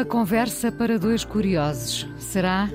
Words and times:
Uma 0.00 0.06
conversa 0.06 0.72
para 0.72 0.98
dois 0.98 1.26
curiosos. 1.26 2.08
Será? 2.18 2.70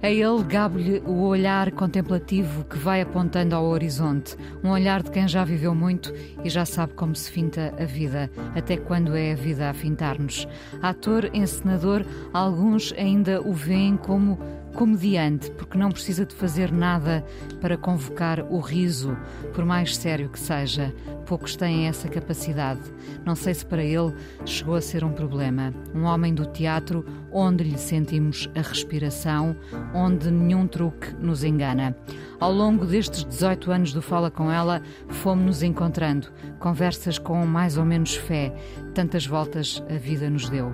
A 0.00 0.08
ele 0.08 0.44
gabe-lhe 0.44 1.02
o 1.04 1.22
olhar 1.22 1.72
contemplativo 1.72 2.62
que 2.62 2.78
vai 2.78 3.00
apontando 3.00 3.56
ao 3.56 3.64
horizonte, 3.64 4.36
um 4.62 4.70
olhar 4.70 5.02
de 5.02 5.10
quem 5.10 5.26
já 5.26 5.42
viveu 5.42 5.74
muito 5.74 6.14
e 6.44 6.48
já 6.48 6.64
sabe 6.64 6.94
como 6.94 7.12
se 7.16 7.28
finta 7.28 7.74
a 7.76 7.84
vida, 7.84 8.30
até 8.54 8.76
quando 8.76 9.16
é 9.16 9.32
a 9.32 9.34
vida 9.34 9.68
a 9.68 9.74
fintar-nos. 9.74 10.46
Ator, 10.80 11.28
encenador, 11.34 12.04
alguns 12.32 12.94
ainda 12.96 13.42
o 13.42 13.52
veem 13.52 13.96
como 13.96 14.38
comediante, 14.74 15.50
porque 15.52 15.76
não 15.76 15.90
precisa 15.90 16.24
de 16.24 16.34
fazer 16.34 16.72
nada 16.72 17.24
para 17.60 17.76
convocar 17.76 18.40
o 18.50 18.58
riso, 18.58 19.16
por 19.54 19.64
mais 19.64 19.96
sério 19.96 20.28
que 20.28 20.38
seja. 20.38 20.94
Poucos 21.26 21.54
têm 21.54 21.86
essa 21.86 22.08
capacidade. 22.08 22.80
Não 23.24 23.34
sei 23.34 23.54
se 23.54 23.64
para 23.64 23.84
ele 23.84 24.14
chegou 24.44 24.74
a 24.74 24.80
ser 24.80 25.04
um 25.04 25.12
problema. 25.12 25.72
Um 25.94 26.04
homem 26.04 26.34
do 26.34 26.46
teatro 26.46 27.04
onde 27.32 27.64
lhe 27.64 27.78
sentimos 27.78 28.48
a 28.54 28.60
respiração, 28.60 29.56
onde 29.94 30.30
nenhum 30.30 30.66
truque 30.66 31.14
nos 31.20 31.44
engana. 31.44 31.96
Ao 32.38 32.52
longo 32.52 32.86
destes 32.86 33.24
18 33.24 33.70
anos 33.70 33.92
do 33.92 34.00
Fala 34.00 34.30
Com 34.30 34.50
Ela, 34.50 34.82
fomos-nos 35.08 35.62
encontrando, 35.62 36.28
conversas 36.58 37.18
com 37.18 37.44
mais 37.44 37.76
ou 37.76 37.84
menos 37.84 38.14
fé, 38.14 38.54
tantas 38.94 39.26
voltas 39.26 39.82
a 39.90 39.98
vida 39.98 40.30
nos 40.30 40.48
deu. 40.48 40.72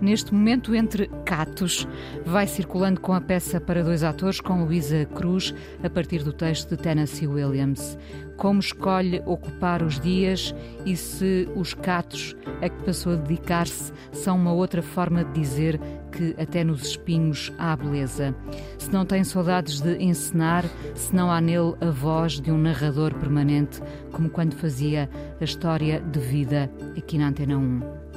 Neste 0.00 0.32
momento, 0.32 0.74
entre 0.74 1.08
catos, 1.24 1.86
vai 2.24 2.46
circulando 2.46 3.00
com 3.00 3.12
a 3.12 3.20
peça 3.20 3.60
para 3.60 3.82
dois 3.82 4.04
atores 4.04 4.40
com 4.40 4.64
Luísa 4.64 5.04
Cruz, 5.06 5.54
a 5.82 5.90
partir 5.90 6.22
do 6.22 6.32
texto 6.32 6.70
de 6.70 6.76
Tennessee 6.76 7.26
Williams 7.26 7.98
como 8.40 8.58
escolhe 8.58 9.22
ocupar 9.26 9.82
os 9.82 10.00
dias 10.00 10.54
e 10.86 10.96
se 10.96 11.46
os 11.54 11.74
catos 11.74 12.34
a 12.62 12.70
que 12.70 12.84
passou 12.84 13.12
a 13.12 13.16
dedicar-se 13.16 13.92
são 14.12 14.34
uma 14.34 14.50
outra 14.50 14.80
forma 14.80 15.22
de 15.22 15.32
dizer 15.32 15.78
que 16.10 16.34
até 16.40 16.64
nos 16.64 16.82
espinhos 16.86 17.52
há 17.58 17.76
beleza. 17.76 18.34
Se 18.78 18.90
não 18.90 19.04
tem 19.04 19.22
saudades 19.24 19.82
de 19.82 19.94
encenar, 20.02 20.64
se 20.94 21.14
não 21.14 21.30
há 21.30 21.38
nele 21.38 21.74
a 21.82 21.90
voz 21.90 22.40
de 22.40 22.50
um 22.50 22.56
narrador 22.56 23.14
permanente, 23.14 23.78
como 24.10 24.30
quando 24.30 24.54
fazia 24.54 25.08
a 25.38 25.44
história 25.44 26.00
de 26.00 26.18
vida 26.18 26.70
aqui 26.96 27.18
na 27.18 27.28
Antena 27.28 27.58
1. 27.58 28.09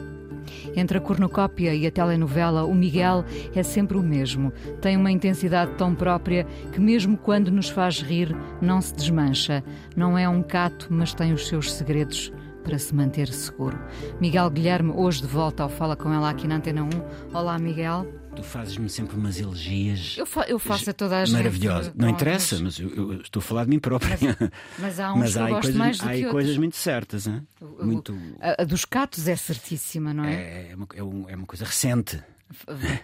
Entre 0.76 0.98
a 0.98 1.02
cornucópia 1.02 1.74
e 1.74 1.86
a 1.86 1.92
telenovela, 1.92 2.66
o 2.66 2.74
Miguel 2.74 3.26
é 3.56 3.64
sempre 3.64 3.98
o 3.98 4.04
mesmo. 4.04 4.52
Tem 4.82 4.98
uma 4.98 5.12
intensidade 5.12 5.72
tão 5.78 5.94
própria 5.94 6.46
que, 6.72 6.80
mesmo 6.80 7.18
quando 7.18 7.52
nos 7.52 7.70
faz 7.70 8.02
rir, 8.02 8.36
não 8.62 8.82
se 8.82 8.94
desmancha. 8.96 9.64
Não 9.96 10.18
é 10.18 10.28
um 10.28 10.42
cato, 10.42 10.88
mas 10.90 11.14
tem 11.14 11.34
os 11.34 11.48
seus 11.48 11.74
segredos 11.74 12.32
para 12.64 12.80
se 12.80 12.96
manter 12.96 13.28
seguro. 13.28 13.78
Miguel 14.20 14.50
Guilherme, 14.50 14.94
hoje 14.96 15.22
de 15.22 15.28
volta 15.28 15.64
ao 15.64 15.70
Fala 15.70 15.96
Com 15.96 16.14
Ela 16.14 16.30
aqui 16.30 16.48
na 16.48 16.56
Antena 16.56 16.84
1. 16.84 16.90
Olá, 17.38 17.60
Miguel. 17.60 18.23
Tu 18.36 18.42
fazes-me 18.44 18.90
sempre 18.90 19.16
umas 19.16 19.40
elegias. 19.40 20.16
Eu, 20.18 20.26
fa 20.26 20.42
eu 20.48 20.58
faço 20.58 20.90
a 20.90 20.94
toda 20.94 21.18
a 21.20 21.26
gente. 21.26 21.36
Maravilhosa. 21.38 21.94
Não 21.96 22.10
interessa, 22.10 22.60
mas 22.60 22.80
eu, 22.80 22.90
eu, 22.90 23.22
estou 23.22 23.40
a 23.40 23.44
falar 23.44 23.64
de 23.66 23.70
mim 23.70 23.80
própria. 23.80 24.18
Mas, 24.20 24.50
mas 24.80 25.00
há 25.00 25.14
uns 25.14 25.20
mas 25.20 25.38
há 25.38 25.48
coisas, 25.50 25.76
mais 25.76 25.98
do 26.00 26.10
há 26.10 26.14
que 26.14 26.26
coisas 26.26 26.58
muito 26.58 26.76
certas. 26.76 27.28
Hein? 27.28 27.46
O- 27.62 27.86
muito... 27.86 28.18
A, 28.40 28.64
a 28.64 28.66
dos 28.66 28.86
catos 28.86 29.28
é 29.28 29.36
certíssima, 29.36 30.14
não 30.14 30.24
é? 30.26 30.34
É, 30.34 30.72
é, 30.72 30.76
uma, 30.76 30.88
é 30.96 31.04
um- 31.04 31.30
é 31.30 31.36
uma 31.36 31.46
coisa 31.46 31.64
recente. 31.66 32.22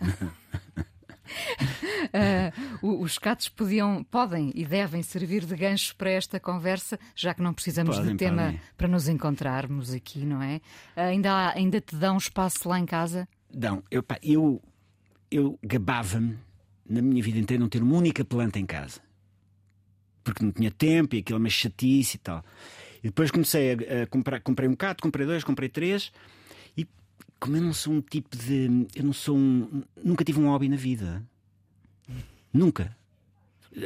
O- 2.81 3.03
os 3.03 3.19
catos 3.19 3.49
podiam, 3.49 4.03
podem 4.03 4.51
e 4.55 4.65
devem 4.65 5.03
servir 5.03 5.45
de 5.45 5.55
gancho 5.55 5.95
para 5.95 6.09
esta 6.09 6.39
conversa, 6.39 6.99
já 7.15 7.35
que 7.35 7.41
não 7.41 7.53
precisamos 7.53 7.95
Podem, 7.97 8.13
de 8.13 8.17
tema 8.17 8.43
podem. 8.45 8.61
para 8.75 8.87
nos 8.87 9.07
encontrarmos 9.07 9.93
aqui, 9.93 10.25
não 10.25 10.41
é? 10.41 10.59
Ainda, 10.95 11.31
há- 11.31 11.53
ainda 11.55 11.79
te 11.79 11.95
dão 11.95 12.17
espaço 12.17 12.67
lá 12.67 12.79
em 12.79 12.85
casa? 12.85 13.27
Não, 13.53 13.83
eu, 13.91 14.01
pá, 14.01 14.17
eu, 14.23 14.59
eu 15.31 15.57
gabava-me 15.63 16.37
na 16.89 17.01
minha 17.01 17.21
vida 17.21 17.37
inteira 17.37 17.61
não 17.61 17.69
ter 17.69 17.81
uma 17.83 17.95
única 17.95 18.25
planta 18.25 18.59
em 18.59 18.65
casa. 18.65 18.99
Porque 20.23 20.43
não 20.43 20.51
tinha 20.51 20.71
tempo 20.71 21.15
e 21.15 21.19
aquilo 21.19 21.37
é 21.37 21.39
uma 21.39 21.49
chatice 21.49 22.17
e 22.17 22.19
tal. 22.19 22.43
E 23.03 23.07
depois 23.07 23.31
comecei 23.31 23.73
a, 23.73 24.03
a 24.03 24.07
comprar, 24.07 24.39
comprei 24.41 24.67
um 24.67 24.75
cato, 24.75 25.01
comprei 25.03 25.25
dois, 25.25 25.43
comprei 25.43 25.69
três. 25.69 26.11
E 26.75 26.87
como 27.39 27.57
eu 27.57 27.61
não 27.61 27.73
sou 27.73 27.93
um 27.93 28.01
tipo 28.01 28.35
de. 28.35 28.87
Eu 28.95 29.03
não 29.03 29.13
sou 29.13 29.37
um. 29.37 29.83
Nunca 30.03 30.23
tive 30.23 30.39
um 30.39 30.47
hobby 30.47 30.67
na 30.67 30.75
vida. 30.75 31.23
Nunca. 32.51 32.97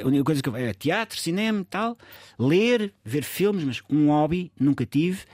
A 0.02 0.08
única 0.08 0.24
coisa 0.24 0.42
que 0.42 0.48
eu 0.48 0.56
é 0.56 0.74
teatro, 0.74 1.20
cinema 1.20 1.66
tal, 1.70 1.98
ler, 2.40 2.94
ver 3.04 3.24
filmes, 3.24 3.64
mas 3.66 3.82
um 3.90 4.08
hobby 4.08 4.52
nunca 4.58 4.86
tive 4.86 5.26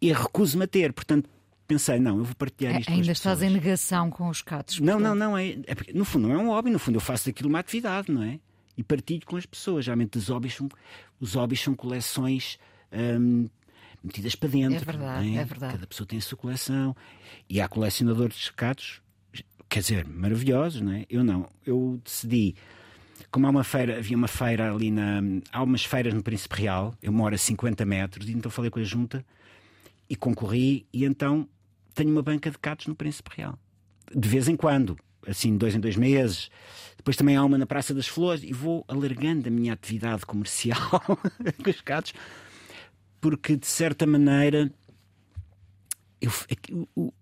e 0.00 0.12
recuso-me 0.12 0.64
a 0.64 0.66
ter. 0.66 0.92
Portanto, 0.92 1.28
pensei, 1.66 1.98
não, 1.98 2.18
eu 2.18 2.24
vou 2.24 2.34
partilhar 2.34 2.74
É, 2.74 2.80
isto 2.80 2.88
com 2.88 2.94
ainda 2.94 3.12
estás 3.12 3.38
pessoas. 3.38 3.50
em 3.50 3.54
negação 3.54 4.10
com 4.10 4.28
os 4.28 4.42
catos. 4.42 4.80
Não, 4.80 4.98
não, 4.98 5.10
portanto. 5.10 5.18
não. 5.18 5.38
É, 5.38 5.58
é 5.66 5.74
porque, 5.74 5.92
no 5.92 6.04
fundo, 6.04 6.28
não 6.28 6.34
é 6.34 6.38
um 6.38 6.48
hobby. 6.48 6.70
No 6.70 6.78
fundo, 6.78 6.96
eu 6.96 7.00
faço 7.00 7.26
daquilo 7.26 7.48
uma 7.48 7.58
atividade, 7.58 8.10
não 8.10 8.22
é? 8.22 8.38
E 8.76 8.82
partilho 8.82 9.22
com 9.24 9.36
as 9.36 9.46
pessoas. 9.46 9.84
Geralmente, 9.84 10.18
os 10.18 10.28
hobbies 10.28 10.54
são, 10.54 10.68
os 11.20 11.34
hobbies 11.34 11.60
são 11.60 11.74
coleções 11.74 12.58
hum, 12.92 13.48
metidas 14.02 14.34
para 14.34 14.48
dentro. 14.48 14.76
É 14.76 14.80
verdade, 14.80 15.28
não 15.28 15.40
é 15.40 15.44
verdade. 15.44 15.72
Cada 15.74 15.86
pessoa 15.86 16.06
tem 16.06 16.18
a 16.18 16.22
sua 16.22 16.36
coleção. 16.36 16.96
E 17.48 17.60
há 17.60 17.68
colecionadores 17.68 18.36
de 18.36 18.52
gatos, 18.56 19.00
quer 19.68 19.80
dizer, 19.80 20.06
maravilhosos, 20.06 20.80
não 20.80 20.92
é? 20.92 21.06
Eu 21.08 21.22
não. 21.24 21.48
Eu 21.64 22.00
decidi. 22.04 22.54
Como 23.30 23.46
há 23.46 23.50
uma 23.50 23.64
feira, 23.64 23.98
havia 23.98 24.16
uma 24.16 24.28
feira 24.28 24.72
ali 24.72 24.90
na. 24.90 25.20
Há 25.52 25.62
umas 25.62 25.84
feiras 25.84 26.12
no 26.14 26.22
Príncipe 26.22 26.56
Real, 26.56 26.94
eu 27.02 27.12
moro 27.12 27.34
a 27.34 27.38
50 27.38 27.84
metros, 27.84 28.28
e 28.28 28.32
então 28.32 28.50
falei 28.50 28.70
com 28.70 28.78
a 28.80 28.84
junta 28.84 29.24
e 30.08 30.14
concorri, 30.16 30.86
e 30.92 31.04
então 31.04 31.48
tenho 31.94 32.10
uma 32.10 32.22
banca 32.22 32.50
de 32.50 32.58
catos 32.58 32.86
no 32.86 32.94
Príncipe 32.94 33.30
Real. 33.36 33.58
De 34.14 34.28
vez 34.28 34.48
em 34.48 34.56
quando, 34.56 34.96
assim, 35.26 35.56
dois 35.56 35.74
em 35.74 35.80
dois 35.80 35.96
meses. 35.96 36.50
Depois 36.96 37.16
também 37.16 37.36
há 37.36 37.44
uma 37.44 37.58
na 37.58 37.66
Praça 37.66 37.92
das 37.94 38.06
Flores 38.06 38.42
e 38.42 38.52
vou 38.52 38.84
alargando 38.88 39.48
a 39.48 39.50
minha 39.50 39.72
atividade 39.72 40.24
comercial 40.26 40.90
com 41.62 41.70
os 41.70 41.80
catos, 41.80 42.12
porque 43.20 43.56
de 43.56 43.66
certa 43.66 44.06
maneira 44.06 44.72
eu, 46.20 46.30
é 46.48 46.72
o- 46.72 46.88
o- 46.94 47.14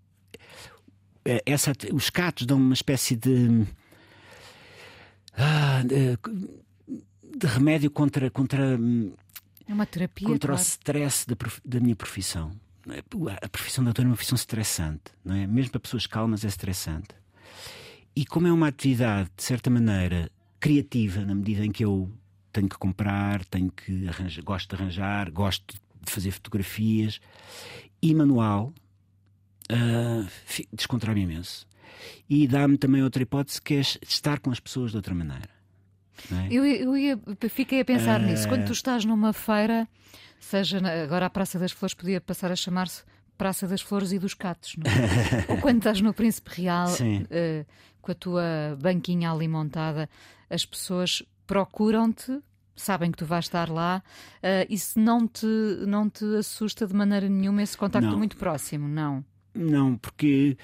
é, 1.24 1.42
essa, 1.46 1.72
os 1.92 2.10
catos 2.10 2.46
dão 2.46 2.58
uma 2.58 2.74
espécie 2.74 3.16
de, 3.16 3.66
ah, 5.36 5.82
de, 5.84 6.18
de 7.38 7.46
remédio 7.46 7.90
contra, 7.90 8.30
contra 8.30 8.76
hum, 8.78 9.12
É 9.68 9.72
uma 9.72 9.86
terapia. 9.86 10.26
contra 10.28 10.52
o 10.52 10.56
claro. 10.56 10.62
stress 10.68 11.26
da, 11.26 11.36
da 11.64 11.80
minha 11.80 11.96
profissão. 11.96 12.52
É? 12.88 13.02
A 13.44 13.48
profissão 13.48 13.84
de 13.84 13.90
ator 13.90 14.04
é 14.04 14.08
uma 14.08 14.14
profissão 14.14 14.36
estressante, 14.36 15.12
não 15.24 15.34
é? 15.34 15.46
Mesmo 15.46 15.72
para 15.72 15.80
pessoas 15.80 16.06
calmas 16.06 16.44
é 16.44 16.48
estressante. 16.48 17.08
E 18.14 18.26
como 18.26 18.46
é 18.46 18.52
uma 18.52 18.68
atividade, 18.68 19.30
de 19.36 19.42
certa 19.42 19.70
maneira, 19.70 20.30
criativa, 20.58 21.24
na 21.24 21.34
medida 21.34 21.64
em 21.64 21.70
que 21.70 21.84
eu 21.84 22.10
tenho 22.52 22.68
que 22.68 22.76
comprar, 22.76 23.44
tenho 23.46 23.70
que 23.70 24.06
arranjar, 24.08 24.42
gosto 24.44 24.68
de 24.76 24.82
arranjar, 24.82 25.30
gosto 25.30 25.74
de 25.74 26.10
fazer 26.12 26.30
fotografias 26.32 27.20
e 28.02 28.14
manual, 28.14 28.74
ah, 29.70 30.26
fi- 30.44 30.68
descontrai-me 30.72 31.22
imenso. 31.22 31.66
E 32.28 32.46
dá-me 32.48 32.76
também 32.76 33.02
outra 33.02 33.22
hipótese 33.22 33.62
que 33.62 33.74
é 33.74 33.80
estar 33.80 34.40
com 34.40 34.50
as 34.50 34.58
pessoas 34.60 34.90
de 34.90 34.96
outra 34.96 35.14
maneira. 35.14 35.48
É? 36.32 36.48
Eu, 36.50 36.64
eu 36.64 36.96
ia, 36.96 37.18
fiquei 37.50 37.80
a 37.80 37.84
pensar 37.84 38.20
Eh, 38.20 38.26
nisso. 38.26 38.48
Quando 38.48 38.66
tu 38.66 38.72
estás 38.72 39.04
numa 39.04 39.32
feira, 39.32 39.88
seja 40.40 40.80
na- 40.80 41.02
agora 41.02 41.26
a 41.26 41.30
Praça 41.30 41.58
das 41.58 41.72
Flores 41.72 41.94
podia 41.94 42.20
passar 42.20 42.50
a 42.52 42.56
chamar-se 42.56 43.02
Praça 43.38 43.66
das 43.66 43.80
Flores 43.80 44.12
e 44.12 44.18
dos 44.18 44.34
Catos, 44.34 44.76
não 44.76 44.84
é? 44.90 44.92
Ou 45.52 45.58
quando 45.58 45.78
estás 45.78 46.00
no 46.00 46.12
Príncipe 46.14 46.50
Real, 46.62 46.88
eh, 47.30 47.64
com 48.00 48.12
a 48.12 48.14
tua 48.14 48.42
banquinha 48.80 49.30
ali 49.32 49.48
montada, 49.48 50.08
as 50.50 50.64
pessoas 50.64 51.22
procuram-te, 51.46 52.40
sabem 52.74 53.10
que 53.10 53.18
tu 53.18 53.24
vais 53.26 53.44
estar 53.44 53.68
lá, 53.70 54.02
e 54.68 54.76
se 54.78 54.98
não 54.98 55.26
te, 55.28 55.46
não 55.86 56.08
te 56.10 56.24
assusta 56.36 56.86
de 56.86 56.94
maneira 56.94 57.28
nenhuma 57.28 57.62
esse 57.62 57.76
contacto 57.76 58.08
Não. 58.10 58.18
muito 58.18 58.36
próximo, 58.36 58.88
não? 58.88 59.24
Não, 59.54 59.96
porque 59.98 60.56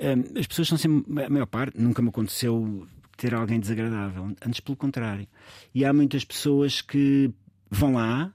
hum, 0.00 0.38
as 0.38 0.46
pessoas 0.46 0.68
são 0.68 0.78
sempre, 0.78 1.24
a 1.24 1.28
maior 1.28 1.46
parte, 1.46 1.80
nunca 1.80 2.00
me 2.00 2.08
aconteceu 2.10 2.86
ter 3.16 3.34
alguém 3.34 3.58
desagradável, 3.58 4.34
antes 4.44 4.60
pelo 4.60 4.76
contrário. 4.76 5.26
E 5.74 5.84
há 5.84 5.92
muitas 5.92 6.24
pessoas 6.24 6.80
que 6.80 7.32
vão 7.70 7.94
lá, 7.94 8.32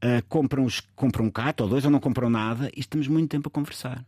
ah, 0.00 0.22
compram, 0.28 0.64
os, 0.64 0.80
compram 0.94 1.26
um 1.26 1.30
cato 1.30 1.64
ou 1.64 1.70
dois 1.70 1.84
ou 1.84 1.90
não 1.90 2.00
compram 2.00 2.30
nada 2.30 2.70
e 2.76 2.80
estamos 2.80 3.08
muito 3.08 3.30
tempo 3.30 3.48
a 3.48 3.50
conversar. 3.50 4.04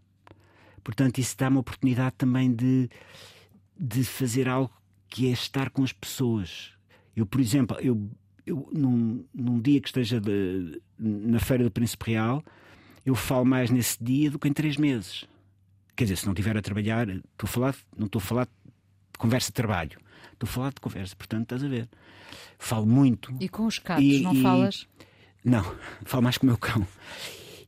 Portanto, 0.83 1.19
isso 1.19 1.37
dá 1.37 1.49
uma 1.49 1.61
oportunidade 1.61 2.15
também 2.17 2.53
de, 2.53 2.89
de 3.79 4.05
fazer 4.05 4.49
algo 4.49 4.73
que 5.09 5.29
é 5.29 5.31
estar 5.31 5.71
com 5.71 5.83
as 5.83 5.93
pessoas. 5.93 6.73
Eu, 7.15 7.27
por 7.27 7.41
exemplo, 7.41 7.77
eu, 7.81 8.09
eu 8.47 8.69
num, 8.73 9.25
num 9.35 9.61
dia 9.61 9.81
que 9.81 9.89
esteja 9.89 10.21
de, 10.21 10.81
na 10.99 11.41
Feira 11.41 11.65
do 11.65 11.71
Príncipe 11.71 12.13
Real, 12.13 12.43
eu 13.05 13.15
falo 13.15 13.45
mais 13.45 13.71
nesse 13.71 14.03
dia 14.03 14.31
do 14.31 14.39
que 14.39 14.49
em 14.49 14.53
três 14.53 14.77
meses. 14.77 15.25
Quer 15.97 16.05
dizer, 16.05 16.17
se 16.17 16.27
não 16.27 16.33
estiver 16.33 16.57
a 16.57 16.63
trabalhar, 16.63 17.09
estou 17.09 17.45
a 17.45 17.47
falar, 17.47 17.77
não 17.97 18.07
estou 18.07 18.21
a 18.21 18.23
falar 18.23 18.49
conversa 19.21 19.49
de 19.49 19.55
trabalho, 19.55 19.99
estou 20.33 20.49
a 20.49 20.53
falar 20.53 20.71
de 20.71 20.81
conversa, 20.81 21.15
portanto, 21.15 21.43
estás 21.43 21.63
a 21.63 21.69
ver. 21.69 21.89
Falo 22.59 22.87
muito. 22.87 23.33
E 23.39 23.49
com 23.49 23.67
os 23.67 23.79
gatos, 23.79 24.05
e, 24.05 24.23
não 24.23 24.35
e... 24.35 24.43
falas? 24.43 24.87
Não, 25.45 25.65
falo 26.05 26.23
mais 26.23 26.39
com 26.39 26.47
o 26.47 26.49
meu 26.49 26.59
cão. 26.59 26.87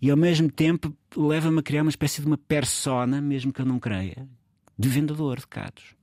E 0.01 0.11
ao 0.11 0.17
mesmo 0.17 0.51
tempo 0.51 0.93
leva-me 1.17 1.61
a 1.61 1.63
criar 1.63 1.83
uma 1.83 1.91
espécie 1.91 2.21
de 2.21 2.27
uma 2.27 2.39
persona, 2.39 3.21
mesmo 3.21 3.53
que 3.53 3.61
eu 3.61 3.67
não 3.67 3.79
creia, 3.79 4.27
de 4.77 4.89
vendedor 4.89 5.39
de 5.39 5.47
gatos. 5.49 5.95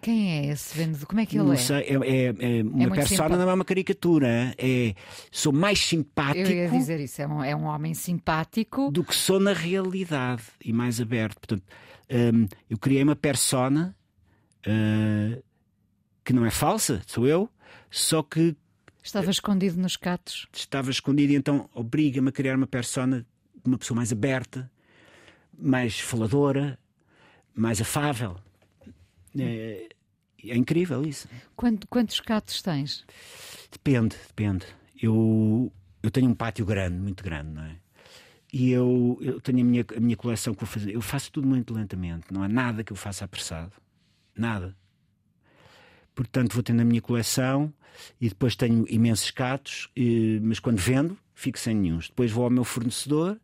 Quem 0.00 0.38
é 0.38 0.46
esse 0.46 0.76
vendedor? 0.76 1.06
Como 1.06 1.20
é 1.20 1.26
que 1.26 1.36
ele 1.36 1.44
não 1.44 1.52
é? 1.52 1.56
Sei, 1.56 1.76
é, 1.76 1.94
é, 1.94 2.24
é 2.26 2.62
uma 2.62 2.86
é 2.86 2.90
persona, 2.90 3.36
não 3.36 3.48
é 3.48 3.54
uma 3.54 3.64
caricatura. 3.64 4.52
É, 4.58 4.94
sou 5.30 5.52
mais 5.52 5.78
simpático. 5.78 6.48
Eu 6.48 6.64
ia 6.64 6.68
dizer 6.68 6.98
isso, 7.00 7.22
é 7.22 7.28
um, 7.28 7.44
é 7.44 7.54
um 7.54 7.64
homem 7.64 7.94
simpático. 7.94 8.90
Do 8.90 9.04
que 9.04 9.14
sou 9.14 9.38
na 9.38 9.52
realidade 9.52 10.42
e 10.64 10.72
mais 10.72 11.00
aberto. 11.00 11.38
Portanto, 11.38 11.62
um, 12.10 12.46
eu 12.68 12.76
criei 12.76 13.02
uma 13.02 13.14
persona 13.14 13.96
uh, 14.66 15.42
que 16.24 16.32
não 16.32 16.44
é 16.44 16.50
falsa, 16.50 17.02
sou 17.06 17.26
eu, 17.26 17.50
só 17.90 18.22
que. 18.22 18.56
Estava 19.02 19.30
escondido 19.30 19.80
nos 19.80 19.96
catos. 19.96 20.46
Estava 20.52 20.90
escondido 20.90 21.32
e 21.32 21.36
então 21.36 21.68
obriga-me 21.72 22.28
a 22.28 22.32
criar 22.32 22.56
uma 22.56 22.66
persona 22.66 23.26
de 23.54 23.68
uma 23.68 23.78
pessoa 23.78 23.96
mais 23.96 24.12
aberta, 24.12 24.70
mais 25.56 25.98
faladora, 25.98 26.78
mais 27.54 27.80
afável. 27.80 28.36
É, 29.38 29.88
é 30.44 30.56
incrível 30.56 31.04
isso. 31.06 31.28
Quanto, 31.56 31.86
quantos 31.88 32.20
gatos 32.20 32.60
tens? 32.62 33.04
Depende, 33.70 34.16
depende. 34.26 34.66
Eu, 35.00 35.72
eu 36.02 36.10
tenho 36.10 36.28
um 36.28 36.34
pátio 36.34 36.66
grande, 36.66 36.98
muito 36.98 37.22
grande, 37.22 37.50
não 37.50 37.62
é? 37.62 37.76
E 38.52 38.70
eu, 38.70 39.18
eu 39.20 39.40
tenho 39.40 39.60
a 39.60 39.64
minha, 39.64 39.84
a 39.96 40.00
minha 40.00 40.16
coleção 40.16 40.54
que 40.54 40.60
vou 40.60 40.68
fazer. 40.68 40.94
Eu 40.94 41.02
faço 41.02 41.30
tudo 41.30 41.46
muito 41.46 41.74
lentamente, 41.74 42.26
não 42.32 42.42
há 42.42 42.48
nada 42.48 42.82
que 42.82 42.92
eu 42.92 42.96
faça 42.96 43.24
apressado. 43.24 43.72
Nada. 44.38 44.76
Portanto, 46.14 46.54
vou 46.54 46.62
tendo 46.62 46.80
a 46.80 46.84
minha 46.84 47.02
coleção 47.02 47.72
e 48.20 48.28
depois 48.28 48.56
tenho 48.56 48.84
imensos 48.88 49.30
gatos, 49.30 49.88
mas 50.42 50.58
quando 50.58 50.78
vendo, 50.78 51.18
fico 51.34 51.58
sem 51.58 51.74
nenhum. 51.74 51.98
Depois 51.98 52.30
vou 52.30 52.44
ao 52.44 52.50
meu 52.50 52.64
fornecedor, 52.64 53.38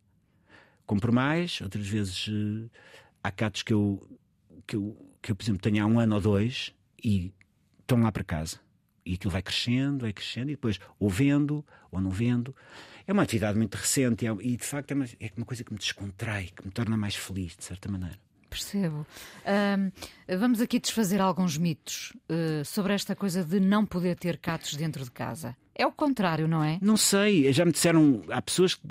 compro 0.86 1.12
mais, 1.12 1.60
outras 1.60 1.86
vezes 1.86 2.28
eh, 2.28 2.68
há 3.22 3.30
gatos 3.30 3.62
que 3.62 3.72
eu, 3.72 4.18
que 4.66 4.76
eu 4.76 5.14
que 5.24 5.32
eu, 5.32 5.36
por 5.36 5.42
exemplo, 5.42 5.62
tenho 5.62 5.82
há 5.82 5.86
um 5.86 5.98
ano 5.98 6.16
ou 6.16 6.20
dois 6.20 6.74
e 7.02 7.32
estão 7.80 7.98
lá 8.02 8.12
para 8.12 8.22
casa. 8.22 8.60
E 9.06 9.14
aquilo 9.14 9.30
vai 9.30 9.40
crescendo, 9.40 10.02
vai 10.02 10.12
crescendo, 10.12 10.50
e 10.50 10.54
depois 10.54 10.78
ou 10.98 11.08
vendo 11.08 11.64
ou 11.90 11.98
não 11.98 12.10
vendo. 12.10 12.54
É 13.06 13.12
uma 13.12 13.22
atividade 13.22 13.56
muito 13.56 13.74
recente 13.74 14.26
e, 14.26 14.28
e 14.28 14.56
de 14.56 14.64
facto, 14.64 14.90
é 14.90 14.94
uma, 14.94 15.06
é 15.18 15.30
uma 15.34 15.46
coisa 15.46 15.64
que 15.64 15.72
me 15.72 15.78
descontrai, 15.78 16.50
que 16.54 16.66
me 16.66 16.70
torna 16.70 16.96
mais 16.96 17.16
feliz, 17.16 17.56
de 17.56 17.64
certa 17.64 17.90
maneira. 17.90 18.18
Percebo. 18.54 19.04
Um, 19.44 20.38
vamos 20.38 20.60
aqui 20.60 20.78
desfazer 20.78 21.20
alguns 21.20 21.58
mitos 21.58 22.12
uh, 22.30 22.64
sobre 22.64 22.92
esta 22.92 23.16
coisa 23.16 23.44
de 23.44 23.58
não 23.58 23.84
poder 23.84 24.16
ter 24.16 24.38
gatos 24.40 24.76
dentro 24.76 25.02
de 25.02 25.10
casa. 25.10 25.56
É 25.74 25.84
o 25.84 25.90
contrário, 25.90 26.46
não 26.46 26.62
é? 26.62 26.78
Não 26.80 26.96
sei, 26.96 27.52
já 27.52 27.64
me 27.64 27.72
disseram. 27.72 28.22
Há 28.30 28.40
pessoas 28.40 28.76
que. 28.76 28.82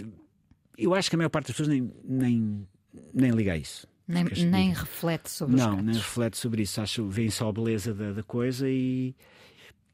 Eu 0.78 0.94
acho 0.94 1.10
que 1.10 1.16
a 1.16 1.18
maior 1.18 1.30
parte 1.30 1.48
das 1.48 1.56
pessoas 1.56 1.70
nem, 1.70 1.94
nem, 2.04 2.68
nem 3.14 3.32
liga 3.32 3.54
a 3.54 3.58
isso. 3.58 3.88
Nem, 4.06 4.26
nem 4.26 4.74
reflete 4.74 5.30
sobre 5.30 5.56
não, 5.56 5.70
os 5.70 5.76
Não, 5.78 5.84
nem 5.84 5.96
reflete 5.96 6.38
sobre 6.38 6.64
isso. 6.64 6.82
Acho 6.82 7.08
vem 7.08 7.30
só 7.30 7.48
a 7.48 7.54
beleza 7.54 7.94
da, 7.94 8.12
da 8.12 8.24
coisa 8.24 8.70
e. 8.70 9.16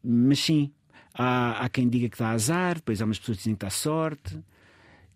Mas 0.03 0.39
sim, 0.39 0.71
há, 1.13 1.63
há 1.63 1.69
quem 1.69 1.87
diga 1.87 2.09
que 2.09 2.17
dá 2.17 2.31
azar, 2.31 2.75
depois 2.75 3.01
há 3.01 3.05
umas 3.05 3.19
pessoas 3.19 3.37
que 3.37 3.43
dizem 3.43 3.55
que 3.55 3.65
dá 3.65 3.69
sorte. 3.69 4.39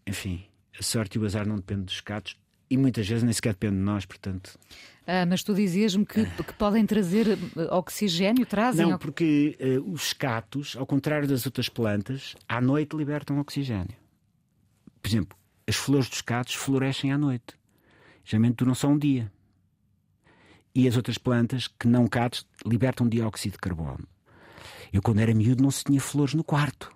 Enfim, 0.06 0.46
a 0.78 0.84
sorte 0.84 1.18
e 1.18 1.20
o 1.20 1.26
azar 1.26 1.48
não 1.48 1.56
dependem 1.56 1.86
dos 1.86 2.02
gatos 2.02 2.38
e 2.74 2.78
muitas 2.78 3.08
vezes 3.08 3.24
nem 3.24 3.32
sequer 3.32 3.54
depende 3.54 3.76
de 3.76 3.84
nós, 3.84 4.04
portanto. 4.04 4.58
Ah, 5.06 5.28
mas 5.28 5.44
tu 5.44 5.54
dizias-me 5.54 6.06
que, 6.06 6.26
que, 6.26 6.54
podem 6.54 6.84
trazer 6.88 7.38
eh, 7.38 7.68
oxigênio, 7.70 8.46
trazem? 8.48 8.90
Não, 8.90 8.98
porque 8.98 9.56
uh, 9.60 9.92
os 9.92 10.12
catos, 10.12 10.76
ao 10.76 10.86
contrário 10.88 11.28
das 11.28 11.46
outras 11.46 11.70
plantas, 11.70 12.36
à 12.48 12.60
noite 12.60 12.96
libertam 12.96 13.40
oxigênio. 13.40 13.96
Por 15.02 15.08
exemplo, 15.08 15.38
as 15.68 15.76
flores 15.76 16.10
dos 16.10 16.22
catos 16.22 16.56
florescem 16.56 17.12
à 17.12 17.18
noite 17.18 17.54
geralmente 18.24 18.56
duram 18.56 18.74
só 18.74 18.88
um 18.88 18.98
dia. 18.98 19.32
E 20.74 20.88
as 20.88 20.98
outras 20.98 21.20
plantas, 21.20 21.68
que 21.68 21.88
não 21.88 22.08
catos, 22.08 22.48
libertam 22.66 23.08
dióxido 23.08 23.52
de 23.52 23.60
carbono. 23.60 24.08
Eu, 24.92 25.02
quando 25.02 25.20
era 25.20 25.34
miúdo, 25.34 25.62
não 25.62 25.70
se 25.70 25.84
tinha 25.84 26.02
flores 26.02 26.34
no 26.34 26.44
quarto. 26.44 26.92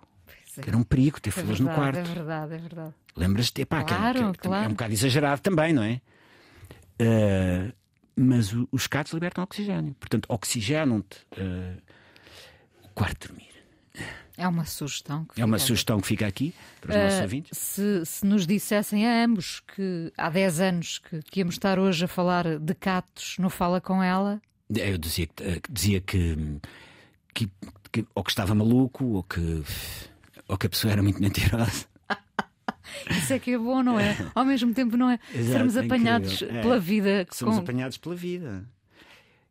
É. 0.57 0.67
Era 0.67 0.77
um 0.77 0.83
perigo 0.83 1.19
ter 1.19 1.29
é 1.29 1.31
flores 1.31 1.59
verdade, 1.59 1.69
no 1.69 1.75
quarto. 1.75 1.97
É 1.97 2.13
verdade, 2.13 2.53
é 2.53 2.57
verdade. 2.57 2.93
Lembras-te? 3.15 3.65
Claro, 3.65 3.85
que, 3.85 3.93
é, 3.93 4.31
que, 4.31 4.37
claro. 4.39 4.65
é 4.65 4.67
um 4.67 4.71
bocado 4.71 4.93
exagerado 4.93 5.41
também, 5.41 5.73
não 5.73 5.83
é? 5.83 6.01
Uh, 6.99 7.73
mas 8.15 8.51
o, 8.53 8.67
os 8.71 8.87
catos 8.87 9.13
libertam 9.13 9.43
oxigênio. 9.43 9.95
Portanto, 9.99 10.25
oxigenam-te 10.29 11.17
uh, 11.33 11.81
o 12.83 12.89
quarto 12.89 13.21
de 13.21 13.27
dormir. 13.27 13.47
É 14.37 14.47
uma 14.47 14.65
sugestão. 14.65 15.27
é 15.35 15.43
uma 15.43 15.57
sugestão 15.57 15.99
que 15.99 16.07
fica 16.07 16.27
aqui 16.27 16.53
para 16.79 16.91
os 16.91 16.95
uh, 16.95 16.99
nossos 16.99 17.21
ouvintes. 17.21 17.57
Se, 17.57 18.05
se, 18.05 18.25
nos 18.25 18.45
dissessem 18.45 19.07
a 19.07 19.25
ambos 19.25 19.61
que 19.61 20.13
há 20.15 20.29
10 20.29 20.59
anos 20.59 20.99
que, 20.99 21.23
que 21.23 21.39
íamos 21.39 21.55
estar 21.55 21.79
hoje 21.79 22.05
a 22.05 22.07
falar 22.07 22.59
de 22.59 22.75
catos 22.75 23.35
no 23.39 23.49
Fala 23.49 23.81
Com 23.81 24.03
Ela. 24.03 24.39
Eu 24.69 24.97
dizia, 24.99 25.27
eh, 25.41 25.59
dizia 25.67 26.01
que, 26.01 26.59
que, 27.33 27.49
que 27.91 28.05
ou 28.13 28.23
que 28.23 28.29
estava 28.29 28.53
maluco 28.53 29.05
ou 29.05 29.23
que, 29.23 29.63
ou 30.47 30.57
que 30.57 30.67
a 30.67 30.69
pessoa 30.69 30.91
era 30.91 31.03
muito 31.03 31.21
mentirosa. 31.21 31.85
Isso 33.11 33.33
é 33.33 33.39
que 33.39 33.51
é 33.51 33.57
bom, 33.57 33.83
não 33.83 33.99
é? 33.99 34.15
Ao 34.33 34.45
mesmo 34.45 34.73
tempo, 34.73 34.97
não 34.97 35.09
é? 35.09 35.19
Exato, 35.33 35.51
Sermos 35.51 35.77
é 35.77 35.79
apanhados 35.81 36.41
é, 36.41 36.61
pela 36.61 36.79
vida. 36.79 37.27
Somos 37.31 37.55
com... 37.55 37.61
apanhados 37.61 37.97
pela 37.97 38.15
vida. 38.15 38.65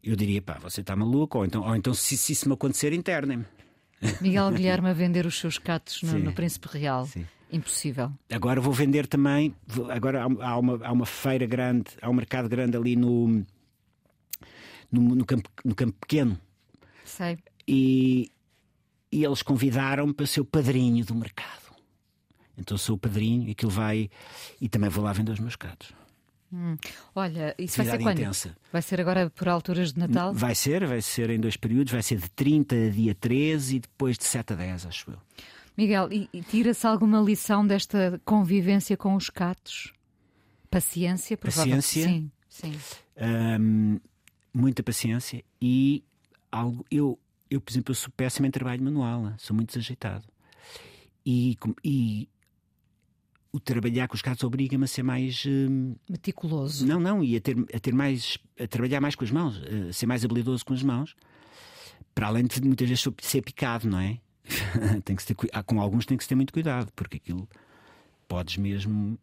Eu 0.02 0.16
diria, 0.16 0.40
pá, 0.40 0.58
você 0.60 0.80
está 0.80 0.94
maluco, 0.94 1.38
ou 1.38 1.44
então, 1.44 1.62
ou 1.62 1.74
então 1.74 1.92
se, 1.92 2.16
se 2.16 2.32
isso 2.32 2.48
me 2.48 2.54
acontecer, 2.54 2.92
internem-me. 2.92 3.44
Miguel 4.20 4.50
Guilherme 4.52 4.90
a 4.90 4.92
vender 4.92 5.26
os 5.26 5.38
seus 5.38 5.58
catos 5.58 6.02
no, 6.02 6.18
no 6.18 6.32
Príncipe 6.32 6.68
Real. 6.68 7.06
Sim. 7.06 7.26
Impossível. 7.50 8.12
Agora 8.30 8.60
vou 8.60 8.72
vender 8.72 9.06
também. 9.06 9.54
Agora 9.90 10.22
há 10.22 10.58
uma, 10.58 10.86
há 10.86 10.92
uma 10.92 11.06
feira 11.06 11.46
grande, 11.46 11.90
há 12.02 12.10
um 12.10 12.12
mercado 12.12 12.48
grande 12.48 12.76
ali 12.76 12.96
no, 12.96 13.44
no, 14.90 15.14
no 15.14 15.24
campo, 15.24 15.48
no 15.64 15.74
campo 15.74 15.94
Pequeno. 16.00 16.38
Sei. 17.04 17.38
E, 17.66 18.30
e 19.16 19.24
eles 19.24 19.40
convidaram-me 19.40 20.12
para 20.12 20.26
ser 20.26 20.42
o 20.42 20.44
padrinho 20.44 21.02
do 21.02 21.14
mercado. 21.14 21.74
Então 22.58 22.76
sou 22.76 22.96
o 22.96 22.98
padrinho 22.98 23.48
e 23.48 23.52
aquilo 23.52 23.70
vai. 23.70 24.10
E 24.60 24.68
também 24.68 24.90
vou 24.90 25.02
lá 25.02 25.10
vender 25.14 25.32
os 25.32 25.40
meus 25.40 25.56
catos. 25.56 25.90
Hum. 26.52 26.76
Olha, 27.14 27.54
isso 27.58 27.78
vai 27.78 27.86
ser 27.86 27.98
quando? 28.02 28.18
Intensa. 28.18 28.54
Vai 28.70 28.82
ser 28.82 29.00
agora 29.00 29.30
por 29.30 29.48
alturas 29.48 29.94
de 29.94 30.00
Natal? 30.00 30.34
Vai 30.34 30.54
ser, 30.54 30.86
vai 30.86 31.00
ser 31.00 31.30
em 31.30 31.40
dois 31.40 31.56
períodos, 31.56 31.94
vai 31.94 32.02
ser 32.02 32.18
de 32.18 32.30
30 32.30 32.74
a 32.74 32.90
dia 32.90 33.14
13 33.14 33.76
e 33.76 33.80
depois 33.80 34.18
de 34.18 34.24
7 34.24 34.52
a 34.52 34.56
10, 34.56 34.86
acho 34.86 35.10
eu. 35.10 35.18
Miguel, 35.76 36.12
e, 36.12 36.28
e 36.32 36.42
tira-se 36.42 36.86
alguma 36.86 37.18
lição 37.18 37.66
desta 37.66 38.20
convivência 38.22 38.98
com 38.98 39.14
os 39.14 39.30
catos? 39.30 39.94
Paciência, 40.70 41.38
Paciência. 41.38 42.06
Sim, 42.06 42.30
sim. 42.50 42.72
Um, 43.18 43.98
muita 44.52 44.82
paciência 44.82 45.42
e 45.60 46.04
algo. 46.52 46.84
Eu, 46.90 47.18
eu, 47.50 47.60
por 47.60 47.70
exemplo, 47.70 47.92
eu 47.92 47.94
sou 47.94 48.10
péssimo 48.16 48.46
em 48.46 48.50
trabalho 48.50 48.82
manual, 48.82 49.22
né? 49.22 49.34
sou 49.38 49.54
muito 49.54 49.68
desajeitado. 49.68 50.24
E, 51.24 51.56
e, 51.84 52.28
o 53.52 53.58
trabalhar 53.58 54.06
com 54.06 54.14
os 54.14 54.22
gatos 54.22 54.44
obriga-me 54.44 54.84
a 54.84 54.86
ser 54.86 55.02
mais 55.02 55.44
uh... 55.44 55.96
meticuloso. 56.08 56.86
Não, 56.86 57.00
não, 57.00 57.24
e 57.24 57.36
a 57.36 57.40
ter, 57.40 57.56
a 57.74 57.80
ter 57.80 57.94
mais 57.94 58.38
a 58.60 58.66
trabalhar 58.66 59.00
mais 59.00 59.14
com 59.14 59.24
as 59.24 59.30
mãos, 59.30 59.60
a 59.88 59.92
ser 59.92 60.06
mais 60.06 60.24
habilidoso 60.24 60.64
com 60.64 60.74
as 60.74 60.82
mãos. 60.82 61.16
Para 62.14 62.28
além 62.28 62.44
de 62.44 62.60
muitas 62.62 62.88
vezes 62.88 63.04
ser 63.22 63.42
picado, 63.42 63.88
não 63.88 63.98
é? 63.98 64.18
tem 65.04 65.16
que 65.16 65.24
ter, 65.24 65.34
com 65.34 65.80
alguns 65.80 66.06
tem 66.06 66.16
que 66.16 66.24
se 66.24 66.28
ter 66.28 66.34
muito 66.34 66.52
cuidado, 66.52 66.92
porque 66.94 67.16
aquilo 67.16 67.48
podes 68.28 68.56
mesmo. 68.56 69.18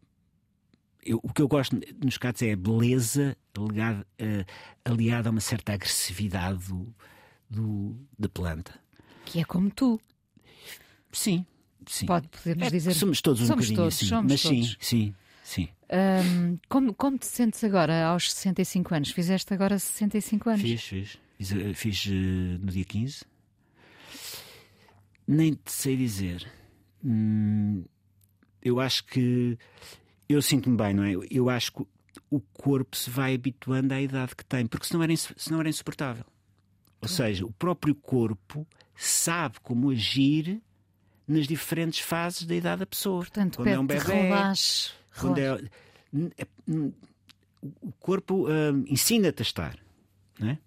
Eu, 1.06 1.20
o 1.22 1.34
que 1.34 1.42
eu 1.42 1.48
gosto 1.48 1.78
nos 2.04 2.18
gatos 2.18 2.42
é 2.42 2.54
a 2.54 2.58
beleza 2.58 3.36
aliada, 3.58 4.08
uh, 4.22 4.46
aliada 4.86 5.30
a 5.30 5.32
uma 5.32 5.42
certa 5.42 5.74
agressividade 5.74 6.68
do, 6.68 6.94
do, 7.54 7.96
da 8.18 8.28
planta. 8.28 8.80
Que 9.26 9.40
é 9.40 9.44
como 9.44 9.70
tu. 9.70 10.00
Sim, 11.12 11.46
sim. 11.88 12.06
Pode, 12.06 12.28
podemos 12.28 12.68
é, 12.68 12.70
dizer. 12.70 12.94
Somos 12.94 13.22
todos 13.22 13.42
um 13.42 13.46
somos 13.46 13.66
bocadinho 13.66 13.78
todos, 13.78 13.96
assim. 13.96 14.06
Somos 14.08 14.32
mas 14.32 14.42
todos. 14.42 14.78
sim, 14.80 15.14
sim, 15.14 15.16
sim. 15.44 15.70
Como, 16.68 16.94
como 16.94 17.18
te 17.18 17.28
sentes 17.28 17.64
agora, 17.64 18.06
aos 18.06 18.32
65 18.32 18.96
anos? 18.96 19.12
Fizeste 19.12 19.54
agora 19.54 19.78
65 19.78 20.50
anos? 20.50 20.62
Fiz, 20.62 20.84
fiz. 20.84 21.18
Fiz, 21.38 21.52
eh, 21.52 21.74
fiz 21.74 22.06
uh, 22.06 22.12
no 22.60 22.72
dia 22.72 22.86
15. 22.86 23.26
Nem 25.28 25.54
te 25.54 25.72
sei 25.72 25.96
dizer. 25.96 26.52
Hum, 27.04 27.86
eu 28.62 28.80
acho 28.80 29.06
que. 29.06 29.58
Eu 30.28 30.42
sinto-me 30.42 30.76
bem, 30.78 30.94
não 30.94 31.04
é? 31.04 31.14
Eu 31.30 31.50
acho 31.50 31.72
que 31.74 31.86
o 32.30 32.40
corpo 32.40 32.96
se 32.96 33.10
vai 33.10 33.36
habituando 33.36 33.94
à 33.94 34.02
idade 34.02 34.36
que 34.36 34.46
tem, 34.46 34.66
porque 34.66 34.88
senão 34.88 35.04
era, 35.04 35.14
senão 35.16 35.60
era 35.60 35.70
insuportável. 35.70 36.26
Ou 37.04 37.08
seja, 37.10 37.46
o 37.46 37.52
próprio 37.52 37.94
corpo 37.94 38.66
sabe 38.96 39.60
como 39.62 39.90
agir 39.90 40.62
nas 41.28 41.48
diferentes 41.48 42.00
fases 42.00 42.44
da 42.44 42.56
idade 42.56 42.80
da 42.80 42.86
pessoa. 42.86 43.20
Portanto, 43.20 43.58
quando 43.58 43.68
é 43.68 43.80
um 43.80 43.86
bebê, 43.86 44.02
relaxe, 44.02 44.92
quando 45.20 45.38
é, 45.38 45.58
o 47.82 47.92
corpo 48.00 48.46
uh, 48.48 48.84
ensina-te 48.88 49.42
a 49.42 49.44
estar, 49.44 49.78
não 50.40 50.50
é? 50.50 50.58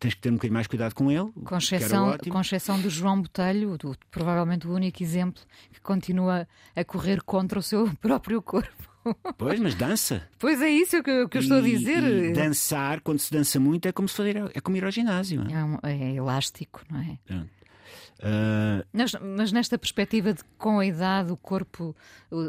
Tens 0.00 0.14
que 0.14 0.20
ter 0.20 0.30
um 0.30 0.34
bocadinho 0.34 0.54
mais 0.54 0.66
cuidado 0.68 0.94
com 0.94 1.10
ele. 1.10 1.32
Com 1.44 1.56
exceção, 1.56 2.16
com 2.18 2.40
exceção 2.40 2.80
do 2.80 2.88
João 2.88 3.20
Botelho, 3.20 3.76
do, 3.76 3.96
provavelmente 4.12 4.66
o 4.66 4.72
único 4.72 5.02
exemplo 5.02 5.42
que 5.72 5.80
continua 5.80 6.46
a 6.76 6.84
correr 6.84 7.20
contra 7.22 7.58
o 7.58 7.62
seu 7.62 7.92
próprio 8.00 8.40
corpo. 8.40 8.88
Pois, 9.36 9.58
mas 9.60 9.74
dança. 9.74 10.22
Pois 10.38 10.60
é 10.60 10.70
isso 10.70 11.02
que, 11.02 11.10
eu, 11.10 11.28
que 11.28 11.38
eu 11.38 11.42
estou 11.42 11.58
a 11.58 11.60
dizer. 11.60 12.02
E 12.02 12.32
dançar, 12.32 13.00
quando 13.00 13.18
se 13.18 13.32
dança 13.32 13.58
muito, 13.60 13.86
é 13.86 13.92
como 13.92 14.08
se 14.08 14.14
fazer, 14.14 14.36
é 14.54 14.60
como 14.60 14.76
ir 14.76 14.84
ao 14.84 14.90
ginásio. 14.90 15.42
É, 15.50 15.64
um, 15.64 15.78
é 15.82 16.14
elástico, 16.14 16.82
não 16.90 17.00
é? 17.00 17.18
Uh... 17.32 18.84
Mas, 18.92 19.12
mas, 19.14 19.52
nesta 19.52 19.78
perspectiva 19.78 20.32
de 20.32 20.42
com 20.56 20.80
a 20.80 20.86
idade 20.86 21.30
o 21.30 21.36
corpo 21.36 21.94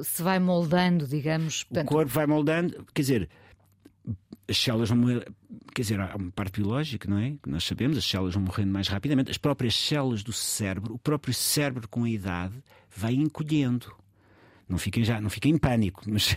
se 0.04 0.22
vai 0.24 0.40
moldando, 0.40 1.08
digamos. 1.08 1.64
Portanto... 1.64 1.88
O 1.88 1.90
corpo 1.90 2.12
vai 2.12 2.26
moldando, 2.26 2.86
quer 2.94 3.02
dizer, 3.02 3.30
as 4.50 4.58
células 4.58 4.90
vão 4.90 4.98
morrer, 4.98 5.32
quer 5.76 5.82
dizer, 5.84 6.00
há 6.00 6.16
uma 6.16 6.32
parte 6.32 6.60
biológica, 6.60 7.08
não 7.08 7.20
é? 7.20 7.36
Que 7.42 7.50
nós 7.50 7.64
sabemos, 7.64 7.98
as 7.98 8.06
células 8.06 8.34
vão 8.34 8.44
morrendo 8.44 8.72
mais 8.72 8.88
rapidamente. 8.88 9.30
As 9.30 9.38
próprias 9.38 9.76
células 9.76 10.24
do 10.24 10.34
cérebro, 10.34 10.96
o 10.96 11.00
próprio 11.00 11.34
cérebro 11.34 11.88
com 11.88 12.04
a 12.04 12.10
idade, 12.10 12.56
vai 12.96 13.14
encolhendo. 13.14 13.96
Não 14.70 14.78
fiquem 14.78 15.04
já, 15.04 15.20
não 15.20 15.30
fiquem 15.30 15.54
em 15.54 15.58
pânico, 15.58 16.04
mas 16.08 16.36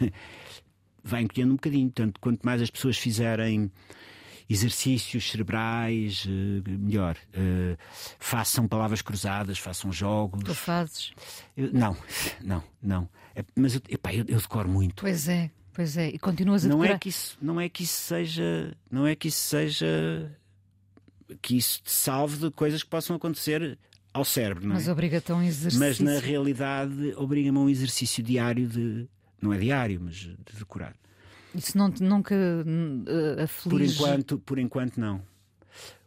vai 1.04 1.22
encolhendo 1.22 1.52
um 1.52 1.56
bocadinho. 1.56 1.90
Portanto, 1.90 2.18
quanto 2.20 2.42
mais 2.42 2.62
as 2.62 2.70
pessoas 2.70 2.96
fizerem 2.96 3.70
exercícios 4.48 5.30
cerebrais, 5.30 6.24
uh, 6.24 6.70
melhor. 6.78 7.16
Uh, 7.34 7.76
façam 8.18 8.66
palavras 8.66 9.02
cruzadas, 9.02 9.58
façam 9.58 9.92
jogos. 9.92 10.42
Tu 10.44 10.54
fazes? 10.54 11.12
Eu, 11.56 11.72
não, 11.72 11.96
não, 12.42 12.62
não. 12.82 13.08
É, 13.34 13.44
mas 13.56 13.74
eu, 13.74 13.82
epá, 13.88 14.12
eu, 14.12 14.24
eu 14.28 14.38
decoro 14.38 14.68
muito. 14.68 15.02
Pois 15.02 15.28
é. 15.28 15.50
Pois 15.74 15.96
é, 15.96 16.08
e 16.08 16.18
continuas 16.18 16.66
a 16.66 16.68
não 16.68 16.80
decorar. 16.80 16.96
é 16.96 16.98
que 16.98 17.08
isso 17.08 17.38
Não 17.40 17.58
é 17.58 17.66
que 17.66 17.82
isso 17.82 17.96
seja. 17.96 18.76
Não 18.90 19.06
é 19.06 19.14
que 19.14 19.28
isso 19.28 19.40
seja. 19.40 20.30
Que 21.40 21.56
isso 21.56 21.82
te 21.82 21.90
salve 21.90 22.36
de 22.36 22.50
coisas 22.50 22.82
que 22.82 22.90
possam 22.90 23.16
acontecer 23.16 23.78
ao 24.12 24.24
cérebro, 24.24 24.64
não 24.64 24.72
é? 24.72 24.74
Mas 24.74 24.88
obriga-te 24.88 25.32
a 25.32 25.34
um 25.34 25.42
exercício. 25.42 25.80
Mas 25.80 26.00
na 26.00 26.18
realidade 26.18 27.14
obriga-me 27.16 27.58
a 27.58 27.60
um 27.60 27.68
exercício 27.68 28.22
diário 28.22 28.68
de. 28.68 29.08
Não 29.40 29.52
é 29.52 29.58
diário, 29.58 30.00
mas 30.02 30.14
de 30.14 30.36
decorar. 30.58 30.94
Isso 31.54 31.76
não 31.76 31.90
te, 31.90 32.02
nunca 32.02 32.34
uh, 32.34 33.42
aflige? 33.42 33.70
Por 33.70 33.82
enquanto, 33.82 34.38
por 34.38 34.58
enquanto 34.58 34.98
não. 34.98 35.22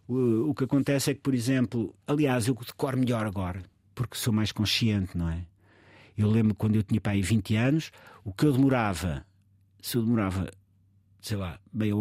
O, 0.08 0.50
o 0.50 0.56
que 0.56 0.64
acontece 0.64 1.12
é 1.12 1.14
que, 1.14 1.20
por 1.20 1.34
exemplo, 1.34 1.94
aliás, 2.08 2.48
eu 2.48 2.56
decoro 2.56 2.98
melhor 2.98 3.26
agora, 3.26 3.62
porque 3.94 4.18
sou 4.18 4.32
mais 4.32 4.52
consciente, 4.52 5.18
não 5.18 5.30
é? 5.30 5.46
Eu 6.18 6.30
lembro 6.30 6.56
quando 6.56 6.76
eu 6.76 6.84
tinha 6.84 7.02
pai 7.02 7.22
20 7.22 7.56
anos, 7.56 7.92
o 8.24 8.32
que 8.32 8.46
eu 8.46 8.54
demorava 8.54 9.26
se 9.86 9.98
eu 9.98 10.02
demorava, 10.02 10.50
sei 11.22 11.38
lá, 11.38 11.60
meia 11.72 11.94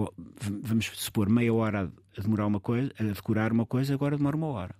vamos 0.62 0.87
supor, 0.94 1.28
meia 1.28 1.52
hora 1.52 1.92
a 2.16 2.20
demorar 2.23 2.46
uma 2.46 2.58
coisa, 2.58 2.90
a 2.99 3.02
decorar 3.02 3.52
uma 3.52 3.66
coisa, 3.66 3.92
agora 3.92 4.16
demora 4.16 4.34
uma 4.34 4.46
hora. 4.46 4.75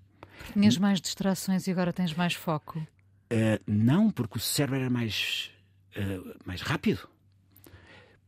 Tinhas 0.53 0.79
mais 0.79 1.01
distrações 1.01 1.67
e 1.67 1.71
agora 1.71 1.93
tens 1.93 2.15
mais 2.15 2.35
foco? 2.35 2.79
Uh, 2.79 3.59
não, 3.67 4.11
porque 4.11 4.39
o 4.39 4.41
cérebro 4.41 4.81
era 4.81 4.91
mais, 4.91 5.51
uh, 5.97 6.37
mais 6.45 6.61
rápido. 6.61 7.09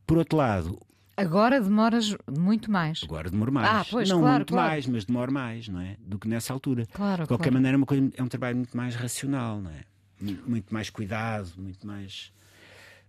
Por 0.05 0.17
outro 0.17 0.37
lado. 0.37 0.79
Agora 1.15 1.59
demoras 1.59 2.15
muito 2.29 2.71
mais. 2.71 3.01
Agora 3.03 3.29
demoro 3.29 3.51
mais. 3.51 3.69
Ah, 3.69 3.85
pois, 3.89 4.09
não 4.09 4.19
claro, 4.19 4.35
muito 4.35 4.53
claro. 4.53 4.69
mais, 4.69 4.85
mas 4.87 5.05
demoro 5.05 5.31
mais, 5.31 5.67
não 5.67 5.81
é? 5.81 5.97
Do 5.99 6.19
que 6.19 6.27
nessa 6.27 6.53
altura. 6.53 6.87
Claro, 6.93 7.23
De 7.23 7.27
qualquer 7.27 7.49
claro. 7.49 7.53
maneira, 7.55 7.77
é, 7.77 7.85
coisa, 7.85 8.11
é 8.15 8.23
um 8.23 8.27
trabalho 8.27 8.57
muito 8.57 8.77
mais 8.77 8.95
racional, 8.95 9.59
não 9.59 9.71
é? 9.71 9.83
Muito 10.19 10.73
mais 10.73 10.89
cuidado, 10.89 11.51
muito 11.57 11.85
mais 11.85 12.31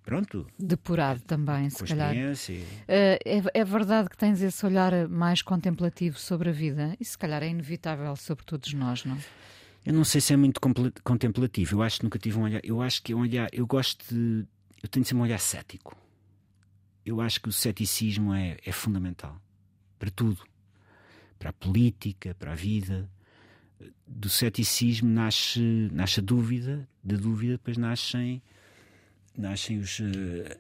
pronto. 0.05 0.47
Depurado 0.59 1.21
também, 1.21 1.69
se 1.71 1.85
calhar. 1.85 2.14
Uh, 2.14 2.57
é, 2.88 3.43
é, 3.55 3.64
verdade 3.64 4.09
que 4.09 4.17
tens 4.17 4.40
esse 4.43 4.64
olhar 4.64 5.09
mais 5.09 5.43
contemplativo 5.43 6.19
sobre 6.19 6.50
a 6.50 6.52
vida 6.52 6.97
e 6.99 7.05
se 7.05 7.17
calhar 7.17 7.43
é 7.43 7.49
inevitável 7.49 8.14
sobre 8.17 8.45
todos 8.45 8.73
nós, 8.73 9.05
não? 9.05 9.19
Eu 9.85 9.93
não 9.95 10.05
sei 10.05 10.21
se 10.21 10.33
é 10.33 10.37
muito 10.37 10.61
contemplativo. 11.02 11.76
Eu 11.76 11.83
acho 11.83 11.99
que 11.99 12.05
nunca 12.05 12.19
tive 12.19 12.38
um 12.38 12.43
olhar. 12.43 12.61
Eu 12.62 12.83
acho 12.83 13.02
que 13.02 13.12
é 13.12 13.17
um 13.17 13.21
olhar. 13.21 13.49
Eu 13.52 13.67
gosto 13.67 14.05
de. 14.12 14.47
Eu 14.83 14.88
tenho 14.88 15.02
de 15.02 15.09
ser 15.09 15.14
um 15.14 15.21
olhar 15.21 15.38
cético. 15.38 15.97
Eu 17.07 17.21
acho 17.21 17.40
que 17.40 17.49
o 17.49 17.52
ceticismo 17.52 18.35
é, 18.35 18.59
é 18.64 18.73
fundamental 18.73 19.40
para 19.99 20.11
tudo. 20.11 20.43
Para 21.38 21.50
a 21.50 21.52
política, 21.52 22.35
para 22.35 22.52
a 22.52 22.55
vida. 22.55 23.09
Do 24.07 24.28
ceticismo 24.28 25.09
nasce, 25.09 25.88
nasce 25.93 26.21
a 26.21 26.23
dúvida, 26.23 26.88
da 27.02 27.17
dúvida 27.17 27.52
depois 27.52 27.76
nascem 27.76 28.43
nascem 29.38 29.78
os, 29.78 29.99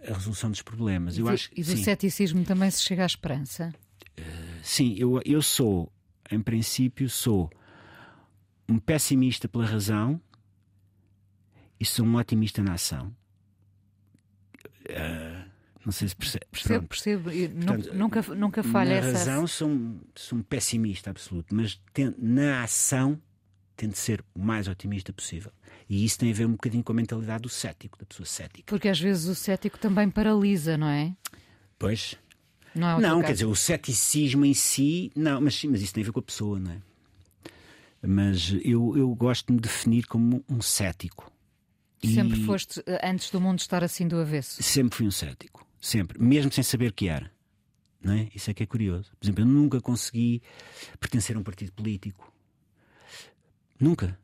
a 0.08 0.14
resolução 0.14 0.50
dos 0.50 0.62
problemas. 0.62 1.18
Eu 1.18 1.26
e, 1.26 1.30
acho, 1.30 1.50
e 1.52 1.62
do 1.62 1.70
sim. 1.72 1.82
ceticismo 1.82 2.44
também 2.44 2.70
se 2.70 2.82
chega 2.82 3.02
à 3.02 3.06
esperança? 3.06 3.74
Uh, 4.18 4.22
sim, 4.62 4.94
eu, 4.96 5.20
eu 5.24 5.42
sou, 5.42 5.92
em 6.30 6.40
princípio, 6.40 7.08
sou 7.08 7.50
um 8.68 8.78
pessimista 8.78 9.48
pela 9.48 9.66
razão 9.66 10.20
e 11.80 11.84
sou 11.84 12.06
um 12.06 12.16
otimista 12.16 12.62
na 12.62 12.74
ação. 12.74 13.14
Uh, 14.88 15.48
não 15.84 15.92
sei 15.92 16.08
se 16.08 16.16
percebe. 16.16 16.46
Percebo, 16.50 16.86
percebo. 16.86 17.30
Portanto, 17.30 17.94
nunca, 17.94 18.22
nunca 18.34 18.62
falha 18.62 18.90
na 18.90 18.96
essa. 18.96 19.12
Na 19.12 19.18
razão 19.18 19.46
sou 19.46 19.68
um, 19.68 20.00
sou 20.14 20.38
um 20.38 20.42
pessimista 20.42 21.10
absoluto, 21.10 21.54
mas 21.54 21.80
na 22.18 22.62
ação 22.62 23.20
tento 23.78 23.96
ser 23.96 24.24
o 24.34 24.40
mais 24.40 24.66
otimista 24.66 25.12
possível. 25.12 25.52
E 25.88 26.04
isso 26.04 26.18
tem 26.18 26.30
a 26.30 26.34
ver 26.34 26.46
um 26.46 26.52
bocadinho 26.52 26.82
com 26.82 26.92
a 26.92 26.94
mentalidade 26.94 27.42
do 27.42 27.48
cético, 27.48 27.96
da 27.98 28.04
pessoa 28.04 28.26
cética. 28.26 28.64
Porque 28.66 28.88
às 28.88 29.00
vezes 29.00 29.26
o 29.26 29.34
cético 29.34 29.78
também 29.78 30.10
paralisa, 30.10 30.76
não 30.76 30.88
é? 30.88 31.14
Pois. 31.78 32.16
Não, 32.74 32.98
é 32.98 33.00
não 33.00 33.22
quer 33.22 33.32
dizer, 33.32 33.46
o 33.46 33.54
ceticismo 33.54 34.44
em 34.44 34.52
si, 34.52 35.10
não, 35.14 35.40
mas, 35.40 35.62
mas 35.64 35.80
isso 35.80 35.94
tem 35.94 36.02
a 36.02 36.06
ver 36.06 36.12
com 36.12 36.20
a 36.20 36.22
pessoa, 36.22 36.58
não 36.58 36.72
é? 36.72 36.78
Mas 38.02 38.54
eu, 38.62 38.96
eu 38.96 39.14
gosto 39.14 39.46
de 39.46 39.52
me 39.54 39.60
definir 39.60 40.06
como 40.06 40.44
um 40.48 40.60
cético. 40.60 41.32
Sempre 42.04 42.40
e... 42.40 42.44
foste, 42.44 42.82
antes 43.02 43.30
do 43.30 43.40
mundo 43.40 43.58
estar 43.58 43.82
assim 43.82 44.06
do 44.06 44.18
avesso? 44.18 44.62
Sempre 44.62 44.96
fui 44.96 45.06
um 45.06 45.10
cético. 45.10 45.66
Sempre. 45.80 46.20
Mesmo 46.20 46.52
sem 46.52 46.62
saber 46.62 46.92
que 46.92 47.08
era. 47.08 47.30
Não 48.00 48.12
é? 48.12 48.28
Isso 48.34 48.50
é 48.50 48.54
que 48.54 48.62
é 48.62 48.66
curioso. 48.66 49.10
Por 49.18 49.24
exemplo, 49.24 49.42
eu 49.42 49.46
nunca 49.46 49.80
consegui 49.80 50.42
pertencer 51.00 51.36
a 51.36 51.40
um 51.40 51.42
partido 51.42 51.72
político. 51.72 52.32
Nunca. 53.80 54.18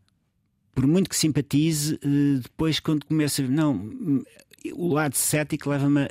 Por 0.75 0.87
muito 0.87 1.09
que 1.09 1.17
simpatize, 1.17 1.99
eh, 2.03 2.41
depois 2.43 2.81
quando 2.81 3.07
começa. 3.07 3.43
Não, 3.43 3.93
o 4.73 4.93
lado 4.93 5.15
cético 5.15 5.71
leva-me 5.71 6.03
a. 6.03 6.11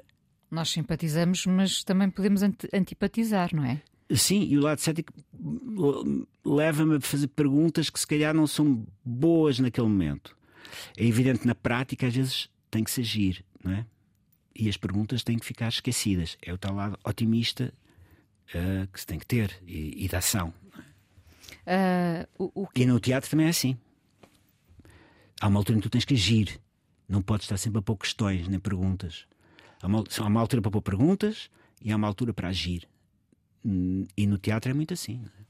Nós 0.49 0.69
simpatizamos, 0.69 1.45
mas 1.45 1.83
também 1.83 2.09
podemos 2.09 2.41
antipatizar, 2.71 3.53
não 3.53 3.65
é? 3.65 3.81
Sim, 4.15 4.43
e 4.43 4.57
o 4.57 4.61
lado 4.61 4.79
cético 4.79 5.11
leva-me 6.45 6.97
a 6.97 7.01
fazer 7.01 7.27
perguntas 7.27 7.89
que 7.89 7.99
se 7.99 8.05
calhar 8.05 8.33
não 8.33 8.45
são 8.45 8.85
boas 9.03 9.59
naquele 9.59 9.87
momento. 9.87 10.37
É 10.95 11.05
evidente 11.05 11.47
na 11.47 11.55
prática, 11.55 12.07
às 12.07 12.15
vezes 12.15 12.49
tem 12.69 12.83
que 12.83 12.91
se 12.91 13.01
agir, 13.01 13.43
não 13.63 13.71
é? 13.71 13.85
E 14.55 14.69
as 14.69 14.77
perguntas 14.77 15.23
têm 15.23 15.39
que 15.39 15.45
ficar 15.45 15.69
esquecidas. 15.69 16.37
É 16.41 16.53
o 16.53 16.57
tal 16.57 16.75
lado 16.75 16.97
otimista 17.03 17.73
uh, 18.49 18.87
que 18.91 18.99
se 18.99 19.05
tem 19.05 19.17
que 19.17 19.25
ter 19.25 19.59
e, 19.65 20.05
e 20.05 20.07
da 20.07 20.19
ação. 20.19 20.53
Uh, 21.65 22.27
o, 22.37 22.63
o 22.63 22.67
que... 22.67 22.81
E 22.81 22.85
no 22.85 22.99
teatro 22.99 23.29
também 23.29 23.47
é 23.47 23.49
assim. 23.49 23.77
Há 25.39 25.47
uma 25.47 25.59
altura 25.59 25.77
em 25.77 25.81
que 25.81 25.87
tu 25.87 25.91
tens 25.91 26.05
que 26.05 26.13
agir. 26.13 26.59
Não 27.07 27.21
podes 27.21 27.45
estar 27.45 27.57
sempre 27.57 27.79
a 27.79 27.81
pôr 27.81 27.97
questões 27.97 28.47
nem 28.47 28.59
perguntas. 28.59 29.25
Há 29.81 29.87
uma, 29.87 30.03
há 30.17 30.23
uma 30.23 30.39
altura 30.39 30.61
para 30.61 30.71
pôr 30.71 30.81
perguntas 30.81 31.49
e 31.81 31.91
há 31.91 31.95
uma 31.95 32.07
altura 32.07 32.33
para 32.33 32.49
agir. 32.49 32.87
E 34.17 34.27
no 34.27 34.37
teatro 34.37 34.71
é 34.71 34.73
muito 34.73 34.93
assim. 34.93 35.21
É? 35.25 35.43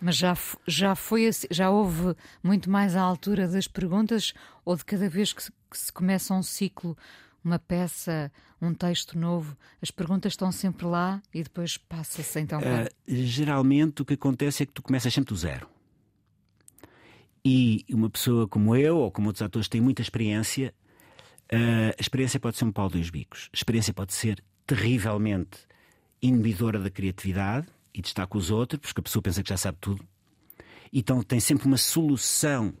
Mas 0.00 0.16
já, 0.16 0.36
já 0.66 0.94
foi 0.94 1.26
assim, 1.26 1.46
já 1.50 1.70
houve 1.70 2.14
muito 2.42 2.68
mais 2.70 2.94
à 2.94 3.00
altura 3.00 3.48
das 3.48 3.66
perguntas 3.66 4.34
ou 4.64 4.76
de 4.76 4.84
cada 4.84 5.08
vez 5.08 5.32
que 5.32 5.42
se, 5.42 5.52
que 5.70 5.78
se 5.78 5.92
começa 5.92 6.34
um 6.34 6.42
ciclo, 6.42 6.96
uma 7.44 7.58
peça, 7.58 8.32
um 8.60 8.72
texto 8.72 9.18
novo, 9.18 9.56
as 9.82 9.90
perguntas 9.90 10.32
estão 10.32 10.50
sempre 10.50 10.86
lá 10.86 11.22
e 11.32 11.42
depois 11.42 11.76
passa-se 11.76 12.40
então. 12.40 12.58
Uh, 12.58 12.88
geralmente 13.06 14.02
o 14.02 14.04
que 14.04 14.14
acontece 14.14 14.62
é 14.62 14.66
que 14.66 14.72
tu 14.72 14.82
começas 14.82 15.12
sempre 15.12 15.34
do 15.34 15.36
zero. 15.36 15.68
E 17.44 17.84
uma 17.90 18.08
pessoa 18.08 18.48
como 18.48 18.74
eu 18.74 18.96
ou 18.96 19.12
como 19.12 19.28
outros 19.28 19.42
atores 19.42 19.68
tem 19.68 19.80
muita 19.80 20.00
experiência. 20.00 20.74
Uh, 21.52 21.92
a 21.98 22.00
experiência 22.00 22.40
pode 22.40 22.56
ser 22.56 22.64
um 22.64 22.72
pau 22.72 22.88
dois 22.88 23.10
bicos. 23.10 23.50
A 23.52 23.56
experiência 23.56 23.92
pode 23.92 24.14
ser 24.14 24.42
terrivelmente 24.66 25.58
inibidora 26.22 26.78
da 26.78 26.88
criatividade 26.88 27.66
e 27.92 28.00
destaca 28.00 28.38
os 28.38 28.50
outros, 28.50 28.80
porque 28.80 29.00
a 29.00 29.04
pessoa 29.04 29.22
pensa 29.22 29.42
que 29.42 29.50
já 29.50 29.58
sabe 29.58 29.76
tudo. 29.78 30.02
Então 30.90 31.22
tem 31.22 31.38
sempre 31.38 31.66
uma 31.66 31.76
solução 31.76 32.74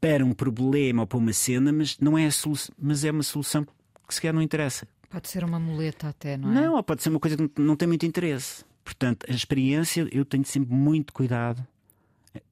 para 0.00 0.24
um 0.24 0.32
problema 0.32 1.02
ou 1.02 1.06
para 1.06 1.18
uma 1.18 1.32
cena, 1.32 1.72
mas 1.72 1.98
não 1.98 2.16
é 2.16 2.26
a 2.26 2.30
solução, 2.30 2.74
mas 2.78 3.04
é 3.04 3.10
uma 3.10 3.22
solução 3.22 3.64
que 4.06 4.14
sequer 4.14 4.32
não 4.32 4.40
interessa. 4.40 4.86
Pode 5.10 5.28
ser 5.28 5.42
uma 5.42 5.58
muleta 5.58 6.08
até, 6.08 6.36
não 6.36 6.50
é? 6.50 6.54
Não, 6.54 6.74
ou 6.74 6.82
pode 6.82 7.02
ser 7.02 7.08
uma 7.08 7.20
coisa 7.20 7.36
que 7.36 7.60
não 7.60 7.76
tem 7.76 7.88
muito 7.88 8.04
interesse. 8.04 8.64
Portanto, 8.84 9.26
a 9.28 9.32
experiência, 9.32 10.06
eu 10.12 10.24
tenho 10.24 10.44
sempre 10.44 10.74
muito 10.74 11.12
cuidado 11.12 11.66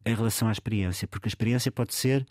em 0.05 0.15
relação 0.15 0.49
à 0.49 0.53
experiência, 0.53 1.07
porque 1.07 1.29
a 1.29 1.31
experiência 1.31 1.71
pode 1.71 1.95
ser 1.95 2.27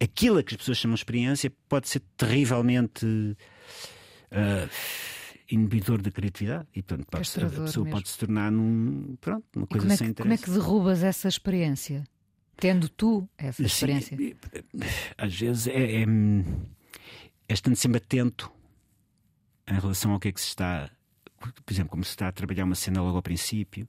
aquilo 0.00 0.38
a 0.38 0.42
que 0.42 0.54
as 0.54 0.58
pessoas 0.58 0.78
chamam 0.78 0.94
de 0.94 1.00
experiência, 1.00 1.52
pode 1.68 1.88
ser 1.88 2.02
terrivelmente 2.16 3.06
uh, 3.06 4.70
inibidor 5.50 6.00
da 6.00 6.10
criatividade 6.10 6.66
e, 6.74 6.82
portanto, 6.82 7.06
pode 7.10 7.28
ser, 7.28 7.44
a 7.44 7.48
pessoa 7.48 7.84
mesmo. 7.84 7.90
pode 7.90 8.08
se 8.08 8.18
tornar 8.18 8.50
num, 8.50 9.16
pronto, 9.20 9.44
uma 9.54 9.66
coisa 9.66 9.86
é 9.86 9.96
sem 9.96 10.06
que, 10.06 10.10
interesse. 10.12 10.22
Como 10.22 10.34
é 10.34 10.38
que 10.38 10.50
derrubas 10.50 11.02
essa 11.02 11.28
experiência? 11.28 12.04
Tendo 12.60 12.88
tu 12.88 13.28
essa 13.36 13.62
experiência? 13.62 14.16
Sim, 14.16 14.34
às 15.16 15.34
vezes 15.34 15.66
é, 15.66 16.02
é, 16.02 16.04
é 17.48 17.52
estando 17.52 17.76
sempre 17.76 17.98
atento 17.98 18.50
em 19.66 19.74
relação 19.74 20.12
ao 20.12 20.20
que 20.20 20.28
é 20.28 20.32
que 20.32 20.40
se 20.40 20.48
está. 20.48 20.90
Por 21.38 21.72
exemplo, 21.72 21.90
como 21.90 22.04
se 22.04 22.10
está 22.10 22.28
a 22.28 22.32
trabalhar 22.32 22.64
uma 22.64 22.74
cena 22.74 23.00
logo 23.00 23.16
ao 23.16 23.22
princípio, 23.22 23.88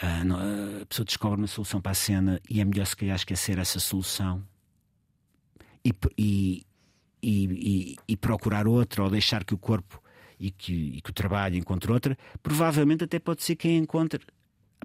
a 0.00 0.86
pessoa 0.86 1.04
descobre 1.04 1.40
uma 1.40 1.46
solução 1.46 1.80
para 1.80 1.92
a 1.92 1.94
cena 1.94 2.40
e 2.48 2.60
é 2.60 2.64
melhor 2.64 2.86
se 2.86 2.96
calhar 2.96 3.16
esquecer 3.16 3.58
essa 3.58 3.80
solução 3.80 4.42
e, 5.84 5.92
e, 6.16 6.66
e, 7.22 7.96
e 8.08 8.16
procurar 8.16 8.66
outra 8.66 9.02
ou 9.02 9.10
deixar 9.10 9.44
que 9.44 9.54
o 9.54 9.58
corpo 9.58 10.02
e 10.38 10.50
que, 10.50 10.96
e 10.96 11.00
que 11.00 11.10
o 11.10 11.12
trabalho 11.12 11.56
encontre 11.56 11.90
outra, 11.92 12.18
provavelmente 12.42 13.04
até 13.04 13.18
pode 13.18 13.42
ser 13.42 13.56
que 13.56 13.68
a 13.68 13.72
encontre 13.72 14.20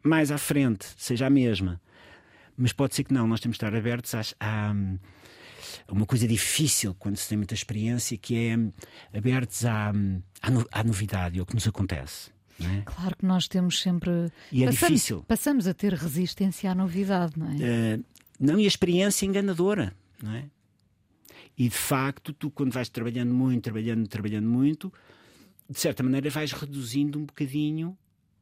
mais 0.03 0.31
à 0.31 0.37
frente, 0.37 0.85
seja 0.97 1.25
a 1.27 1.29
mesma. 1.29 1.81
Mas 2.57 2.73
pode 2.73 2.95
ser 2.95 3.03
que 3.03 3.13
não, 3.13 3.27
nós 3.27 3.39
temos 3.39 3.55
de 3.57 3.63
estar 3.63 3.77
abertos 3.77 4.15
a, 4.15 4.21
a, 4.39 4.71
a 5.87 5.93
uma 5.93 6.05
coisa 6.07 6.27
difícil 6.27 6.95
quando 6.95 7.15
se 7.15 7.29
tem 7.29 7.37
muita 7.37 7.53
experiência, 7.53 8.17
que 8.17 8.35
é 8.35 9.17
abertos 9.17 9.63
à, 9.63 9.93
à, 10.71 10.83
novidade, 10.83 11.39
ao 11.39 11.45
que 11.45 11.53
nos 11.53 11.67
acontece. 11.67 12.31
É? 12.59 12.81
Claro 12.85 13.15
que 13.15 13.25
nós 13.25 13.47
temos 13.47 13.79
sempre. 13.79 14.31
E 14.51 14.63
é 14.63 14.65
passamos, 14.65 14.87
difícil. 14.87 15.23
Passamos 15.27 15.67
a 15.67 15.73
ter 15.75 15.93
resistência 15.93 16.71
à 16.71 16.75
novidade, 16.75 17.37
não 17.37 17.47
é? 17.51 17.53
Uh, 17.95 18.05
não, 18.39 18.59
e 18.59 18.65
a 18.65 18.67
experiência 18.67 19.27
enganadora, 19.27 19.93
não 20.21 20.33
é? 20.33 20.45
E 21.55 21.69
de 21.69 21.75
facto, 21.75 22.33
tu, 22.33 22.49
quando 22.49 22.71
vais 22.71 22.89
trabalhando 22.89 23.33
muito, 23.33 23.63
trabalhando, 23.63 24.07
trabalhando 24.07 24.47
muito, 24.47 24.91
de 25.69 25.79
certa 25.79 26.01
maneira 26.03 26.29
vais 26.29 26.51
reduzindo 26.51 27.19
um 27.19 27.25
bocadinho 27.25 27.97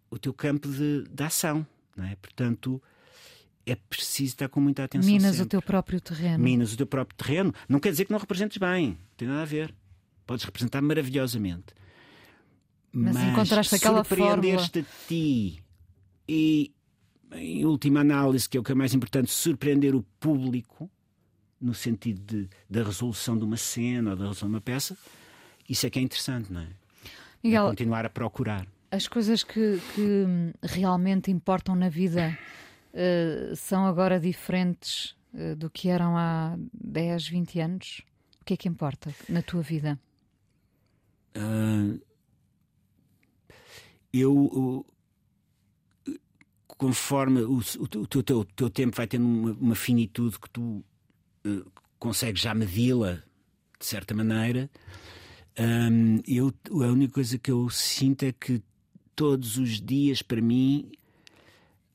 o 0.10 0.18
teu 0.18 0.34
campo 0.34 0.70
de, 0.70 1.04
de 1.04 1.24
ação. 1.24 1.66
Não 1.96 2.06
é? 2.06 2.16
Portanto, 2.16 2.82
é 3.66 3.76
preciso 3.76 4.34
estar 4.34 4.50
com 4.50 4.60
muita 4.60 4.84
atenção. 4.84 5.10
Minas 5.10 5.38
sempre. 5.38 5.44
o 5.44 5.46
teu 5.48 5.62
próprio 5.62 6.00
terreno. 6.00 6.44
Minas 6.44 6.74
o 6.74 6.78
teu 6.78 6.86
próprio 6.86 7.18
terreno. 7.18 7.54
Não 7.68 7.80
quer 7.80 7.92
dizer 7.92 8.06
que 8.06 8.12
não 8.12 8.20
representes 8.20 8.58
bem. 8.58 8.90
Não 8.90 8.98
tem 9.18 9.28
nada 9.28 9.42
a 9.42 9.46
ver. 9.46 9.74
Podes 10.26 10.46
representar 10.46 10.82
maravilhosamente. 10.82 11.74
Mas, 12.92 13.16
Mas 13.16 13.24
encontraste 13.28 13.76
aquela 13.76 14.04
surpreender-te 14.04 14.80
a 14.80 14.84
ti 15.08 15.64
e, 16.28 16.72
em 17.34 17.66
última 17.66 18.00
análise, 18.00 18.48
que 18.48 18.58
é 18.58 18.60
o 18.60 18.64
que 18.64 18.72
é 18.72 18.76
mais 18.76 18.94
importante, 18.94 19.30
surpreender 19.32 19.96
o 19.96 20.04
público 20.20 20.90
no 21.60 21.74
sentido 21.74 22.22
de, 22.22 22.50
da 22.70 22.84
resolução 22.84 23.38
de 23.38 23.44
uma 23.44 23.58
cena 23.58 24.12
ou 24.12 24.16
da 24.16 24.24
resolução 24.24 24.48
de 24.48 24.56
uma 24.56 24.62
peça, 24.62 24.98
isso 25.68 25.86
é 25.86 25.90
que 25.90 26.00
é 26.00 26.02
interessante, 26.02 26.54
não 26.54 26.62
é? 26.62 26.68
Miguel, 27.44 27.66
é 27.66 27.70
continuar 27.70 28.06
a 28.06 28.10
procurar. 28.10 28.68
As 28.92 29.08
coisas 29.08 29.44
que, 29.44 29.80
que 29.94 30.26
realmente 30.64 31.32
importam 31.32 31.76
na 31.76 31.90
vida 31.90 32.38
uh, 32.96 33.56
são 33.56 33.86
agora 33.86 34.20
diferentes 34.20 35.16
uh, 35.34 35.56
do 35.56 35.70
que 35.70 35.90
eram 35.90 36.18
há 36.18 36.58
10, 36.74 37.28
20 37.28 37.60
anos? 37.60 38.02
O 38.42 38.46
que 38.46 38.54
é 38.54 38.58
que 38.58 38.68
importa 38.68 39.14
na 39.28 39.42
tua 39.42 39.62
vida? 39.62 40.00
Uh, 41.36 42.00
eu, 44.14 44.86
conforme 46.68 47.42
o, 47.42 47.58
o, 47.58 47.88
teu, 47.88 48.40
o, 48.40 48.46
teu, 48.46 48.70
tempo 48.70 48.96
vai 48.96 49.08
tendo 49.08 49.26
uma, 49.26 49.52
uma 49.52 49.76
finitude 49.76 50.40
que 50.40 50.50
tu 50.50 50.84
uh, 51.46 51.72
consegues 52.00 52.42
já 52.42 52.54
medi-la 52.54 53.24
de 53.78 53.86
certa 53.86 54.14
maneira, 54.14 54.70
eu, 56.28 56.54
a 56.70 56.92
única 56.92 57.14
coisa 57.14 57.38
que 57.38 57.52
eu 57.52 57.70
sinto 57.70 58.24
é 58.24 58.32
que 58.32 58.62
todos 59.16 59.58
os 59.58 59.82
dias 59.82 60.22
para 60.22 60.42
mim 60.42 60.92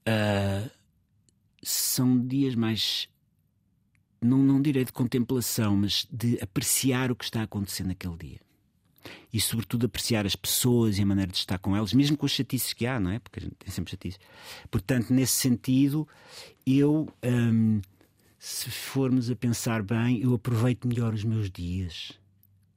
uh, 0.09 0.71
são 1.63 2.19
dias 2.27 2.55
mais 2.55 3.09
não, 4.21 4.39
não 4.39 4.61
direi 4.61 4.85
de 4.85 4.93
contemplação, 4.93 5.77
mas 5.77 6.07
de 6.11 6.39
apreciar 6.43 7.11
o 7.11 7.17
que 7.17 7.25
está 7.25 7.43
acontecendo 7.43 7.89
naquele 7.89 8.17
dia 8.17 8.41
e, 9.33 9.41
sobretudo, 9.41 9.87
apreciar 9.87 10.27
as 10.27 10.37
pessoas 10.37 10.99
e 10.99 11.03
a 11.03 11.07
maneira 11.07 11.31
de 11.31 11.39
estar 11.39 11.59
com 11.59 11.75
elas, 11.75 11.93
mesmo 11.93 12.17
com 12.17 12.27
os 12.27 12.33
chatices 12.33 12.73
que 12.73 12.87
há, 12.87 12.99
não 13.01 13.11
é? 13.11 13.19
Porque 13.19 13.39
a 13.39 13.43
gente 13.43 13.55
tem 13.55 13.71
sempre 13.71 13.91
chatices. 13.91 14.21
Portanto, 14.71 15.13
nesse 15.13 15.35
sentido, 15.35 16.07
eu, 16.67 17.09
hum, 17.25 17.81
se 18.39 18.71
formos 18.71 19.31
a 19.31 19.37
pensar 19.37 19.83
bem, 19.83 20.21
eu 20.21 20.35
aproveito 20.35 20.87
melhor 20.87 21.15
os 21.15 21.25
meus 21.25 21.51
dias, 21.51 22.13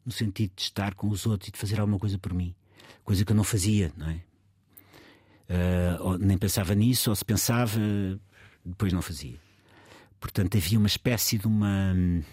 no 0.05 0.11
sentido 0.11 0.51
de 0.55 0.61
estar 0.61 0.93
com 0.93 1.09
os 1.09 1.25
outros 1.25 1.49
e 1.49 1.51
de 1.51 1.57
fazer 1.57 1.79
alguma 1.79 1.99
coisa 1.99 2.17
por 2.17 2.33
mim, 2.33 2.55
coisa 3.03 3.25
que 3.25 3.31
eu 3.31 3.35
não 3.35 3.43
fazia, 3.43 3.91
não 3.97 4.09
é? 4.09 4.21
Uh, 5.49 6.17
nem 6.19 6.37
pensava 6.37 6.73
nisso, 6.73 7.09
ou 7.09 7.15
se 7.15 7.25
pensava, 7.25 7.79
depois 8.65 8.93
não 8.93 9.01
fazia. 9.01 9.39
Portanto, 10.19 10.57
havia 10.57 10.77
uma 10.77 10.87
espécie 10.87 11.37
de 11.37 11.47
uma. 11.47 11.93
Hum, 11.95 12.23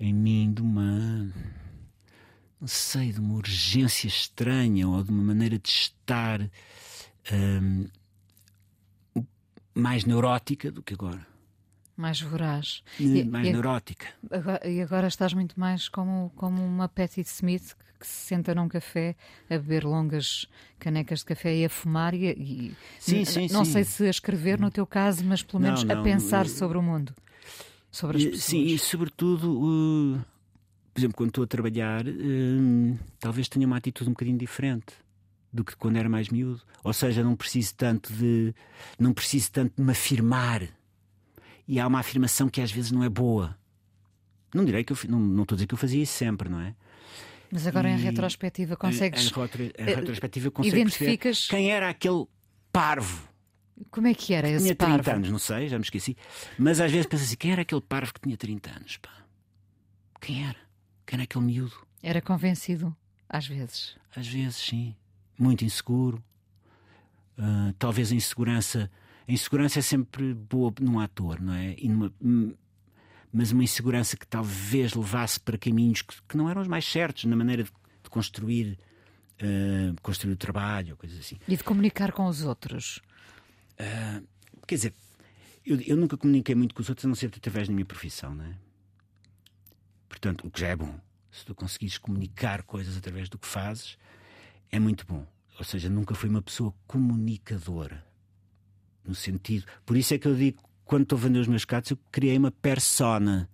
em 0.00 0.12
mim, 0.12 0.52
de 0.52 0.62
uma 0.62 1.32
não 2.60 2.68
sei, 2.68 3.12
de 3.12 3.20
uma 3.20 3.34
urgência 3.34 4.08
estranha 4.08 4.88
ou 4.88 5.02
de 5.02 5.10
uma 5.10 5.22
maneira 5.22 5.58
de 5.58 5.68
estar 5.68 6.40
um, 7.32 7.88
mais 9.74 10.04
neurótica 10.04 10.70
do 10.70 10.82
que 10.82 10.94
agora. 10.94 11.26
Mais 11.98 12.20
voraz. 12.20 12.82
E, 12.98 13.24
mais 13.24 13.46
e, 13.46 13.52
neurótica. 13.52 14.06
Agora, 14.30 14.68
e 14.68 14.80
agora 14.80 15.08
estás 15.08 15.34
muito 15.34 15.58
mais 15.58 15.88
como, 15.88 16.30
como 16.36 16.64
uma 16.64 16.88
Patti 16.88 17.22
Smith 17.22 17.74
que, 17.74 17.98
que, 17.98 18.06
se 18.06 18.28
senta 18.28 18.54
num 18.54 18.68
café 18.68 19.16
a 19.50 19.54
beber 19.54 19.84
longas 19.84 20.46
canecas 20.78 21.18
de 21.18 21.24
café 21.24 21.56
e 21.56 21.64
a 21.64 21.68
fumar 21.68 22.14
e, 22.14 22.26
e 22.28 22.76
sim, 23.00 23.24
sim, 23.24 23.48
não 23.50 23.64
sim. 23.64 23.72
sei 23.72 23.84
se 23.84 24.06
a 24.06 24.10
escrever 24.10 24.60
no 24.60 24.70
teu 24.70 24.86
caso, 24.86 25.24
mas 25.24 25.42
pelo 25.42 25.60
menos 25.60 25.82
não, 25.82 25.92
não, 25.92 26.00
a 26.00 26.04
pensar 26.04 26.46
eu... 26.46 26.50
sobre 26.50 26.78
o 26.78 26.82
mundo. 26.82 27.12
Sobre 27.90 28.18
as 28.18 28.24
pessoas. 28.24 28.44
Sim, 28.44 28.62
e 28.62 28.78
sobretudo 28.78 29.60
uh, 29.60 30.20
por 30.98 31.00
exemplo, 31.00 31.16
quando 31.16 31.28
estou 31.28 31.44
a 31.44 31.46
trabalhar, 31.46 32.04
hum, 32.08 32.96
talvez 33.20 33.48
tenha 33.48 33.64
uma 33.64 33.76
atitude 33.76 34.10
um 34.10 34.12
bocadinho 34.12 34.36
diferente 34.36 34.94
do 35.52 35.64
que 35.64 35.76
quando 35.76 35.96
era 35.96 36.08
mais 36.08 36.28
miúdo. 36.28 36.60
Ou 36.82 36.92
seja, 36.92 37.22
não 37.22 37.36
preciso 37.36 37.74
tanto 37.76 38.12
de 38.12 38.52
não 38.98 39.12
preciso 39.12 39.52
tanto 39.52 39.74
de 39.76 39.82
me 39.82 39.92
afirmar. 39.92 40.62
E 41.68 41.78
há 41.78 41.86
uma 41.86 42.00
afirmação 42.00 42.48
que 42.48 42.60
às 42.60 42.72
vezes 42.72 42.90
não 42.90 43.04
é 43.04 43.08
boa. 43.08 43.56
Não 44.54 44.64
direi 44.64 44.82
que 44.82 44.92
eu 44.92 44.98
não, 45.08 45.20
não 45.20 45.42
estou 45.42 45.54
a 45.54 45.58
dizer 45.58 45.66
que 45.66 45.74
eu 45.74 45.78
fazia 45.78 46.02
isso 46.02 46.14
sempre, 46.14 46.48
não 46.48 46.60
é? 46.60 46.74
Mas 47.50 47.66
agora 47.66 47.90
e, 47.90 47.92
em 47.92 47.96
retrospectiva 47.98 48.76
consegues. 48.76 49.30
Em, 49.30 49.62
em, 49.62 49.90
em 49.90 49.94
retrospectiva 49.94 50.50
consegues 50.50 50.80
identificas 50.80 51.46
quem 51.46 51.70
era 51.70 51.90
aquele 51.90 52.26
parvo. 52.72 53.28
Como 53.90 54.06
é 54.06 54.14
que 54.14 54.34
era 54.34 54.48
esse 54.48 54.64
tinha 54.64 54.74
parvo? 54.74 54.94
Tinha 54.94 55.02
30 55.04 55.16
anos, 55.16 55.30
não 55.30 55.38
sei, 55.38 55.68
já 55.68 55.78
me 55.78 55.84
esqueci. 55.84 56.16
Mas 56.58 56.80
às 56.80 56.90
vezes 56.90 57.06
penso 57.06 57.24
assim: 57.24 57.36
quem 57.36 57.52
era 57.52 57.62
aquele 57.62 57.80
parvo 57.80 58.12
que 58.12 58.20
tinha 58.20 58.36
30 58.36 58.70
anos? 58.70 58.96
Pá? 58.96 59.10
Quem 60.20 60.44
era? 60.44 60.56
Quem 61.06 61.16
era 61.16 61.24
aquele 61.24 61.44
miúdo? 61.44 61.86
Era 62.02 62.20
convencido, 62.20 62.94
às 63.28 63.46
vezes. 63.46 63.96
Às 64.14 64.26
vezes, 64.26 64.56
sim. 64.56 64.94
Muito 65.38 65.64
inseguro. 65.64 66.22
Uh, 67.38 67.72
talvez 67.78 68.10
a 68.10 68.14
insegurança. 68.14 68.90
A 69.28 69.32
insegurança 69.32 69.78
é 69.78 69.82
sempre 69.82 70.32
boa 70.32 70.72
num 70.80 70.98
ator, 70.98 71.38
não 71.38 71.52
é? 71.52 71.76
Numa, 71.82 72.10
hum, 72.20 72.54
mas 73.30 73.52
uma 73.52 73.62
insegurança 73.62 74.16
que 74.16 74.26
talvez 74.26 74.94
levasse 74.94 75.38
para 75.38 75.58
caminhos 75.58 76.00
que, 76.00 76.16
que 76.26 76.36
não 76.36 76.48
eram 76.48 76.62
os 76.62 76.68
mais 76.68 76.86
certos 76.86 77.24
na 77.24 77.36
maneira 77.36 77.62
de, 77.62 77.70
de 78.02 78.08
construir, 78.08 78.78
uh, 79.42 80.00
construir 80.00 80.32
o 80.32 80.36
trabalho, 80.36 80.96
coisas 80.96 81.18
assim. 81.18 81.38
E 81.46 81.56
de 81.56 81.62
comunicar 81.62 82.10
com 82.12 82.26
os 82.26 82.42
outros. 82.42 83.02
Uh, 83.78 84.26
quer 84.66 84.76
dizer, 84.76 84.94
eu, 85.64 85.78
eu, 85.82 85.96
nunca 85.96 86.16
comuniquei 86.16 86.54
muito 86.54 86.74
com 86.74 86.80
os 86.80 86.88
outros, 86.88 87.04
a 87.04 87.08
não 87.08 87.14
ser 87.14 87.26
através 87.26 87.68
da 87.68 87.74
minha 87.74 87.84
profissão, 87.84 88.34
não 88.34 88.46
é? 88.46 88.54
Portanto, 90.08 90.46
o 90.46 90.50
que 90.50 90.60
já 90.60 90.68
é 90.68 90.76
bom. 90.76 90.98
Se 91.30 91.44
tu 91.44 91.54
conseguires 91.54 91.98
comunicar 91.98 92.62
coisas 92.62 92.96
através 92.96 93.28
do 93.28 93.38
que 93.38 93.46
fazes, 93.46 93.98
é 94.70 94.80
muito 94.80 95.04
bom. 95.06 95.26
Ou 95.58 95.64
seja, 95.64 95.90
nunca 95.90 96.14
fui 96.14 96.30
uma 96.30 96.40
pessoa 96.40 96.72
comunicadora. 96.86 98.07
No 99.08 99.14
sentido. 99.14 99.64
Por 99.86 99.96
isso 99.96 100.12
é 100.12 100.18
que 100.18 100.28
eu 100.28 100.34
digo, 100.34 100.62
quando 100.84 101.02
estou 101.02 101.18
a 101.18 101.22
vender 101.22 101.38
os 101.38 101.48
meus 101.48 101.64
gatos, 101.64 101.90
eu 101.90 101.98
criei 102.12 102.36
uma 102.36 102.50
persona. 102.50 103.48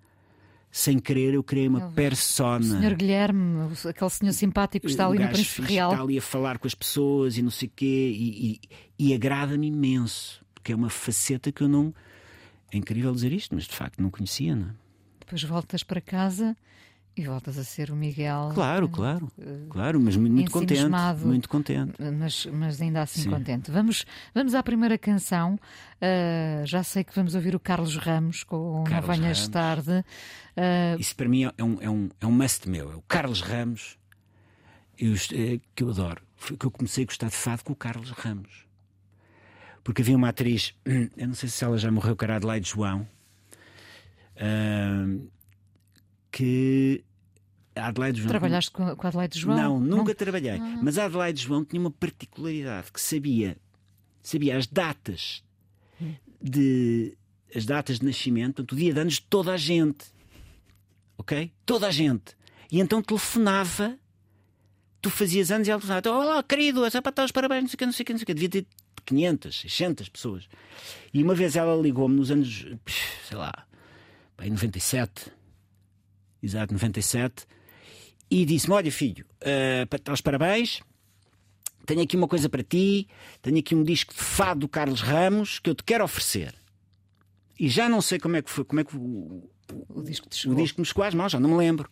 Sem 0.71 0.99
querer, 0.99 1.35
eu 1.35 1.45
criei 1.45 1.69
uma 1.69 1.93
persona. 1.93 2.65
O 2.65 2.81
senhor 2.81 2.95
Guilherme, 2.95 3.73
aquele 3.89 4.11
senhor 4.11 4.33
simpático 4.33 4.85
que 4.85 4.91
está 4.91 5.07
ali 5.07 5.21
no 5.21 5.29
Príncipe 5.29 5.69
Real. 5.69 5.93
Está 5.93 6.03
ali 6.03 6.19
a 6.19 6.23
falar 6.23 6.59
com 6.59 6.67
as 6.67 6.75
pessoas 6.75 7.39
e 7.39 7.43
não 7.43 7.51
sei 7.51 7.69
o 7.69 7.73
quê, 7.77 8.13
e, 8.13 8.61
e, 8.99 9.07
e 9.11 9.15
agrada-me 9.15 9.69
imenso, 9.69 10.45
porque 10.53 10.73
é 10.73 10.75
uma 10.75 10.91
faceta 10.91 11.53
que 11.53 11.63
eu 11.63 11.69
não. 11.69 11.95
É 12.73 12.77
incrível 12.77 13.13
dizer 13.13 13.33
isto, 13.33 13.55
mas 13.55 13.65
de 13.65 13.75
facto 13.77 14.03
não 14.03 14.11
conhecia, 14.11 14.57
não 14.57 14.67
é? 14.67 14.85
depois 15.25 15.43
voltas 15.43 15.83
para 15.83 16.01
casa 16.01 16.57
E 17.17 17.25
voltas 17.25 17.57
a 17.59 17.63
ser 17.63 17.93
o 17.93 17.97
Miguel. 17.97 18.51
Claro, 18.55 18.89
claro, 18.89 19.31
claro, 19.71 20.01
mas 20.01 20.17
muito, 20.17 20.51
contente. 20.51 20.91
Muito 21.25 21.49
contente. 21.49 21.93
Mas, 22.19 22.45
mas 22.47 22.81
ainda 22.81 23.03
assim 23.03 23.23
Sim. 23.23 23.31
contente. 23.31 23.71
Vamos, 23.71 24.05
vamos 24.35 24.53
à 24.53 24.63
primeira 24.65 24.99
canção. 24.99 25.57
Ah, 26.01 26.65
já 26.65 26.83
sei 26.83 27.05
que 27.05 27.15
vamos 27.15 27.37
ouvir 27.37 27.55
o 27.55 27.61
Carlos 27.61 27.97
Ramos 27.97 28.43
com 28.43 28.79
Não 28.79 28.85
Carlos 28.85 29.17
Venhas 29.17 29.39
Ramos. 29.39 29.49
Tarde. 29.49 30.05
Ah, 30.57 30.97
Isso 30.99 31.15
para 31.15 31.29
mim 31.29 31.45
é 31.57 31.63
um, 31.63 31.81
é 31.81 31.89
um, 31.89 32.09
é 32.21 32.27
um 32.27 32.33
must 32.33 32.69
meu. 32.69 32.91
É 32.91 32.97
o 32.97 33.03
Carlos 33.03 33.41
Ramos, 33.41 33.97
eu, 34.99 35.15
é, 35.15 35.61
que 35.73 35.85
eu 35.85 35.91
adoro. 35.91 36.21
Foi 36.35 36.57
que 36.57 36.67
eu 36.67 36.71
comecei 36.71 37.05
a 37.05 37.07
gostar 37.07 37.29
de 37.29 37.37
fado 37.37 37.63
com 37.63 37.73
o 37.73 37.77
Carlos 37.77 38.11
Ramos. 38.11 38.67
Porque 39.85 40.03
havia 40.03 40.17
uma 40.17 40.31
atriz, 40.31 40.75
eu 40.85 41.29
não 41.29 41.35
sei 41.35 41.49
se 41.49 41.63
ela 41.63 41.79
já 41.79 41.93
morreu, 41.93 42.17
que 42.17 42.25
era 42.25 42.37
Adelaide 42.37 42.69
João, 42.69 43.07
ah, 44.37 45.07
que. 46.35 47.05
A 47.77 47.89
Adelaide 47.89 48.19
João. 48.19 48.29
trabalhaste 48.29 48.71
com, 48.71 48.85
a 48.85 48.93
Adelaide 48.93 49.39
João? 49.39 49.57
Não, 49.57 49.81
nunca 49.81 50.15
trabalhei. 50.15 50.59
Mas 50.81 50.97
a 50.97 51.07
Adelaide 51.07 51.43
João 51.43 51.65
tinha 51.65 51.81
uma 51.81 51.91
particularidade 51.91 52.93
que 52.93 53.01
sabia, 53.01 53.57
sabia 54.23 54.57
as 54.57 54.67
datas 54.67 55.43
de 56.41 57.17
as 57.55 57.65
datas 57.65 57.99
de 57.99 58.07
nascimento, 58.07 58.57
portanto, 58.57 58.73
o 58.73 58.77
dia 58.77 58.93
de 58.93 59.01
anos 59.01 59.15
de 59.15 59.23
toda 59.23 59.53
a 59.53 59.57
gente. 59.57 60.07
Ok? 61.17 61.53
Toda 61.65 61.87
a 61.87 61.91
gente. 61.91 62.37
E 62.71 62.81
então 62.81 63.01
telefonava, 63.01 63.97
tu 65.01 65.11
fazias 65.11 65.51
anos 65.51 65.67
e 65.67 65.71
ela 65.71 65.81
telefonava, 65.81 66.11
olá, 66.11 66.43
querido, 66.43 66.85
é 66.85 66.91
só 66.91 67.01
para 67.01 67.13
dar 67.13 67.25
os 67.25 67.33
parabéns, 67.33 67.63
não 67.63 67.69
sei 67.69 67.75
o 67.75 67.79
que, 67.79 67.87
não 67.87 67.93
sei 67.93 68.03
o 68.03 68.07
que, 68.07 68.13
não 68.13 68.19
sei 68.19 68.25
o 68.25 68.27
que. 68.27 68.35
Devia 68.35 68.49
ter 68.49 68.67
500, 69.05 69.61
600 69.61 70.09
pessoas. 70.09 70.49
E 71.13 71.23
uma 71.23 71.35
vez 71.35 71.57
ela 71.57 71.81
ligou-me 71.81 72.17
nos 72.17 72.31
anos, 72.31 72.67
sei 73.29 73.37
lá, 73.37 73.67
em 74.43 74.51
97, 74.51 75.31
exato, 76.45 76.73
97, 76.73 77.47
e 78.31 78.45
disse-me: 78.45 78.75
Olha, 78.75 78.93
filho, 78.93 79.25
para 79.89 79.99
te 79.99 80.05
dar 80.05 80.13
os 80.13 80.21
parabéns, 80.21 80.81
tenho 81.87 82.03
aqui 82.03 82.17
uma 82.17 82.29
coisa 82.29 82.49
para 82.49 82.63
ti, 82.63 83.09
tenho 83.43 83.59
aqui 83.59 83.75
um 83.75 83.83
disco 83.83 84.15
de 84.15 84.21
fado 84.21 84.61
do 84.61 84.69
Carlos 84.69 85.01
Ramos 85.01 85.59
que 85.59 85.71
eu 85.71 85.75
te 85.75 85.85
quero 85.85 86.05
oferecer. 86.05 86.55
E 87.59 87.69
já 87.69 87.89
não 87.89 88.01
sei 88.01 88.19
como 88.19 88.37
é 88.37 88.43
que 88.43 88.51
foi, 88.51 88.65
como 88.65 88.81
é 88.81 88.85
que 88.85 88.97
o, 88.97 89.49
O 89.89 90.03
disco 90.03 90.29
te 90.29 90.49
o 90.49 90.55
disco 90.55 90.81
me 90.81 90.87
chegou 90.87 91.05
às 91.05 91.15
mãos, 91.15 91.33
já 91.33 91.39
não 91.41 91.51
me 91.51 91.57
lembro. 91.57 91.89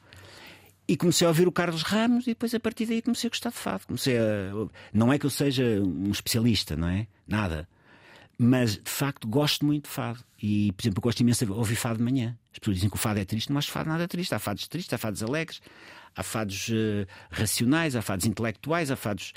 E 0.89 0.97
comecei 0.97 1.25
a 1.27 1.31
ouvir 1.31 1.47
o 1.47 1.53
Carlos 1.53 1.83
Ramos 1.83 2.25
e 2.25 2.31
depois 2.31 2.55
a 2.55 2.61
partir 2.61 2.87
daí 2.87 3.01
comecei 3.01 3.29
a 3.29 3.31
gostar 3.31 3.51
de 3.51 3.57
fado. 3.57 3.87
Comecei 3.87 4.19
a... 4.19 4.53
Não 4.93 5.13
é 5.13 5.19
que 5.19 5.25
eu 5.25 5.31
seja 5.31 5.81
um 5.81 6.11
especialista, 6.11 6.77
não 6.77 6.89
é? 6.89 7.07
Nada. 7.27 7.69
Mas 8.37 8.73
de 8.77 8.91
facto 8.91 9.29
gosto 9.29 9.65
muito 9.65 9.85
de 9.85 9.91
fado. 9.91 10.19
E, 10.43 10.73
por 10.73 10.83
exemplo, 10.83 10.99
eu 10.99 11.03
gosto 11.03 11.21
imenso 11.21 11.47
de 11.47 11.53
ouvir 11.53 11.77
fado 11.77 11.99
de 11.99 12.05
manhã. 12.05 12.37
As 12.53 12.59
pessoas 12.59 12.77
dizem 12.77 12.91
que 12.91 12.97
o 12.97 12.99
fado 12.99 13.19
é 13.21 13.25
triste, 13.25 13.51
não 13.51 13.59
acho 13.59 13.71
fado 13.71 13.89
nada 13.89 14.07
triste. 14.07 14.35
Há 14.35 14.39
fados 14.39 14.69
tristes, 14.69 14.93
há 14.93 14.99
fados 14.99 15.23
alegres, 15.23 15.61
há 16.15 16.23
fados 16.23 16.69
eh, 16.71 17.07
racionais, 17.31 17.97
há 17.97 18.03
fados 18.03 18.27
intelectuais, 18.27 18.91
há 18.91 18.97
fados. 18.97 19.33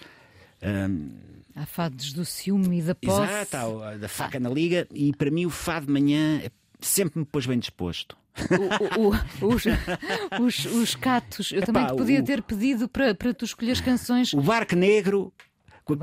ahm, 0.61 1.09
Há 1.55 1.65
fados 1.65 2.11
do 2.11 2.25
ciúme 2.25 2.79
e 2.79 2.81
da 2.81 2.93
posse. 2.93 3.21
Exato, 3.31 3.81
há 3.81 3.95
da 3.95 4.09
faca 4.09 4.37
na 4.41 4.49
liga. 4.49 4.85
E 4.93 5.13
para 5.13 5.31
mim 5.31 5.45
o 5.45 5.49
fado 5.49 5.85
de 5.85 5.91
manhã 5.93 6.41
é- 6.43 6.51
sempre 6.81 7.19
me 7.19 7.25
pôs 7.25 7.45
bem 7.45 7.57
disposto. 7.57 8.17
O- 8.99 9.45
o- 9.45 9.53
os, 9.55 9.63
os, 10.41 10.65
os 10.65 10.95
catos. 10.95 11.53
Eu 11.53 11.61
também 11.63 11.83
Epá, 11.83 11.93
te 11.93 11.97
podia 11.97 12.19
o- 12.19 12.23
ter 12.25 12.43
pedido 12.43 12.89
para, 12.89 13.15
para 13.15 13.33
tu 13.33 13.45
escolheres 13.45 13.79
canções. 13.79 14.33
O 14.33 14.41
barco 14.41 14.75
negro, 14.75 15.31
com, 15.85 15.95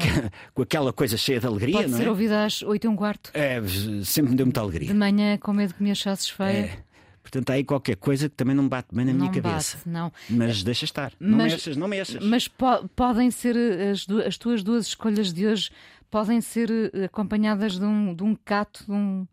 com 0.54 0.62
aquela 0.62 0.90
coisa 0.90 1.18
cheia 1.18 1.38
de 1.38 1.46
alegria, 1.46 1.74
Pode 1.76 1.90
não 1.90 1.98
ser 1.98 2.06
é? 2.06 2.08
ouvida 2.08 2.46
às 2.46 2.62
8 2.62 2.84
e 2.84 2.88
um 2.88 2.96
quarto. 2.96 3.30
É, 3.34 3.60
sempre 4.06 4.30
me 4.30 4.36
deu 4.38 4.46
muita 4.46 4.60
De 4.60 4.64
alegria. 4.64 4.94
manhã, 4.94 5.36
com 5.36 5.52
medo 5.52 5.74
que 5.74 5.82
me 5.82 5.90
achasses 5.90 6.30
feia. 6.30 6.48
É. 6.48 6.78
Portanto, 7.22 7.50
há 7.50 7.52
aí 7.54 7.64
qualquer 7.64 7.96
coisa 7.96 8.28
que 8.28 8.34
também 8.34 8.54
não 8.54 8.68
bate 8.68 8.94
bem 8.94 9.04
na 9.06 9.12
não 9.12 9.20
minha 9.20 9.32
cabeça. 9.42 9.76
bate, 9.78 9.88
não. 9.88 10.12
Mas 10.28 10.62
deixa 10.62 10.84
estar. 10.84 11.12
Não 11.20 11.38
Mas- 11.38 11.52
mexas, 11.52 11.76
não 11.76 11.88
mexas. 11.88 12.24
Mas 12.24 12.48
po- 12.48 12.88
podem 12.96 13.30
ser 13.30 13.56
eh, 13.56 13.90
as, 13.90 14.06
as 14.26 14.36
tuas 14.36 14.62
duas 14.62 14.86
escolhas 14.88 15.32
de 15.32 15.46
hoje 15.46 15.70
podem 16.10 16.40
ser 16.40 16.68
eh, 16.92 17.04
acompanhadas 17.04 17.78
de 17.78 17.84
um, 17.84 18.14
de 18.14 18.22
um 18.22 18.34
cato, 18.34 18.84
de 18.84 18.90
um. 18.92 19.26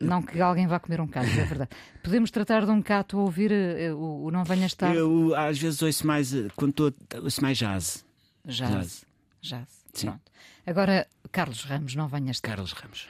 Não 0.00 0.20
que 0.20 0.38
alguém 0.38 0.66
vá 0.66 0.78
comer 0.78 1.00
um 1.00 1.06
cato, 1.06 1.28
é 1.30 1.44
verdade. 1.44 1.70
Podemos 2.04 2.30
tratar 2.30 2.66
de 2.66 2.70
um 2.70 2.82
cato 2.82 3.18
a 3.18 3.22
ouvir 3.22 3.50
eh, 3.52 3.90
o, 3.94 4.30
Não 4.30 4.44
Venhas 4.44 4.74
Tarde. 4.74 4.98
Eu 4.98 5.34
às 5.34 5.56
vezes 5.58 5.80
ouço 5.80 6.06
mais, 6.06 6.34
eh, 6.34 6.48
quando 6.54 6.70
estou, 6.72 6.92
ouço 7.22 7.40
mais 7.40 7.56
jazz. 7.56 8.04
Jazz. 8.44 8.70
Jazz. 8.70 9.04
Jazz. 9.40 9.68
Sim. 9.94 10.06
Pronto. 10.08 10.20
Agora, 10.66 11.06
Carlos 11.32 11.62
Ramos, 11.64 11.94
Não 11.94 12.06
Venhas 12.08 12.38
Tarde. 12.40 12.56
Carlos 12.56 12.72
Ramos. 12.72 13.08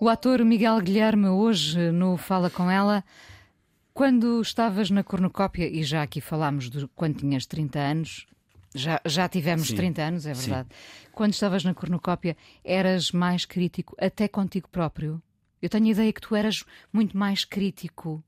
O 0.00 0.08
ator 0.08 0.44
Miguel 0.44 0.80
Guilherme, 0.80 1.26
hoje 1.26 1.90
no 1.90 2.16
Fala 2.16 2.48
Com 2.48 2.70
Ela, 2.70 3.04
quando 3.92 4.40
estavas 4.40 4.90
na 4.90 5.02
cornucópia, 5.02 5.68
e 5.68 5.82
já 5.82 6.04
aqui 6.04 6.20
falámos 6.20 6.70
de 6.70 6.86
quando 6.94 7.16
tinhas 7.16 7.46
30 7.46 7.80
anos, 7.80 8.26
já, 8.72 9.00
já 9.04 9.28
tivemos 9.28 9.66
Sim. 9.66 9.74
30 9.74 10.02
anos, 10.02 10.26
é 10.26 10.32
verdade. 10.32 10.68
Quando 11.10 11.32
estavas 11.32 11.64
na 11.64 11.74
cornucópia, 11.74 12.36
eras 12.62 13.10
mais 13.10 13.44
crítico 13.44 13.96
até 13.98 14.28
contigo 14.28 14.68
próprio? 14.68 15.20
Eu 15.60 15.68
tenho 15.68 15.86
a 15.86 15.90
ideia 15.90 16.12
que 16.12 16.20
tu 16.20 16.36
eras 16.36 16.64
muito 16.92 17.18
mais 17.18 17.44
crítico. 17.44 18.22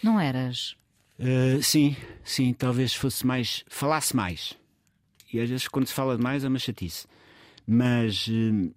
Não 0.00 0.20
eras? 0.20 0.76
Uh, 1.18 1.60
sim, 1.64 1.96
sim, 2.22 2.52
talvez 2.52 2.94
fosse 2.94 3.26
mais. 3.26 3.64
falasse 3.66 4.14
mais. 4.14 4.56
E 5.32 5.40
às 5.40 5.50
vezes 5.50 5.66
quando 5.66 5.88
se 5.88 5.94
fala 5.94 6.16
demais 6.16 6.44
é 6.44 6.48
uma 6.48 6.60
chatice. 6.60 7.08
Mas. 7.66 8.28
uh, 8.28 8.72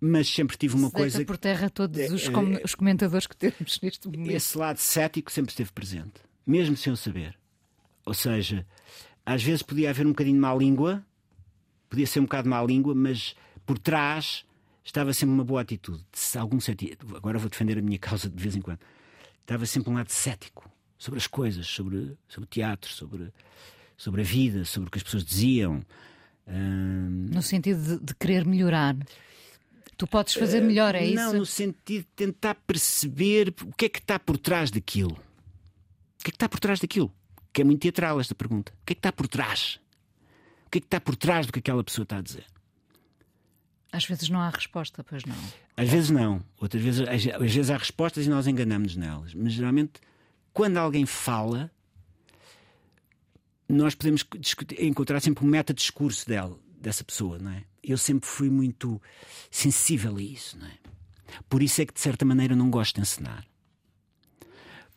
mas 0.00 0.28
sempre 0.28 0.56
tive 0.56 0.74
uma 0.76 0.88
Se 0.88 0.94
coisa. 0.94 1.24
por 1.24 1.36
terra 1.38 1.70
todos 1.70 2.10
os, 2.10 2.26
é, 2.28 2.30
com- 2.30 2.58
os 2.64 2.74
comentadores 2.74 3.26
que 3.26 3.36
temos 3.36 3.78
neste 3.82 4.06
momento. 4.08 4.30
Esse 4.30 4.58
lado 4.58 4.78
cético 4.78 5.30
sempre 5.32 5.50
esteve 5.50 5.72
presente, 5.72 6.20
mesmo 6.46 6.76
sem 6.76 6.90
eu 6.92 6.96
saber. 6.96 7.36
Ou 8.04 8.14
seja, 8.14 8.66
às 9.24 9.42
vezes 9.42 9.62
podia 9.62 9.90
haver 9.90 10.06
um 10.06 10.10
bocadinho 10.10 10.36
de 10.36 10.40
má 10.40 10.54
língua, 10.54 11.04
podia 11.88 12.06
ser 12.06 12.20
um 12.20 12.24
bocado 12.24 12.44
de 12.44 12.50
má 12.50 12.62
língua, 12.62 12.94
mas 12.94 13.34
por 13.64 13.78
trás 13.78 14.44
estava 14.84 15.12
sempre 15.12 15.34
uma 15.34 15.44
boa 15.44 15.62
atitude. 15.62 16.04
De 16.12 16.38
algum 16.38 16.60
sentido. 16.60 17.16
Agora 17.16 17.38
vou 17.38 17.48
defender 17.50 17.78
a 17.78 17.82
minha 17.82 17.98
causa 17.98 18.28
de 18.30 18.40
vez 18.40 18.54
em 18.54 18.60
quando. 18.60 18.78
Estava 19.40 19.64
sempre 19.66 19.90
um 19.90 19.94
lado 19.94 20.10
cético 20.10 20.70
sobre 20.98 21.18
as 21.18 21.26
coisas, 21.26 21.66
sobre, 21.66 22.16
sobre 22.28 22.46
o 22.46 22.50
teatro, 22.50 22.90
sobre, 22.92 23.32
sobre 23.96 24.20
a 24.20 24.24
vida, 24.24 24.64
sobre 24.64 24.88
o 24.88 24.90
que 24.92 24.98
as 24.98 25.02
pessoas 25.04 25.24
diziam. 25.24 25.82
Hum, 26.46 27.28
No 27.32 27.42
sentido 27.42 27.80
de, 27.98 28.04
de 28.04 28.14
querer 28.14 28.44
melhorar. 28.46 28.96
Tu 29.96 30.06
podes 30.06 30.34
fazer 30.34 30.60
melhor, 30.60 30.94
é 30.94 31.10
não, 31.10 31.28
isso? 31.28 31.36
no 31.38 31.46
sentido 31.46 32.02
de 32.02 32.08
tentar 32.14 32.54
perceber 32.66 33.54
o 33.62 33.72
que 33.72 33.86
é 33.86 33.88
que 33.88 33.98
está 33.98 34.18
por 34.18 34.36
trás 34.36 34.70
daquilo. 34.70 35.12
O 35.12 36.24
que 36.24 36.28
é 36.28 36.30
que 36.30 36.36
está 36.36 36.48
por 36.48 36.60
trás 36.60 36.80
daquilo? 36.80 37.10
Que 37.52 37.62
é 37.62 37.64
muito 37.64 37.80
teatral 37.80 38.20
esta 38.20 38.34
pergunta. 38.34 38.72
O 38.82 38.86
que 38.86 38.92
é 38.92 38.94
que 38.94 38.98
está 38.98 39.12
por 39.12 39.26
trás? 39.26 39.80
O 40.66 40.70
que 40.70 40.78
é 40.78 40.80
que 40.80 40.86
está 40.86 41.00
por 41.00 41.16
trás 41.16 41.46
do 41.46 41.52
que 41.52 41.60
aquela 41.60 41.82
pessoa 41.82 42.02
está 42.02 42.18
a 42.18 42.20
dizer? 42.20 42.44
Às 43.90 44.04
vezes 44.04 44.28
não 44.28 44.40
há 44.40 44.50
resposta, 44.50 45.02
pois 45.02 45.24
não. 45.24 45.36
Às 45.76 45.88
vezes 45.88 46.10
não, 46.10 46.44
outras 46.60 46.82
vezes, 46.82 47.00
às 47.08 47.26
às 47.42 47.54
vezes 47.54 47.70
há 47.70 47.76
respostas 47.78 48.26
e 48.26 48.28
nós 48.28 48.46
enganamos 48.46 48.96
nelas. 48.96 49.32
Mas 49.32 49.54
geralmente, 49.54 49.92
quando 50.52 50.76
alguém 50.76 51.06
fala, 51.06 51.70
nós 53.68 53.94
podemos 53.94 54.24
discutir- 54.38 54.82
encontrar 54.84 55.20
sempre 55.20 55.44
um 55.44 55.48
meta-discurso 55.48 56.28
dela, 56.28 56.58
dessa 56.80 57.04
pessoa, 57.04 57.38
não 57.38 57.50
é? 57.50 57.64
Eu 57.82 57.98
sempre 57.98 58.28
fui 58.28 58.50
muito 58.50 59.00
sensível 59.50 60.16
a 60.16 60.22
isso, 60.22 60.58
não 60.58 60.66
é? 60.66 60.78
Por 61.48 61.62
isso 61.62 61.82
é 61.82 61.86
que, 61.86 61.94
de 61.94 62.00
certa 62.00 62.24
maneira, 62.24 62.54
não 62.54 62.70
gosto 62.70 62.96
de 62.96 63.00
encenar. 63.02 63.46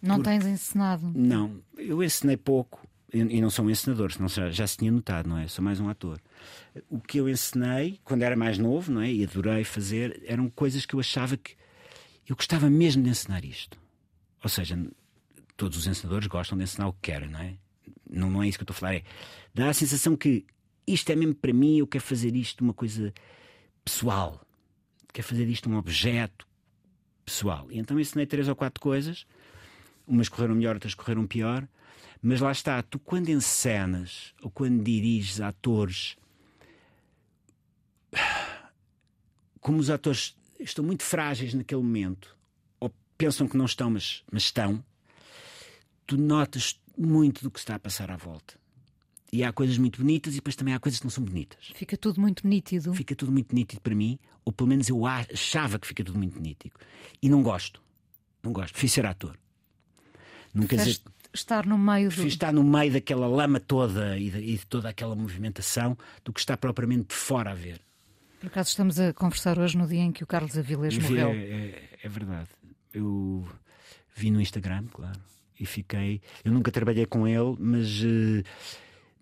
Não 0.01 0.21
tens 0.21 0.45
ensinado. 0.45 1.11
Não, 1.13 1.61
eu 1.77 2.01
ensinei 2.03 2.37
pouco 2.37 2.87
e 3.11 3.17
e 3.17 3.41
não 3.41 3.49
sou 3.49 3.65
um 3.65 3.69
encenador, 3.69 4.11
senão 4.11 4.27
já, 4.29 4.49
já 4.51 4.67
se 4.67 4.77
tinha 4.77 4.91
notado, 4.91 5.27
não 5.27 5.37
é? 5.37 5.47
Sou 5.47 5.63
mais 5.63 5.79
um 5.79 5.89
ator. 5.89 6.21
O 6.89 6.99
que 6.99 7.17
eu 7.17 7.27
ensinei 7.27 7.99
quando 8.03 8.21
era 8.21 8.35
mais 8.35 8.57
novo, 8.57 8.91
não 8.91 9.01
é? 9.01 9.11
E 9.11 9.23
adorei 9.23 9.63
fazer, 9.63 10.21
eram 10.25 10.49
coisas 10.49 10.85
que 10.85 10.93
eu 10.93 10.99
achava 10.99 11.35
que 11.35 11.55
eu 12.27 12.35
gostava 12.35 12.69
mesmo 12.69 13.01
de 13.03 13.09
ensinar 13.09 13.43
isto. 13.43 13.77
Ou 14.43 14.49
seja, 14.49 14.79
todos 15.57 15.77
os 15.77 15.87
ensinadores 15.87 16.27
gostam 16.27 16.57
de 16.57 16.63
ensinar 16.63 16.87
o 16.87 16.93
que 16.93 17.11
querem, 17.11 17.29
não 17.29 17.39
é? 17.39 17.55
Não, 18.09 18.29
não 18.29 18.43
é 18.43 18.47
isso 18.47 18.57
que 18.57 18.61
eu 18.61 18.65
estou 18.65 18.75
a 18.75 18.79
falar, 18.79 18.95
é 18.95 19.03
dá 19.53 19.69
a 19.69 19.73
sensação 19.73 20.15
que 20.15 20.45
isto 20.93 21.10
é 21.12 21.15
mesmo 21.15 21.36
para 21.36 21.54
mim, 21.54 21.78
eu 21.78 21.88
quero 21.88 22.04
fazer 22.04 22.36
isto 22.36 22.62
uma 22.62 22.73
coisa 22.73 23.13
pessoal, 23.84 24.41
quero 25.13 25.28
fazer 25.28 25.47
isto 25.47 25.69
um 25.69 25.78
objeto 25.78 26.47
pessoal. 27.25 27.71
E 27.71 27.80
então 27.80 27.99
ensinei 27.99 28.25
três 28.25 28.47
ou 28.47 28.56
quatro 28.56 28.82
coisas 28.82 29.25
umas 30.10 30.28
correram 30.28 30.56
melhor, 30.56 30.75
outras 30.75 30.95
correram 30.95 31.28
pior. 31.28 31.67
Mas 32.21 32.41
lá 32.41 32.52
está, 32.52 32.82
tu 32.82 32.99
quando 32.99 33.30
encenas 33.30 34.34
ou 34.41 34.49
quando 34.49 34.84
diriges 34.84 35.39
atores, 35.39 36.17
como 39.62 39.78
os 39.78 39.89
atores 39.89 40.36
estão 40.60 40.84
muito 40.84 41.04
frágeis 41.04 41.54
naquele 41.54 41.82
momento, 41.82 42.36
ou 42.80 42.91
pensam 43.17 43.47
que 43.47 43.56
não 43.56 43.65
estão, 43.65 43.91
mas, 43.91 44.23
mas 44.30 44.43
estão, 44.43 44.84
tu 46.06 46.17
notas 46.17 46.78
muito 46.97 47.41
do 47.43 47.52
que 47.52 47.60
está 47.60 47.75
a 47.75 47.80
passar 47.80 48.12
à 48.12 48.17
volta. 48.17 48.60
E 49.31 49.43
há 49.43 49.53
coisas 49.53 49.77
muito 49.77 49.99
bonitas 49.99 50.33
e 50.33 50.37
depois 50.37 50.55
também 50.55 50.73
há 50.73 50.79
coisas 50.79 50.99
que 50.99 51.05
não 51.05 51.11
são 51.11 51.23
bonitas. 51.23 51.71
Fica 51.75 51.95
tudo 51.95 52.19
muito 52.19 52.47
nítido. 52.47 52.93
Fica 52.93 53.15
tudo 53.15 53.31
muito 53.31 53.53
nítido 53.53 53.79
para 53.81 53.93
mim, 53.93 54.17
ou 54.43 54.51
pelo 54.51 54.67
menos 54.69 54.89
eu 54.89 55.05
achava 55.05 55.77
que 55.77 55.85
fica 55.87 56.03
tudo 56.03 56.17
muito 56.17 56.39
nítido. 56.41 56.73
E 57.21 57.29
não 57.29 57.43
gosto. 57.43 57.81
Não 58.41 58.51
gosto. 58.51 58.71
Prefiro 58.73 58.91
ser 58.93 59.05
ator. 59.05 59.37
Não 60.53 60.65
quer 60.65 60.77
dizer. 60.77 60.99
Estar 61.31 61.63
no 61.67 61.77
meio 61.77 62.09
do. 62.09 62.25
Estar 62.25 62.51
no 62.51 62.63
meio 62.63 62.91
daquela 62.91 63.27
lama 63.27 63.59
toda 63.59 64.17
e 64.17 64.31
de, 64.31 64.37
e 64.39 64.57
de 64.57 64.65
toda 64.65 64.89
aquela 64.89 65.15
movimentação 65.15 65.95
do 66.25 66.33
que 66.33 66.39
estar 66.39 66.57
propriamente 66.57 67.09
de 67.09 67.13
fora 67.13 67.51
a 67.51 67.53
ver. 67.53 67.79
Por 68.39 68.47
acaso 68.47 68.69
estamos 68.69 68.99
a 68.99 69.13
conversar 69.13 69.59
hoje 69.59 69.77
no 69.77 69.85
dia 69.87 69.99
em 70.01 70.11
que 70.11 70.23
o 70.23 70.27
Carlos 70.27 70.57
Avilés 70.57 70.95
Vi- 70.95 71.03
morreu. 71.03 71.29
É, 71.29 71.35
é- 71.35 71.89
é 72.01 72.09
verdade. 72.09 72.49
Eu 72.91 73.47
vi 74.15 74.31
no 74.31 74.41
Instagram, 74.41 74.85
claro, 74.91 75.19
e 75.59 75.67
fiquei. 75.67 76.19
Eu 76.43 76.51
nunca 76.51 76.71
trabalhei 76.71 77.05
com 77.05 77.27
ele, 77.27 77.55
mas, 77.59 77.87
eh, 78.03 78.43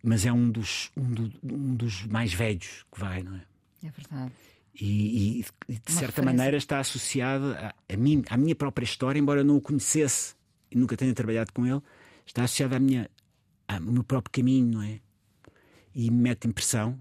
mas 0.10 0.26
é 0.26 0.32
um 0.32 0.50
dos, 0.50 0.90
um, 0.96 1.12
do- 1.14 1.34
um 1.44 1.76
dos 1.76 2.06
mais 2.06 2.34
velhos 2.34 2.86
que 2.90 2.98
vai, 3.00 3.22
não 3.24 3.36
é? 3.36 3.42
É 3.84 3.90
verdade. 3.92 4.32
E, 4.74 5.40
e- 5.42 5.42
de 5.42 5.48
Uma 5.74 5.80
certa 5.80 6.06
referência. 6.06 6.24
maneira 6.24 6.56
está 6.58 6.80
associado 6.80 7.52
a, 7.54 7.76
a 7.94 7.98
mim, 7.98 8.24
à 8.30 8.38
minha 8.38 8.56
própria 8.56 8.86
história, 8.86 9.20
embora 9.20 9.42
eu 9.42 9.46
não 9.46 9.58
o 9.58 9.62
conhecesse 9.62 10.34
e 10.72 10.78
nunca 10.78 10.96
tenha 10.96 11.14
trabalhado 11.14 11.52
com 11.52 11.66
ele, 11.66 11.82
está 12.26 12.44
associado 12.46 12.74
à 12.76 12.80
minha, 12.80 13.10
ao 13.68 13.82
meu 13.82 14.04
próprio 14.04 14.32
caminho, 14.32 14.68
não 14.74 14.82
é? 14.82 15.02
E 15.94 16.10
me 16.10 16.22
mete 16.22 16.48
impressão, 16.48 16.98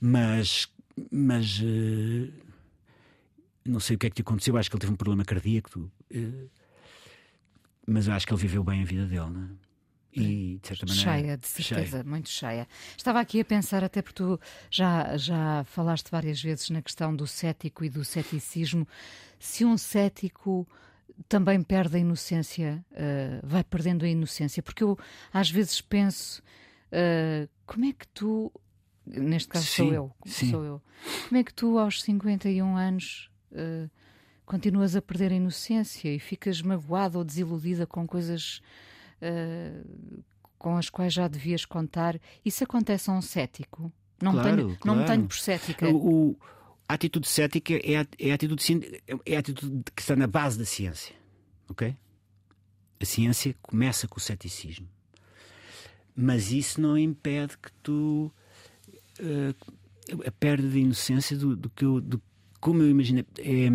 mas, 0.00 0.68
mas 1.10 1.60
eh, 1.64 2.30
não 3.64 3.80
sei 3.80 3.96
o 3.96 3.98
que 3.98 4.06
é 4.06 4.10
que 4.10 4.20
lhe 4.20 4.22
aconteceu, 4.22 4.56
acho 4.56 4.70
que 4.70 4.76
ele 4.76 4.80
teve 4.82 4.92
um 4.92 4.96
problema 4.96 5.24
cardíaco, 5.24 5.90
eh, 6.10 6.46
mas 7.86 8.08
acho 8.08 8.26
que 8.26 8.32
ele 8.32 8.40
viveu 8.42 8.62
bem 8.62 8.82
a 8.82 8.84
vida 8.84 9.06
dele, 9.06 9.30
não 9.30 9.44
é? 9.44 9.67
E 10.12 10.58
de 10.60 10.68
certa 10.68 10.86
maneira. 10.86 11.12
Cheia, 11.12 11.36
de 11.36 11.46
certeza, 11.46 12.02
muito 12.04 12.28
cheia. 12.28 12.66
Estava 12.96 13.20
aqui 13.20 13.40
a 13.40 13.44
pensar, 13.44 13.84
até 13.84 14.00
porque 14.02 14.16
tu 14.16 14.40
já, 14.70 15.16
já 15.16 15.64
falaste 15.64 16.10
várias 16.10 16.42
vezes 16.42 16.70
na 16.70 16.82
questão 16.82 17.14
do 17.14 17.26
cético 17.26 17.84
e 17.84 17.90
do 17.90 18.04
ceticismo, 18.04 18.86
se 19.38 19.64
um 19.64 19.76
cético 19.76 20.66
também 21.28 21.62
perde 21.62 21.96
a 21.96 22.00
inocência, 22.00 22.84
eh, 22.92 23.40
vai 23.42 23.64
perdendo 23.64 24.04
a 24.04 24.08
inocência, 24.08 24.62
porque 24.62 24.84
eu 24.84 24.96
às 25.32 25.50
vezes 25.50 25.80
penso, 25.80 26.42
eh, 26.92 27.48
como 27.66 27.84
é 27.84 27.92
que 27.92 28.06
tu, 28.08 28.52
neste 29.04 29.48
caso 29.48 29.66
sou 29.66 29.88
Sim, 29.88 29.94
eu, 29.94 30.12
sim. 30.26 30.50
sou 30.50 30.64
eu, 30.64 30.82
como 31.28 31.40
é 31.40 31.44
que 31.44 31.52
tu 31.52 31.78
aos 31.78 32.02
51 32.02 32.76
anos 32.76 33.30
eh, 33.52 33.88
continuas 34.46 34.94
a 34.96 35.02
perder 35.02 35.32
a 35.32 35.36
inocência 35.36 36.08
e 36.08 36.18
ficas 36.18 36.62
magoada 36.62 37.18
ou 37.18 37.24
desiludida 37.24 37.86
com 37.86 38.06
coisas 38.06 38.62
eh, 39.20 39.80
com 40.58 40.76
as 40.76 40.88
quais 40.90 41.12
já 41.12 41.28
devias 41.28 41.64
contar. 41.64 42.18
Isso 42.44 42.64
acontece 42.64 43.10
a 43.10 43.12
um 43.14 43.22
cético? 43.22 43.92
Não, 44.20 44.32
Claro, 44.32 44.56
tenho, 44.56 44.68
não 44.84 44.94
me 44.96 45.04
claro. 45.04 45.06
tenho 45.06 45.26
por 45.28 45.36
cética. 45.38 45.88
O, 45.88 46.30
o- 46.30 46.38
a 46.88 46.94
atitude 46.94 47.28
cética 47.28 47.74
é 47.74 47.98
a, 48.00 48.06
é 48.18 48.30
a 48.32 48.34
atitude, 48.34 49.02
é 49.26 49.36
a 49.36 49.38
atitude 49.40 49.82
que 49.94 50.00
está 50.02 50.16
na 50.16 50.26
base 50.26 50.58
da 50.58 50.64
ciência. 50.64 51.14
Ok? 51.68 51.94
A 53.00 53.04
ciência 53.04 53.54
começa 53.62 54.08
com 54.08 54.16
o 54.16 54.20
ceticismo. 54.20 54.88
Mas 56.16 56.50
isso 56.50 56.80
não 56.80 56.96
impede 56.98 57.56
que 57.58 57.70
tu. 57.82 58.32
eh, 59.20 59.54
a 60.26 60.30
perda 60.32 60.66
de 60.68 60.78
inocência 60.80 61.36
do, 61.36 61.54
do 61.54 61.68
que 61.70 61.84
eu. 61.84 62.00
Do, 62.00 62.20
como 62.60 62.82
eu 62.82 62.88
imagino. 62.88 63.20
É, 63.38 63.68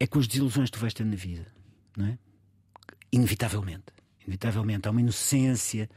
é 0.00 0.06
com 0.06 0.18
as 0.20 0.28
desilusões 0.28 0.70
que 0.70 0.76
tu 0.78 0.80
vais 0.80 0.94
ter 0.94 1.04
na 1.04 1.16
vida. 1.16 1.46
Não 1.96 2.06
é? 2.06 2.18
Inevitavelmente. 3.12 3.86
Inevitavelmente. 4.22 4.88
Há 4.88 4.90
uma 4.90 5.00
inocência, 5.00 5.88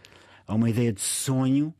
há 0.48 0.56
uma 0.56 0.70
ideia 0.70 0.94
de 0.94 1.02
sonho 1.02 1.74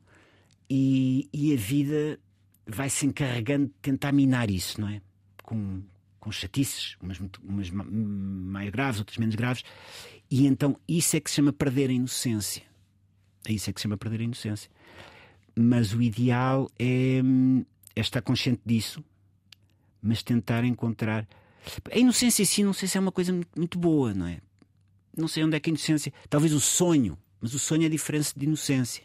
e, 0.70 1.30
e 1.34 1.54
a 1.54 1.58
vida 1.58 2.20
vai 2.66 2.90
se 2.90 3.06
encarregando 3.06 3.68
de 3.68 3.74
tentar 3.82 4.12
minar 4.12 4.50
isso, 4.50 4.80
não 4.80 4.88
é? 4.88 5.02
Com, 5.44 5.82
com 6.20 6.32
chatices, 6.32 6.96
umas, 7.02 7.20
umas 7.44 7.70
ma- 7.70 7.84
mais 7.84 8.70
graves, 8.70 9.00
outras 9.00 9.18
menos 9.18 9.36
graves, 9.36 9.64
e 10.30 10.46
então 10.46 10.80
isso 10.88 11.18
é 11.18 11.20
que 11.20 11.30
se 11.30 11.38
chama 11.38 11.52
perder 11.52 11.90
a 11.90 11.94
inocência. 11.94 12.64
É 13.46 13.52
isso 13.52 13.70
é 13.70 13.74
que 13.74 13.80
se 13.80 13.84
chama 13.84 13.98
perder 13.98 14.22
a 14.22 14.24
inocência. 14.24 14.70
Mas 15.56 15.94
o 15.94 16.02
ideal 16.02 16.70
é, 16.80 17.22
é 17.96 18.00
estar 18.00 18.22
consciente 18.22 18.62
disso, 18.66 19.04
mas 20.02 20.24
tentar 20.24 20.64
encontrar. 20.64 21.28
A 21.92 21.98
inocência 21.98 22.44
em 22.44 22.46
si, 22.46 22.64
não 22.64 22.72
sei 22.74 22.88
se 22.88 22.98
é 22.98 23.02
uma 23.02 23.12
coisa 23.12 23.38
muito 23.58 23.78
boa, 23.78 24.14
não 24.14 24.28
é? 24.28 24.40
Não 25.16 25.28
sei 25.28 25.44
onde 25.44 25.56
é 25.56 25.60
que 25.60 25.70
a 25.70 25.72
inocência. 25.72 26.14
Talvez 26.30 26.54
o 26.54 26.60
sonho, 26.60 27.18
mas 27.40 27.54
o 27.54 27.60
sonho 27.60 27.86
é 27.86 27.90
diferente 27.90 28.34
de 28.36 28.46
inocência. 28.46 29.04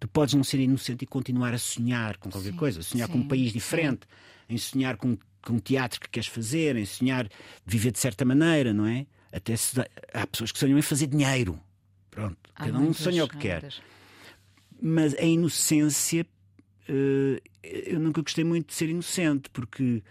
Tu 0.00 0.08
podes 0.08 0.34
não 0.34 0.44
ser 0.44 0.58
inocente 0.60 1.02
e 1.04 1.06
continuar 1.06 1.54
a 1.54 1.58
sonhar 1.58 2.16
com 2.18 2.30
qualquer 2.30 2.50
Sim, 2.50 2.56
coisa, 2.56 2.82
sonhar 2.82 3.08
com 3.08 3.14
sim, 3.14 3.20
um 3.20 3.28
país 3.28 3.52
diferente, 3.52 4.00
em 4.48 4.58
sonhar 4.58 4.96
com, 4.96 5.16
com 5.42 5.54
um 5.54 5.58
teatro 5.58 6.00
que 6.00 6.08
queres 6.08 6.28
fazer, 6.28 6.76
em 6.76 6.84
sonhar 6.84 7.24
de 7.26 7.30
viver 7.66 7.90
de 7.92 7.98
certa 7.98 8.24
maneira, 8.24 8.72
não 8.74 8.86
é? 8.86 9.06
Até 9.32 9.56
se 9.56 9.80
há 10.12 10.26
pessoas 10.26 10.52
que 10.52 10.58
sonham 10.58 10.78
em 10.78 10.82
fazer 10.82 11.06
dinheiro. 11.06 11.58
Pronto, 12.10 12.36
Há 12.54 12.66
cada 12.66 12.78
um 12.78 12.82
muitas, 12.82 12.98
sonha 12.98 13.24
o 13.24 13.28
que 13.28 13.38
quer. 13.38 13.62
muitas. 13.62 13.82
Mas 14.80 15.14
a 15.14 15.22
inocência, 15.22 16.26
eh, 16.88 17.40
eu 17.62 17.98
nunca 17.98 18.20
gostei 18.20 18.44
muito 18.44 18.68
de 18.68 18.74
ser 18.74 18.88
inocente, 18.90 19.48
porque 19.50 20.02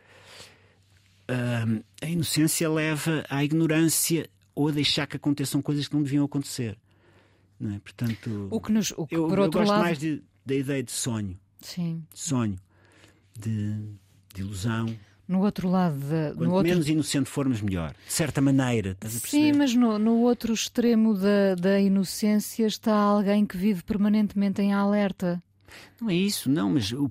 ah, 1.27 1.65
a 2.01 2.05
inocência 2.07 2.69
leva 2.69 3.23
à 3.29 3.43
ignorância 3.43 4.29
ou 4.55 4.67
a 4.67 4.71
deixar 4.71 5.07
que 5.07 5.17
aconteçam 5.17 5.61
coisas 5.61 5.87
que 5.87 5.95
não 5.95 6.03
deviam 6.03 6.25
acontecer. 6.25 6.77
Não 7.59 7.73
é? 7.75 7.79
Portanto, 7.79 8.47
O 8.51 8.59
que 8.59 8.71
nos, 8.71 8.91
o 8.97 9.07
que, 9.07 9.15
eu, 9.15 9.27
por 9.27 9.37
eu 9.37 9.43
outro 9.45 9.59
gosto 9.61 9.71
lado, 9.71 9.81
mais 9.83 9.97
de- 9.99 10.21
da 10.45 10.55
ideia 10.55 10.83
de 10.83 10.91
sonho, 10.91 11.39
sim, 11.61 12.03
de 12.13 12.19
sonho, 12.19 12.57
de, 13.39 13.73
de 14.33 14.41
ilusão. 14.41 14.93
no 15.27 15.39
outro 15.41 15.69
lado, 15.69 15.97
da, 15.97 16.33
Quanto 16.35 16.51
outro 16.51 16.69
menos 16.69 16.87
inocente 16.89 17.29
formos, 17.29 17.61
melhor. 17.61 17.95
De 18.05 18.11
certa 18.13 18.41
maneira, 18.41 18.91
estás 18.91 19.15
a 19.15 19.19
perceber? 19.21 19.51
Sim, 19.53 19.57
mas 19.57 19.73
no, 19.73 19.97
no 19.97 20.17
outro 20.21 20.53
extremo 20.53 21.13
da, 21.13 21.55
da 21.55 21.79
inocência 21.79 22.65
está 22.67 22.93
alguém 22.93 23.45
que 23.45 23.55
vive 23.57 23.81
permanentemente 23.83 24.61
em 24.61 24.73
alerta. 24.73 25.41
Não 26.01 26.09
é 26.09 26.15
isso, 26.15 26.49
não, 26.49 26.71
mas 26.71 26.91
o 26.91 27.09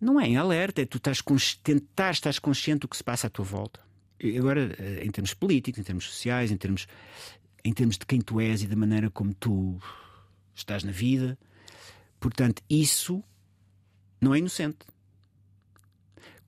não 0.00 0.20
é 0.20 0.26
em 0.28 0.36
alerta, 0.36 0.80
é 0.82 0.86
tu 0.86 0.98
estás 0.98 1.20
consci- 1.20 1.58
tentar 1.62 2.12
estás 2.12 2.38
consciente 2.38 2.80
do 2.80 2.88
que 2.88 2.96
se 2.96 3.04
passa 3.04 3.26
à 3.26 3.30
tua 3.30 3.44
volta. 3.44 3.80
Agora, 4.38 4.74
eh, 4.78 5.04
em 5.04 5.10
termos 5.10 5.34
políticos, 5.34 5.78
em 5.80 5.82
termos 5.82 6.04
sociais, 6.06 6.50
em 6.50 6.56
termos, 6.56 6.86
em 7.64 7.72
termos 7.72 7.98
de 7.98 8.06
quem 8.06 8.20
tu 8.20 8.40
és 8.40 8.62
e 8.62 8.66
da 8.66 8.76
maneira 8.76 9.10
como 9.10 9.34
tu 9.34 9.78
estás 10.54 10.82
na 10.82 10.92
vida. 10.92 11.38
Portanto, 12.18 12.62
isso 12.68 13.22
não 14.20 14.34
é 14.34 14.38
inocente. 14.38 14.78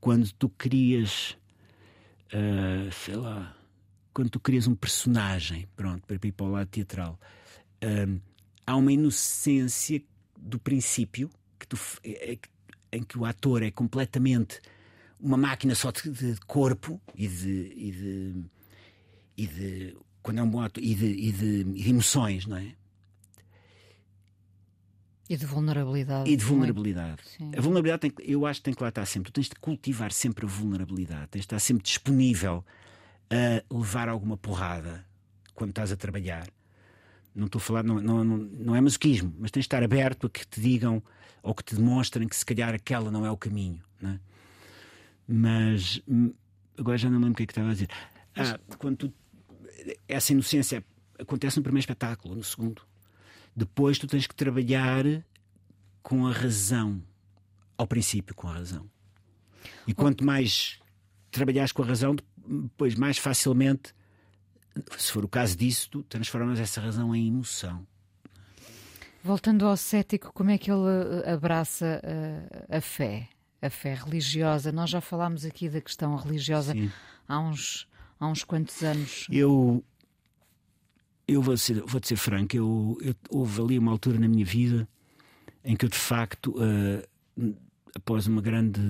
Quando 0.00 0.32
tu 0.32 0.48
crias, 0.48 1.36
ah, 2.32 2.90
sei 2.90 3.16
lá, 3.16 3.56
quando 4.14 4.30
tu 4.30 4.40
crias 4.40 4.66
um 4.66 4.74
personagem, 4.74 5.68
pronto, 5.76 6.06
para 6.06 6.18
ir 6.26 6.32
para 6.32 6.46
o 6.46 6.50
lado 6.50 6.68
teatral, 6.68 7.20
ah, 7.82 8.20
há 8.66 8.76
uma 8.76 8.92
inocência 8.92 10.02
do 10.38 10.58
princípio 10.58 11.30
que 11.58 11.66
tu, 11.66 11.76
em 12.92 13.02
que 13.02 13.18
o 13.18 13.24
ator 13.24 13.62
é 13.62 13.70
completamente 13.70 14.60
uma 15.20 15.36
máquina 15.36 15.74
só 15.74 15.90
de, 15.90 16.10
de 16.10 16.40
corpo 16.46 17.00
e 17.14 17.26
de, 17.26 17.72
e 17.76 17.92
de 17.92 18.44
e 19.36 19.46
de 19.46 19.96
quando 20.22 20.38
é 20.38 20.42
um 20.42 20.50
bom 20.50 20.60
ator 20.60 20.82
e 20.82 20.94
de, 20.94 21.06
e 21.06 21.32
de, 21.32 21.60
e 21.60 21.82
de 21.82 21.90
emoções, 21.90 22.44
não 22.46 22.56
é? 22.56 22.74
E 25.28 25.36
de 25.36 25.44
vulnerabilidade. 25.44 26.30
E 26.30 26.36
de 26.36 26.42
é? 26.42 26.46
vulnerabilidade. 26.46 27.22
Sim. 27.36 27.50
A 27.56 27.60
vulnerabilidade 27.60 28.00
tem, 28.00 28.26
eu 28.26 28.46
acho 28.46 28.60
que 28.60 28.64
tem 28.64 28.74
que 28.74 28.82
lá 28.82 28.88
estar 28.88 29.04
sempre. 29.04 29.30
Tu 29.30 29.34
tens 29.34 29.48
de 29.48 29.54
cultivar 29.56 30.10
sempre 30.10 30.46
a 30.46 30.48
vulnerabilidade, 30.48 31.28
tens 31.28 31.40
de 31.40 31.46
estar 31.46 31.58
sempre 31.58 31.84
disponível 31.84 32.64
a 33.30 33.74
levar 33.74 34.08
alguma 34.08 34.36
porrada 34.36 35.04
quando 35.54 35.70
estás 35.70 35.92
a 35.92 35.96
trabalhar. 35.96 36.48
Não 37.34 37.46
estou 37.46 37.58
a 37.58 37.62
falar, 37.62 37.84
não, 37.84 38.00
não, 38.00 38.24
não, 38.24 38.36
não 38.38 38.74
é 38.74 38.80
masoquismo, 38.80 39.34
mas 39.38 39.50
tens 39.50 39.62
de 39.62 39.66
estar 39.66 39.82
aberto 39.82 40.26
a 40.26 40.30
que 40.30 40.46
te 40.46 40.60
digam 40.60 41.02
ou 41.42 41.54
que 41.54 41.62
te 41.62 41.74
demonstrem 41.74 42.26
que 42.26 42.36
se 42.36 42.44
calhar 42.44 42.74
aquela 42.74 43.10
não 43.10 43.24
é 43.24 43.30
o 43.30 43.36
caminho. 43.36 43.82
Não 44.00 44.10
é? 44.10 44.20
Mas 45.28 46.00
hum, 46.08 46.32
agora 46.78 46.96
já 46.96 47.10
não 47.10 47.18
lembro 47.18 47.32
o 47.32 47.36
que 47.36 47.42
é 47.42 47.46
que 47.46 47.52
estava 47.52 47.68
a 47.68 47.72
dizer. 47.72 47.88
Ah, 48.34 48.58
quando 48.78 48.96
tu, 48.96 49.14
essa 50.08 50.32
inocência 50.32 50.82
acontece 51.18 51.58
no 51.58 51.62
primeiro 51.62 51.82
espetáculo, 51.82 52.34
no 52.34 52.42
segundo. 52.42 52.82
Depois 53.54 53.98
tu 53.98 54.06
tens 54.06 54.26
que 54.26 54.34
trabalhar 54.34 55.04
com 56.02 56.26
a 56.26 56.32
razão. 56.32 57.02
Ao 57.76 57.86
princípio, 57.86 58.34
com 58.34 58.48
a 58.48 58.54
razão. 58.54 58.90
E 59.86 59.94
quanto 59.94 60.24
mais 60.24 60.80
trabalhares 61.30 61.70
com 61.70 61.82
a 61.82 61.86
razão, 61.86 62.16
depois 62.46 62.94
mais 62.94 63.18
facilmente, 63.18 63.94
se 64.96 65.12
for 65.12 65.24
o 65.24 65.28
caso 65.28 65.56
disso, 65.56 65.88
tu 65.90 66.02
transformas 66.02 66.58
essa 66.58 66.80
razão 66.80 67.14
em 67.14 67.28
emoção. 67.28 67.86
Voltando 69.22 69.66
ao 69.66 69.76
cético, 69.76 70.32
como 70.32 70.50
é 70.50 70.58
que 70.58 70.70
ele 70.70 71.22
eh, 71.24 71.32
abraça 71.32 72.00
eh, 72.02 72.78
a 72.78 72.80
fé, 72.80 73.28
a 73.60 73.70
fé 73.70 73.94
religiosa? 73.94 74.70
Nós 74.72 74.90
já 74.90 75.00
falámos 75.00 75.44
aqui 75.44 75.68
da 75.68 75.80
questão 75.80 76.14
religiosa 76.16 76.72
Sim. 76.72 76.90
há 77.26 77.38
uns, 77.40 77.88
há 78.20 78.26
uns 78.26 78.44
quantos 78.44 78.82
anos. 78.82 79.26
Eu, 79.30 79.84
eu 81.26 81.42
vou, 81.42 81.56
ser, 81.56 81.82
vou 81.84 82.00
te 82.00 82.08
ser 82.08 82.16
franco, 82.16 82.56
eu, 82.56 82.96
eu- 83.02 83.14
houve 83.30 83.60
ali 83.60 83.78
uma 83.78 83.92
altura 83.92 84.18
na 84.18 84.28
minha 84.28 84.44
vida 84.44 84.88
em 85.64 85.76
que 85.76 85.84
eu, 85.84 85.88
de 85.88 85.98
facto, 85.98 86.54
ah, 86.58 87.06
após 87.94 88.26
uma 88.26 88.40
grande 88.40 88.80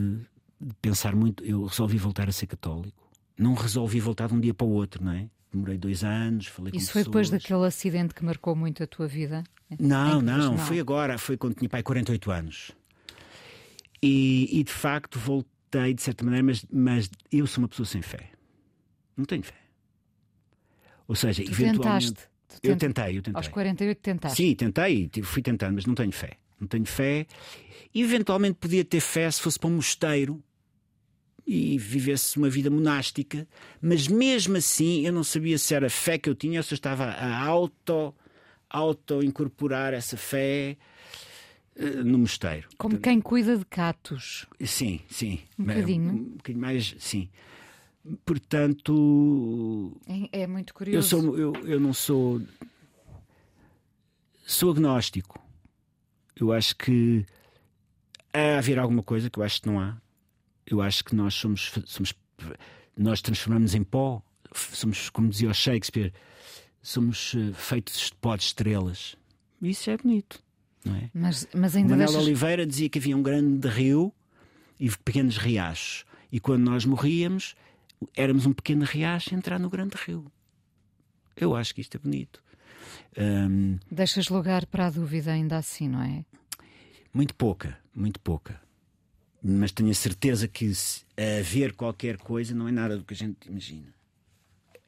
de 0.61 0.74
pensar 0.83 1.14
muito, 1.14 1.44
eu 1.44 1.64
resolvi 1.64 1.96
voltar 1.98 2.28
a 2.28 2.33
ser 2.33 2.46
católico. 2.46 3.09
não 3.37 3.54
resolvi 3.54 4.00
voltar 4.00 4.26
de 4.28 4.35
um 4.35 4.40
dia 4.40 4.52
para 4.52 4.66
o 4.66 4.70
outro, 4.70 5.04
não 5.04 5.12
é? 5.12 5.28
Demorei 5.52 5.78
dois 5.78 6.02
anos, 6.04 6.46
falei 6.48 6.72
Isso 6.74 6.88
com 6.88 6.92
foi 6.94 7.04
depois 7.04 7.26
pessoas. 7.28 7.42
daquele 7.42 7.66
acidente 7.66 8.12
que 8.12 8.24
marcou 8.24 8.54
muito 8.57 8.83
a 8.83 8.87
tua 8.87 9.07
vida? 9.07 9.44
Não, 9.78 10.20
não, 10.20 10.57
diz 10.57 10.66
foi 10.66 10.81
agora, 10.81 11.16
foi 11.16 11.37
quando 11.37 11.54
tinha 11.54 11.68
pai 11.68 11.83
48 11.83 12.31
anos. 12.31 12.72
E, 14.03 14.61
e, 14.61 14.63
de 14.65 14.73
facto 14.73 15.19
voltei 15.19 15.93
de 15.95 16.03
certa 16.03 16.25
maneira, 16.25 16.45
mas, 16.47 16.65
mas 16.71 17.11
eu 17.33 17.47
sou 17.47 17.63
uma 17.63 17.69
pessoa 17.69 17.87
sem 17.87 18.01
fé. 18.03 18.31
Não 19.17 19.25
tenho 19.25 19.43
fé. 19.43 19.55
Ou 21.07 21.15
seja, 21.15 21.43
Tu 21.43 21.51
eventualmente. 21.51 22.07
tentaste. 22.13 22.29
Eu 22.63 22.77
tent- 22.77 22.95
tentei, 22.95 23.19
eu 23.19 23.23
tentei. 23.23 23.39
Aos 23.39 23.49
48 23.49 23.99
tentaste. 23.99 24.37
Sim, 24.37 24.55
tentei, 24.55 25.09
tive- 25.09 25.27
fui 25.27 25.43
tentando, 25.43 25.75
mas 25.75 25.87
não 25.87 25.95
tenho 25.95 26.13
fé. 26.13 26.33
Não 26.61 26.67
tenho 26.67 26.85
fé. 26.87 27.27
Eventualmente 27.95 28.57
podia 28.59 28.85
ter 28.85 29.01
fé 29.01 29.31
se 29.31 29.41
fosse 29.41 29.59
para 29.59 29.69
um 29.69 29.77
mosteiro 29.77 30.43
e 31.47 31.79
vivesse 31.79 32.37
uma 32.37 32.51
vida 32.51 32.69
monástica, 32.71 33.47
mas 33.81 34.07
mesmo 34.07 34.57
assim 34.57 35.07
eu 35.07 35.13
não 35.13 35.25
sabia 35.25 35.57
se 35.59 35.75
era 35.75 35.89
fé 35.89 36.19
que 36.19 36.29
eu 36.29 36.35
tinha 36.35 36.61
ou 36.61 36.63
se 36.63 36.75
eu 36.75 36.77
estava 36.77 37.05
a 37.05 37.39
auto, 37.43 38.15
auto 38.69 39.23
incorporar 39.23 39.95
essa 39.95 40.17
fé 40.17 40.77
no 42.05 42.19
mosteiro. 42.19 42.69
Como 42.77 42.99
quem 42.99 43.21
cuida 43.21 43.57
de 43.57 43.64
catos. 43.64 44.47
Sim, 44.64 45.01
sim. 45.09 45.41
Um 45.59 45.64
bocadinho. 45.64 46.12
Um 46.12 46.25
bocadinho 46.37 46.61
mais, 46.61 46.95
sim. 46.99 47.29
Portanto, 48.25 49.97
É, 50.33 50.43
é 50.43 50.47
muito 50.47 50.71
eu, 50.71 50.75
curioso. 50.75 51.09
sou, 51.09 51.38
eu, 51.38 51.53
eu 51.64 51.79
não 51.81 51.93
sou. 51.93 52.41
Sou 54.47 54.71
agnóstico. 54.73 55.38
Eu 56.35 56.53
acho 56.53 56.75
que 56.77 57.27
há 58.33 58.59
haver 58.59 58.79
alguma 58.79 59.03
coisa 59.03 59.29
que 59.29 59.38
eu 59.38 59.43
acho 59.43 59.61
que 59.62 59.69
não 59.69 59.81
há. 59.81 59.97
Eu 60.67 60.81
acho 60.81 61.05
que 61.05 61.14
nós 61.14 61.35
somos. 61.35 61.73
somos 61.87 62.14
nós 62.97 63.21
transformamos 63.21 63.75
em 63.75 63.85
pó. 63.85 64.23
Somos, 64.55 65.11
como 65.11 65.29
dizia 65.29 65.51
o 65.51 65.55
Shakespeare, 65.55 66.12
somos 66.81 67.35
eh, 67.35 67.53
feitos 67.53 68.07
de 68.09 68.14
pó 68.14 68.35
de 68.35 68.45
estrelas. 68.45 69.14
Isso 69.61 69.91
é 69.91 69.97
bonito, 69.99 70.43
não 70.85 70.95
é? 70.95 71.11
Mas, 71.12 71.49
mas 71.55 71.75
O 71.75 71.79
ainda 71.79 71.91
Manuel 71.91 72.09
deixas... 72.09 72.25
Oliveira 72.25 72.67
dizia 72.67 72.88
que 72.88 72.99
havia 72.99 73.17
um 73.17 73.23
grande 73.23 73.69
rio 73.69 74.12
e 74.79 74.91
pequenos 74.91 75.37
riachos. 75.37 76.05
E 76.31 76.38
quando 76.38 76.62
nós 76.64 76.85
morríamos, 76.85 77.55
éramos 78.17 78.47
um 78.47 78.53
pequeno 78.53 78.85
riacho 78.85 79.35
a 79.35 79.38
entrar 79.38 79.59
no 79.59 79.71
grande 79.71 79.97
rio. 79.97 80.31
Eu 81.37 81.55
acho 81.55 81.75
que 81.75 81.81
isto 81.81 81.97
é 81.97 82.01
bonito. 82.01 82.43
Hum, 83.17 83.79
deixas 83.91 84.29
lugar 84.29 84.67
para 84.67 84.87
a 84.87 84.91
dúvida 84.91 85.33
ainda 85.33 85.57
assim, 85.57 85.88
não 85.88 86.03
é? 86.03 86.25
muito 87.12 87.35
pouca, 87.35 87.79
muito 87.95 88.21
pouca. 88.21 88.61
Mas 89.43 89.73
tenho 89.73 89.91
a 89.91 89.95
certeza 89.95 90.47
que 90.49 90.73
haver 91.41 91.73
qualquer 91.73 92.17
coisa 92.17 92.55
não 92.55 92.69
é 92.69 92.73
nada 92.73 92.97
do 92.97 93.05
que 93.05 93.14
a 93.14 93.17
gente 93.17 93.49
imagina. 93.49 93.93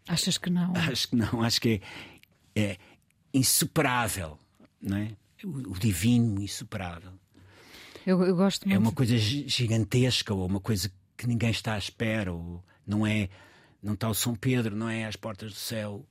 Achas 0.08 0.38
que 0.38 0.50
não? 0.50 0.72
Acho 0.76 1.08
que 1.08 1.16
não, 1.16 1.42
acho 1.42 1.60
que 1.60 1.80
é, 2.54 2.60
é 2.60 2.78
insuperável, 3.32 4.38
não 4.80 4.96
é? 4.96 5.12
O, 5.44 5.78
divino 5.78 6.40
insuperável. 6.42 7.12
Eu, 8.06 8.22
eu 8.22 8.34
gosto 8.36 8.66
muito. 8.66 8.76
É 8.76 8.78
uma 8.78 8.92
coisa 8.92 9.16
gi- 9.16 9.44
gigantesca 9.48 10.32
ou 10.34 10.46
uma 10.46 10.60
coisa 10.60 10.90
que 11.16 11.26
ninguém 11.26 11.50
está 11.50 11.74
à 11.74 11.78
espera. 11.78 12.32
Ou 12.32 12.62
não 12.86 13.06
é, 13.06 13.28
não 13.82 13.94
está 13.94 14.08
o 14.08 14.14
São 14.14 14.34
Pedro, 14.34 14.74
não 14.76 14.88
é 14.88 15.04
às 15.04 15.16
portas 15.16 15.52
do 15.52 15.58
céu, 15.58 16.04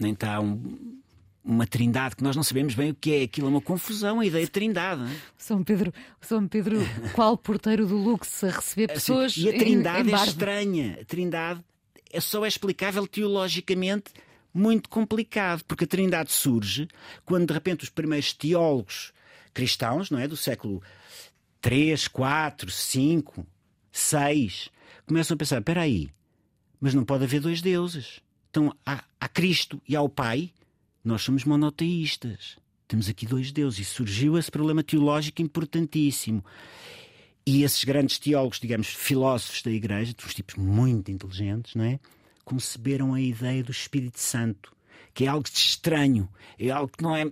nem 0.00 0.12
está 0.12 0.40
um- 0.40 1.00
uma 1.44 1.66
trindade 1.66 2.16
que 2.16 2.22
nós 2.24 2.34
não 2.34 2.42
sabemos 2.42 2.74
bem 2.74 2.90
o 2.90 2.94
que 2.94 3.12
é. 3.12 3.22
Aquilo 3.24 3.46
é 3.48 3.50
uma 3.50 3.60
confusão, 3.60 4.20
a 4.20 4.26
ideia 4.26 4.44
de 4.46 4.50
trindade. 4.50 5.02
é? 5.02 5.16
São 5.36 5.62
Pedro, 5.62 5.92
São 6.20 6.48
Pedro, 6.48 6.78
qual 7.14 7.36
porteiro 7.36 7.86
do 7.86 7.96
luxo 7.96 8.46
a 8.46 8.50
receber 8.50 8.90
Assim, 8.92 8.94
pessoas 8.94 9.36
e 9.36 9.48
a 9.48 9.54
em- 9.54 9.58
trindade 9.58 10.08
em 10.08 10.12
é 10.12 10.16
barba. 10.16 10.30
estranha. 10.30 10.98
A 11.00 11.04
trindade 11.04 11.60
é 12.10 12.20
só 12.20 12.44
é 12.44 12.48
explicável 12.48 13.06
teologicamente 13.06 14.12
muito 14.54 14.88
complicado, 14.88 15.64
porque 15.64 15.84
a 15.84 15.88
trindade 15.88 16.32
surge 16.32 16.86
quando 17.24 17.48
de 17.48 17.52
repente 17.52 17.82
os 17.82 17.90
primeiros 17.90 18.32
teólogos 18.32 19.12
cristãos, 19.52 20.10
não 20.10 20.18
é, 20.18 20.28
do 20.28 20.36
século 20.36 20.80
3, 21.60 22.06
4, 22.08 22.70
5, 22.70 23.46
6, 23.90 24.70
começam 25.06 25.34
a 25.34 25.38
pensar, 25.38 25.58
espera 25.58 25.82
aí, 25.82 26.08
mas 26.80 26.94
não 26.94 27.04
pode 27.04 27.24
haver 27.24 27.40
dois 27.40 27.60
deuses. 27.60 28.20
Então 28.50 28.72
há, 28.86 29.02
há 29.20 29.28
Cristo 29.28 29.82
e 29.88 29.96
há 29.96 30.00
o 30.02 30.08
Pai, 30.08 30.52
nós 31.02 31.22
somos 31.22 31.44
monoteístas. 31.44 32.56
Temos 32.86 33.08
aqui 33.08 33.26
dois 33.26 33.50
deuses 33.50 33.80
e 33.80 33.84
surgiu 33.84 34.38
esse 34.38 34.50
problema 34.50 34.82
teológico 34.82 35.42
importantíssimo. 35.42 36.44
E 37.46 37.62
esses 37.62 37.84
grandes 37.84 38.18
teólogos, 38.18 38.60
digamos, 38.60 38.86
filósofos 38.88 39.62
da 39.62 39.70
Igreja, 39.70 40.14
uns 40.24 40.34
tipos 40.34 40.54
muito 40.54 41.10
inteligentes, 41.10 41.74
não 41.74 41.84
é? 41.84 41.98
Conceberam 42.44 43.14
a 43.14 43.20
ideia 43.20 43.62
do 43.62 43.72
Espírito 43.72 44.18
Santo, 44.20 44.72
que 45.14 45.24
é 45.24 45.28
algo 45.28 45.44
de 45.48 45.56
estranho, 45.56 46.28
é 46.58 46.70
algo 46.70 46.90
que 46.96 47.02
não 47.02 47.16
é 47.16 47.30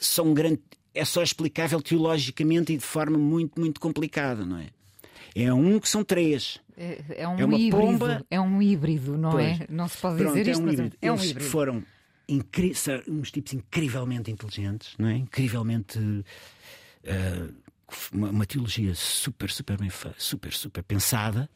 só 0.00 0.22
um 0.22 0.32
grande. 0.34 0.60
é 0.94 1.04
só 1.04 1.22
explicável 1.22 1.82
teologicamente 1.82 2.72
e 2.72 2.76
de 2.76 2.84
forma 2.84 3.18
muito, 3.18 3.58
muito 3.60 3.80
complicada, 3.80 4.44
não 4.46 4.58
é? 4.58 4.68
É 5.34 5.52
um 5.52 5.80
que 5.80 5.88
são 5.88 6.04
três. 6.04 6.60
É, 6.76 7.04
é 7.22 7.28
um 7.28 7.38
É 7.38 7.44
uma 7.44 7.58
híbrido, 7.58 7.86
pomba- 7.98 8.26
é 8.30 8.40
um 8.40 8.62
híbrido, 8.62 9.18
não 9.18 9.32
Pois. 9.32 9.60
é? 9.60 9.66
Não 9.68 9.88
se 9.88 9.96
pode 9.98 10.16
Pronto, 10.18 10.34
dizer 10.36 10.48
é 10.48 10.52
isto, 10.52 10.62
um 10.62 10.70
híbrido. 10.72 10.96
é 11.02 11.10
um 11.10 11.14
Eles 11.16 11.30
híbrido. 11.30 11.50
foram 11.50 11.84
incri- 12.28 12.72
uns 13.08 13.30
tipos 13.32 13.52
incrivelmente 13.52 14.30
inteligentes, 14.30 14.94
não 14.98 15.08
é? 15.08 15.16
Incrivelmente. 15.16 15.98
eh, 17.02 17.48
uma, 18.12 18.30
uma 18.30 18.46
teologia 18.46 18.94
super, 18.94 19.50
super 19.50 19.76
bem 19.78 19.90
super, 20.16 20.52
super 20.52 20.82
pensada. 20.82 21.48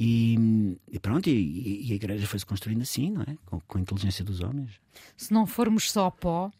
E, 0.00 0.76
e 0.92 0.98
pronto, 1.00 1.28
e, 1.28 1.88
e 1.88 1.92
a 1.92 1.96
igreja 1.96 2.26
foi-se 2.26 2.46
construindo 2.46 2.82
assim, 2.82 3.10
não 3.10 3.22
é? 3.22 3.36
Com, 3.46 3.58
com 3.60 3.78
a 3.78 3.80
inteligência 3.80 4.24
dos 4.24 4.40
homens. 4.40 4.70
Se 5.16 5.32
não 5.32 5.44
formos 5.46 5.90
só 5.90 6.08
pó, 6.10 6.50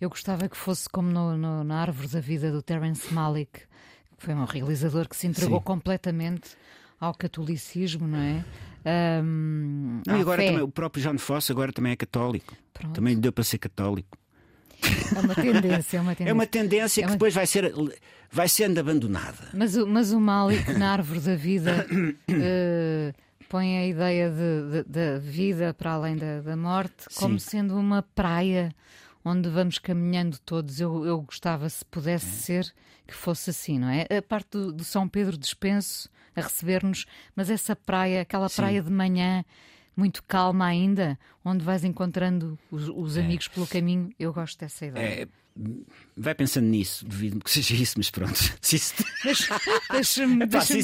eu 0.00 0.08
gostava 0.10 0.48
que 0.48 0.56
fosse 0.56 0.88
como 0.88 1.08
no, 1.10 1.36
no- 1.36 1.62
na 1.62 1.80
Árvore 1.82 2.08
da 2.08 2.18
Vida 2.20 2.50
do 2.50 2.60
Terence 2.62 3.12
Malick, 3.14 3.60
que 3.60 4.24
foi 4.24 4.34
um 4.34 4.44
realizador 4.44 5.08
que 5.08 5.16
se 5.16 5.26
entregou 5.28 5.58
Sim. 5.58 5.64
completamente 5.64 6.50
ao 6.98 7.14
catolicismo, 7.14 8.06
não 8.08 8.18
é? 8.18 8.44
Ahm, 8.84 10.02
Não, 10.06 10.18
e 10.18 10.20
agora 10.20 10.42
fé. 10.42 10.48
também, 10.48 10.62
o 10.62 10.68
próprio 10.68 11.02
John 11.02 11.16
Fosse 11.18 11.52
agora 11.52 11.72
também 11.72 11.92
é 11.92 11.96
católico. 11.96 12.56
Pronto. 12.72 12.94
Também 12.94 13.14
lhe 13.14 13.20
deu 13.20 13.32
para 13.32 13.44
ser 13.44 13.58
católico. 13.58 14.18
É 15.16 15.20
uma 15.20 15.34
tendência, 15.34 15.96
é 15.96 16.00
uma 16.00 16.14
tendência. 16.14 16.30
É 16.30 16.32
uma 16.32 16.46
tendência 16.46 17.00
É 17.00 17.02
que 17.02 17.08
uma- 17.10 17.16
depois 17.16 17.34
vai, 17.34 17.46
ser, 17.46 17.72
vai 18.30 18.48
sendo 18.48 18.78
abandonada. 18.78 19.48
Mas, 19.54 19.76
o- 19.76 19.86
mas 19.86 20.12
o 20.12 20.20
Malik, 20.20 20.72
na 20.74 20.92
Árvore 20.92 21.20
da 21.20 21.34
Vida, 21.36 21.86
eh, 22.28 23.12
põe 23.48 23.78
a 23.78 23.86
ideia 23.86 24.30
de- 24.30 24.82
de- 24.82 24.88
da 24.88 25.18
vida 25.18 25.74
para 25.74 25.92
além 25.92 26.16
da, 26.16 26.40
da 26.40 26.56
morte 26.56 27.06
como 27.14 27.38
Sim. 27.38 27.50
sendo 27.50 27.76
uma 27.76 28.02
praia 28.02 28.72
onde 29.24 29.48
vamos 29.48 29.78
caminhando 29.78 30.38
todos. 30.38 30.80
Eu, 30.80 31.04
eu 31.04 31.20
gostava, 31.20 31.68
se 31.68 31.84
pudesse 31.84 32.26
É. 32.26 32.30
ser, 32.62 32.74
que 33.06 33.14
fosse 33.14 33.50
assim, 33.50 33.78
não 33.78 33.88
é? 33.88 34.06
A 34.16 34.22
parte 34.22 34.50
do, 34.52 34.72
do 34.72 34.84
São 34.84 35.08
Pedro 35.08 35.36
dispenso 35.36 36.08
a 36.36 36.40
receber-nos, 36.40 37.06
mas 37.34 37.50
essa 37.50 37.74
praia, 37.74 38.22
aquela 38.22 38.48
Sim. 38.48 38.56
praia 38.56 38.80
de 38.82 38.90
manhã. 38.90 39.44
Muito 39.96 40.22
calma 40.24 40.66
ainda, 40.66 41.18
onde 41.44 41.64
vais 41.64 41.84
encontrando 41.84 42.58
os, 42.70 42.88
os 42.88 43.18
amigos 43.18 43.48
pelo 43.48 43.66
caminho. 43.66 44.10
Eu 44.18 44.32
gosto 44.32 44.58
dessa 44.58 44.86
ideia. 44.86 45.22
É, 45.22 45.28
vai 46.16 46.34
pensando 46.34 46.66
nisso, 46.66 47.04
duvido 47.04 47.40
que 47.40 47.50
seja 47.50 47.74
isso, 47.74 47.94
mas 47.96 48.10
pronto. 48.10 48.34
Se 48.62 48.76
isso, 48.76 48.94
Deixa- 49.24 49.60
Deixa-me 49.90 50.46
deixa 50.46 50.82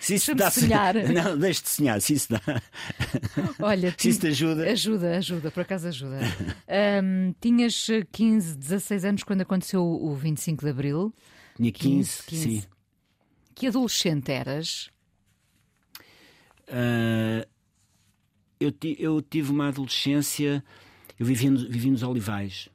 se 0.00 0.14
isso, 0.14 0.32
dá 0.32 0.48
sonhar. 0.48 0.94
Não, 1.10 1.36
deixe 1.36 1.60
de 1.62 1.68
sonhar, 1.70 2.00
se 2.00 2.14
isso 2.14 2.28
dá. 2.30 2.40
Olha, 3.58 3.92
Se 3.98 4.10
isso 4.10 4.20
te 4.20 4.28
ajuda. 4.28 4.70
Ajuda, 4.70 5.16
ajuda, 5.16 5.50
por 5.50 5.62
acaso 5.62 5.88
ajuda. 5.88 6.20
Ahm, 6.68 7.32
tinhas 7.40 7.88
eh, 7.90 8.06
15, 8.12 8.56
16 8.58 9.04
anos 9.04 9.22
quando 9.24 9.40
aconteceu 9.40 9.82
o 9.82 10.14
25 10.14 10.64
de 10.64 10.70
Abril. 10.70 11.12
Tinha 11.56 11.72
15, 11.72 12.22
15. 12.26 12.42
sim. 12.44 12.62
Que 13.56 13.66
adolescente 13.66 14.30
eras? 14.30 14.88
Ah, 16.68 17.44
eu, 18.60 18.72
eu 18.98 19.22
tive 19.22 19.50
uma 19.50 19.68
adolescência. 19.68 20.64
Eu 21.18 21.26
vivi, 21.26 21.48
vivi 21.68 21.90
nos 21.90 22.02
Olivais. 22.02 22.68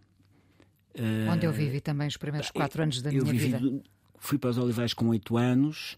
onde 1.31 1.45
eu 1.45 1.51
vivi 1.53 1.79
também 1.81 2.07
os 2.07 2.17
primeiros 2.17 2.51
quatro 2.51 2.83
anos 2.83 3.01
da 3.01 3.09
eu 3.11 3.23
minha 3.23 3.33
vivi 3.33 3.57
vida. 3.57 3.83
fui 4.19 4.37
para 4.37 4.49
os 4.49 4.57
Olivais 4.57 4.93
com 4.93 5.07
8 5.07 5.37
anos 5.37 5.97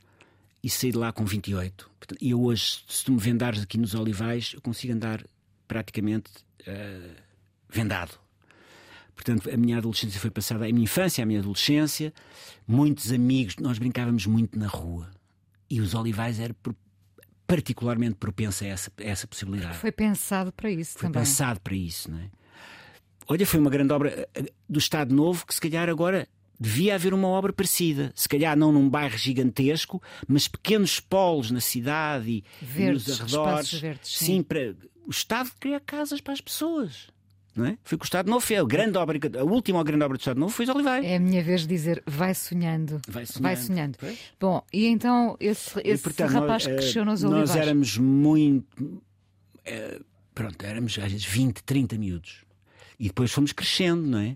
e 0.64 0.70
saí 0.70 0.92
de 0.92 0.98
lá 0.98 1.12
com 1.12 1.26
28. 1.26 1.90
Portanto, 2.00 2.22
E 2.22 2.32
eu 2.32 2.42
hoje, 2.44 2.84
se 2.88 3.06
tu 3.06 3.12
me 3.12 3.20
vendares 3.20 3.62
aqui 3.62 3.78
nos 3.78 3.94
Olivais, 3.96 4.52
eu 4.54 4.62
consigo 4.62 4.94
andar 4.94 5.24
praticamente 5.68 6.32
ah, 6.68 7.16
vendado. 7.70 8.20
Portanto, 9.16 9.50
a 9.50 9.58
minha 9.58 9.78
adolescência 9.78 10.20
foi 10.20 10.30
passada, 10.30 10.66
a 10.66 10.72
minha 10.72 10.84
infância, 10.84 11.24
a 11.24 11.26
minha 11.26 11.40
adolescência, 11.40 12.14
muitos 12.68 13.12
amigos, 13.12 13.56
nós 13.58 13.78
brincávamos 13.80 14.26
muito 14.26 14.60
na 14.60 14.68
rua. 14.68 15.10
E 15.70 15.80
os 15.80 15.94
Olivais 15.94 16.40
era 16.40 16.54
particularmente 17.48 18.16
propenso 18.16 18.64
a 18.64 18.68
essa, 18.68 18.92
a 19.00 19.04
essa 19.04 19.28
possibilidade. 19.28 19.78
Foi 19.78 19.92
pensado 19.92 20.52
para 20.52 20.70
isso 20.70 20.94
Foi 20.94 21.10
também. 21.10 21.22
pensado 21.22 21.60
para 21.62 21.76
isso, 21.76 22.12
não 22.12 22.20
é? 22.20 22.30
Olha, 23.28 23.46
foi 23.46 23.60
uma 23.60 23.70
grande 23.70 23.92
obra 23.92 24.28
eh, 24.34 24.52
do 24.70 24.80
Estado 24.80 25.14
Novo 25.14 25.46
que 25.46 25.54
se 25.54 25.62
calhar 25.62 25.90
agora 25.90 26.28
devia 26.60 26.96
haver 26.96 27.14
uma 27.14 27.28
obra 27.28 27.52
parecida. 27.52 28.12
Se 28.16 28.30
calhar 28.30 28.56
não 28.56 28.72
num 28.72 28.90
bairro 28.90 29.18
gigantesco, 29.18 30.02
mas 30.28 30.48
pequenos 30.48 31.00
polos 31.00 31.52
na 31.52 31.60
cidade 31.60 32.30
e, 32.30 32.44
verdes, 32.62 33.08
nos 33.08 33.22
arredores. 33.22 33.74
Verdes, 33.74 34.18
sim. 34.18 34.26
sim, 34.26 34.44
para 34.44 34.76
o 35.06 35.10
Estado 35.10 35.52
criar 35.60 35.80
casas 35.80 36.22
para 36.22 36.34
as 36.34 36.42
pessoas. 36.42 37.08
Não 37.56 37.66
é? 37.66 37.78
Foi 37.84 37.96
o 37.96 38.00
que 38.00 38.04
o 38.04 38.08
Estado 38.08 38.30
Novo 38.30 38.46
fez. 38.46 38.60
A, 38.60 38.66
grande 38.66 38.98
obra, 38.98 39.18
a 39.40 39.44
última 39.44 39.82
grande 39.82 40.04
obra 40.04 40.18
do 40.18 40.20
Estado 40.20 40.40
Novo 40.40 40.52
foi 40.52 40.66
os. 40.66 40.86
É 40.86 41.16
a 41.16 41.20
minha 41.20 41.42
vez 41.42 41.62
de 41.62 41.68
dizer, 41.68 42.04
vai 42.06 42.36
sonhando. 42.36 43.00
Vai 43.08 43.26
sonhando. 43.26 43.44
Vai 43.44 43.56
sonhando. 43.56 43.98
Bom, 44.38 44.62
e 44.74 44.88
então 44.88 45.38
esse, 45.40 45.80
esse 45.80 46.02
e, 46.02 46.04
portanto, 46.04 46.32
rapaz 46.32 46.66
nós, 46.66 46.68
que 46.68 46.76
cresceu 46.76 47.06
nos 47.06 47.24
Oliveiros. 47.24 47.50
Nós 47.52 47.58
éramos 47.58 47.98
muito. 47.98 49.02
É, 49.64 50.02
pronto, 50.34 50.62
éramos 50.66 51.00
às 51.00 51.12
vezes 51.12 51.26
20, 51.26 51.64
30 51.64 51.98
miúdos. 51.98 52.44
E 53.00 53.08
depois 53.08 53.32
fomos 53.32 53.54
crescendo, 53.54 54.02
não 54.02 54.20
é? 54.20 54.36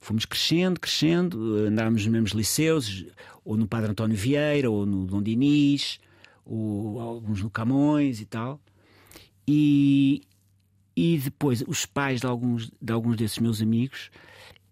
Fomos 0.00 0.24
crescendo, 0.24 0.80
crescendo, 0.80 1.56
andávamos 1.66 2.04
nos 2.04 2.12
mesmos 2.12 2.30
liceus, 2.32 3.04
ou 3.44 3.56
no 3.58 3.66
Padre 3.68 3.90
António 3.90 4.16
Vieira, 4.16 4.70
ou 4.70 4.86
no 4.86 5.06
Dom 5.06 5.20
Dinis, 5.20 6.00
ou 6.46 6.98
alguns 6.98 7.42
no 7.42 7.50
Camões 7.50 8.20
e 8.20 8.24
tal. 8.24 8.58
E, 9.46 10.22
e 10.98 11.16
depois 11.16 11.62
os 11.68 11.86
pais 11.86 12.20
de 12.20 12.26
alguns, 12.26 12.72
de 12.82 12.92
alguns 12.92 13.16
desses 13.16 13.38
meus 13.38 13.62
amigos 13.62 14.10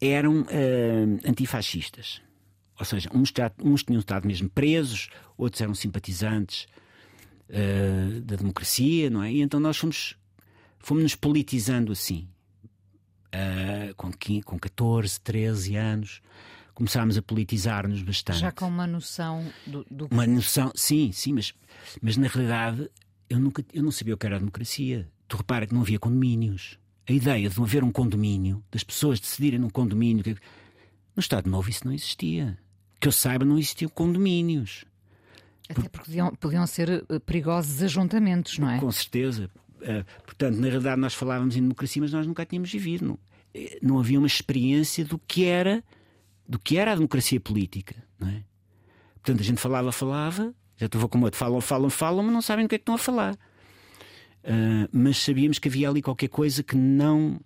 eram 0.01 0.41
uh, 0.43 1.20
antifascistas. 1.24 2.20
Ou 2.77 2.85
seja, 2.85 3.09
uns, 3.14 3.33
uns, 3.62 3.85
tinham 3.85 4.01
estado 4.01 4.27
mesmo 4.27 4.51
presos, 4.51 5.09
outros 5.39 5.62
eram 5.62 5.72
simpatizantes 5.72 6.66
uh, 7.49 8.20
da 8.22 8.35
democracia, 8.35 9.09
não 9.09 9.22
é? 9.22 9.31
E 9.31 9.41
então 9.41 9.61
nós 9.61 9.77
fomos, 9.77 10.16
fomos 10.81 11.05
nos 11.05 11.14
politizando 11.14 11.93
assim. 11.93 12.29
Uh, 13.27 13.95
com, 13.95 14.11
15, 14.11 14.43
com 14.43 14.59
14, 14.59 15.20
13 15.20 15.77
anos, 15.77 16.22
começámos 16.74 17.16
a 17.16 17.22
politizar-nos 17.22 18.03
bastante. 18.03 18.41
Já 18.41 18.51
com 18.51 18.66
uma 18.66 18.87
noção 18.87 19.47
do, 19.64 19.87
do, 19.89 20.09
Uma 20.11 20.27
noção, 20.27 20.72
sim, 20.74 21.12
sim, 21.12 21.35
mas, 21.35 21.55
mas 22.03 22.16
na 22.16 22.27
realidade 22.27 22.91
eu, 23.31 23.39
nunca, 23.39 23.64
eu 23.72 23.85
não 23.85 23.93
sabia 23.93 24.14
o 24.14 24.18
que 24.18 24.27
era 24.27 24.35
a 24.35 24.41
democracia. 24.41 25.09
Tu 25.29 25.37
repara 25.37 25.66
que 25.66 25.74
não 25.74 25.83
havia 25.83 25.99
condomínios. 25.99 26.79
A 27.09 27.12
ideia 27.12 27.49
de 27.49 27.57
não 27.57 27.64
haver 27.64 27.85
um 27.85 27.93
condomínio, 27.93 28.62
das 28.70 28.83
pessoas 28.83 29.20
decidirem 29.20 29.59
num 29.59 29.70
condomínio. 29.70 30.24
No 31.14 31.20
Estado 31.20 31.49
Novo 31.49 31.68
isso 31.70 31.85
não 31.85 31.93
existia. 31.93 32.59
Que 33.01 33.09
eu 33.09 33.12
saiba, 33.12 33.45
não 33.45 33.59
existiam 33.59 33.89
condomínios. 33.89 34.85
Até 35.68 35.89
porque 35.89 36.05
podiam, 36.07 36.35
podiam 36.35 36.66
ser 36.66 37.05
eh, 37.09 37.18
perigosos 37.18 37.83
ajuntamentos, 37.83 38.59
não 38.59 38.70
é? 38.70 38.79
Com 38.79 38.91
certeza. 38.93 39.51
Uh, 39.77 40.05
portanto, 40.24 40.57
na 40.57 40.68
realidade, 40.68 41.01
nós 41.01 41.14
falávamos 41.14 41.57
em 41.57 41.62
democracia, 41.62 42.01
mas 42.01 42.12
nós 42.12 42.27
nunca 42.27 42.47
tínhamos 42.47 42.70
vivido. 42.70 43.05
Não, 43.05 43.18
eh, 43.53 43.79
não 43.83 43.99
havia 43.99 44.18
uma 44.18 44.27
experiência 44.27 45.05
do 45.05 45.18
que 45.18 45.45
era 45.45 45.83
do 46.49 46.59
que 46.59 46.77
era 46.77 46.93
a 46.93 46.95
democracia 46.95 47.41
política, 47.41 47.97
não 48.18 48.29
é? 48.29 48.45
Portanto, 49.14 49.41
a 49.41 49.45
gente 49.45 49.61
falava, 49.61 49.91
falava, 49.91 50.55
já 50.77 50.87
estou 50.87 51.09
como 51.09 51.24
outro, 51.24 51.39
falam, 51.39 51.61
falam, 51.61 51.91
falam, 51.91 52.22
mas 52.22 52.33
não 52.33 52.43
sabem 52.43 52.64
do 52.64 52.68
que 52.68 52.77
é 52.77 52.79
que 52.79 52.83
estão 52.83 52.95
a 52.95 52.99
falar. 52.99 53.37
Uh, 54.47 54.89
mas 54.93 55.19
sabíamos 55.19 55.59
que 55.59 55.67
havia 55.67 55.91
ali 55.91 56.01
qualquer 56.01 56.29
coisa 56.29 56.63
que 56.63 56.77
não 56.77 57.41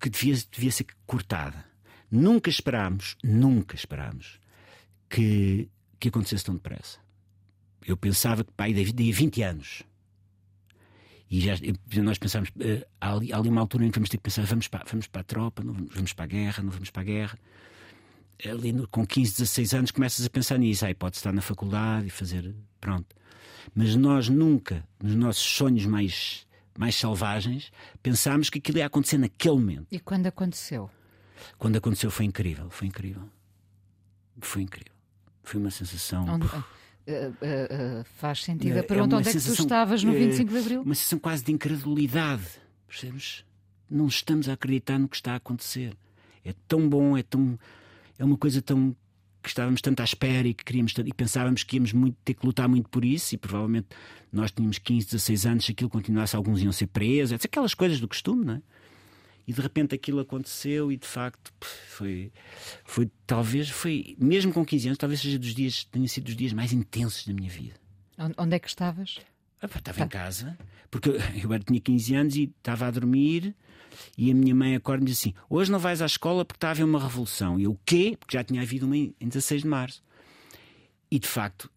que 0.00 0.08
devia, 0.08 0.34
devia 0.50 0.72
ser 0.72 0.86
cortada. 1.06 1.64
Nunca 2.10 2.48
esperámos, 2.50 3.16
nunca 3.22 3.76
esperámos 3.76 4.40
que, 5.08 5.68
que 6.00 6.08
acontecesse 6.08 6.44
tão 6.44 6.54
depressa. 6.54 6.98
Eu 7.84 7.96
pensava 7.96 8.42
que, 8.42 8.52
pai, 8.52 8.72
daí 8.72 9.12
20 9.12 9.42
anos. 9.42 9.82
E 11.30 11.40
já, 11.40 11.54
nós 12.02 12.18
pensámos, 12.18 12.48
uh, 12.50 12.84
há, 13.00 13.12
ali, 13.12 13.32
há 13.32 13.36
ali 13.36 13.48
uma 13.48 13.60
altura 13.60 13.84
em 13.84 13.90
que 13.90 13.98
vamos 13.98 14.08
ter 14.08 14.16
que 14.16 14.22
pensar: 14.22 14.44
vamos 14.44 14.68
para, 14.68 14.84
vamos 14.90 15.06
para 15.06 15.20
a 15.20 15.24
tropa, 15.24 15.62
não 15.62 15.72
vamos, 15.74 15.94
vamos 15.94 16.12
para 16.12 16.24
a 16.24 16.28
guerra, 16.28 16.62
não 16.62 16.70
vamos 16.70 16.90
para 16.90 17.02
a 17.02 17.04
guerra. 17.04 17.38
Ali 18.44 18.72
no, 18.72 18.88
com 18.88 19.06
15, 19.06 19.32
16 19.32 19.74
anos 19.74 19.90
começas 19.90 20.24
a 20.24 20.30
pensar 20.30 20.58
nisso. 20.58 20.84
Aí 20.84 20.94
pode 20.94 21.16
estar 21.16 21.32
na 21.32 21.42
faculdade 21.42 22.06
e 22.06 22.10
fazer. 22.10 22.54
Pronto. 22.82 23.14
Mas 23.74 23.94
nós 23.94 24.28
nunca, 24.28 24.84
nos 25.00 25.14
nossos 25.14 25.42
sonhos 25.42 25.86
mais, 25.86 26.44
mais 26.76 26.96
selvagens, 26.96 27.72
pensámos 28.02 28.50
que 28.50 28.58
aquilo 28.58 28.78
ia 28.78 28.86
acontecer 28.86 29.16
naquele 29.16 29.54
momento. 29.54 29.86
E 29.90 30.00
quando 30.00 30.26
aconteceu? 30.26 30.90
Quando 31.56 31.76
aconteceu 31.76 32.10
foi 32.10 32.26
incrível, 32.26 32.68
foi 32.70 32.88
incrível. 32.88 33.22
Foi 34.40 34.62
incrível. 34.62 34.92
Foi 35.44 35.60
uma 35.60 35.70
sensação. 35.70 36.26
Onde, 36.28 36.46
uh, 36.46 36.58
uh, 36.58 38.00
uh, 38.00 38.04
faz 38.16 38.42
sentido. 38.42 38.78
A 38.78 38.82
pergunta 38.82 39.14
é 39.14 39.18
onde 39.18 39.30
sensação, 39.30 39.52
é 39.52 39.56
que 39.56 39.62
tu 39.62 39.62
estavas 39.62 40.02
no 40.02 40.12
25 40.12 40.52
de 40.52 40.58
Abril? 40.58 40.82
Uma 40.82 40.94
sensação 40.96 41.18
quase 41.20 41.44
de 41.44 41.52
incredulidade. 41.52 42.46
Percebes? 42.88 43.44
Não 43.88 44.08
estamos 44.08 44.48
a 44.48 44.54
acreditar 44.54 44.98
no 44.98 45.08
que 45.08 45.16
está 45.16 45.34
a 45.34 45.36
acontecer. 45.36 45.96
É 46.44 46.52
tão 46.66 46.88
bom, 46.88 47.16
é 47.16 47.22
tão. 47.22 47.56
É 48.18 48.24
uma 48.24 48.36
coisa 48.36 48.60
tão 48.60 48.96
que 49.42 49.48
estávamos 49.48 49.80
tanto 49.80 50.00
à 50.00 50.04
espera 50.04 50.46
e 50.46 50.54
que 50.54 50.64
queríamos 50.64 50.92
e 50.92 51.12
pensávamos 51.12 51.64
que 51.64 51.76
íamos 51.76 51.92
muito, 51.92 52.16
ter 52.24 52.34
que 52.34 52.46
lutar 52.46 52.68
muito 52.68 52.88
por 52.88 53.04
isso 53.04 53.34
e 53.34 53.38
provavelmente 53.38 53.88
nós 54.32 54.50
tínhamos 54.50 54.78
15, 54.78 55.06
16 55.06 55.46
anos, 55.46 55.64
se 55.64 55.72
aquilo 55.72 55.90
continuasse, 55.90 56.36
alguns 56.36 56.62
iam 56.62 56.72
ser 56.72 56.86
presos, 56.86 57.44
aquelas 57.44 57.74
coisas 57.74 58.00
do 58.00 58.08
costume, 58.08 58.44
não 58.44 58.54
é? 58.54 58.62
E 59.46 59.52
de 59.52 59.60
repente 59.60 59.94
aquilo 59.94 60.20
aconteceu 60.20 60.92
e 60.92 60.96
de 60.96 61.06
facto 61.06 61.52
foi, 61.60 62.32
foi 62.84 63.10
talvez, 63.26 63.68
foi, 63.68 64.16
mesmo 64.18 64.52
com 64.52 64.64
15 64.64 64.88
anos, 64.88 64.98
talvez 64.98 65.20
seja 65.20 65.38
dos 65.38 65.52
dias, 65.52 65.84
tenha 65.84 66.06
sido 66.06 66.24
dos 66.24 66.36
dias 66.36 66.52
mais 66.52 66.72
intensos 66.72 67.26
da 67.26 67.32
minha 67.32 67.50
vida. 67.50 67.74
Onde 68.38 68.54
é 68.54 68.58
que 68.60 68.68
estavas? 68.68 69.18
Ah, 69.62 69.66
estava 69.66 69.98
tá. 69.98 70.04
em 70.04 70.08
casa, 70.08 70.58
porque 70.90 71.10
eu, 71.42 71.58
tinha 71.60 71.80
15 71.80 72.14
anos 72.14 72.36
e 72.36 72.52
estava 72.58 72.86
a 72.86 72.90
dormir 72.90 73.54
e 74.18 74.30
a 74.30 74.34
minha 74.34 74.54
mãe 74.54 74.74
acorda 74.74 75.04
e 75.04 75.06
diz 75.06 75.18
assim: 75.20 75.34
Hoje 75.48 75.70
não 75.70 75.78
vais 75.78 76.02
à 76.02 76.06
escola 76.06 76.44
porque 76.44 76.56
está 76.56 76.68
a 76.68 76.70
haver 76.72 76.84
uma 76.84 77.00
revolução. 77.00 77.58
E 77.58 77.64
eu, 77.64 77.72
o 77.72 77.78
quê? 77.84 78.16
Porque 78.18 78.36
já 78.36 78.42
tinha 78.42 78.60
havido 78.60 78.86
uma 78.86 78.96
em 78.96 79.14
16 79.20 79.62
de 79.62 79.68
março. 79.68 80.02
E 81.10 81.18
de 81.18 81.28
facto, 81.28 81.70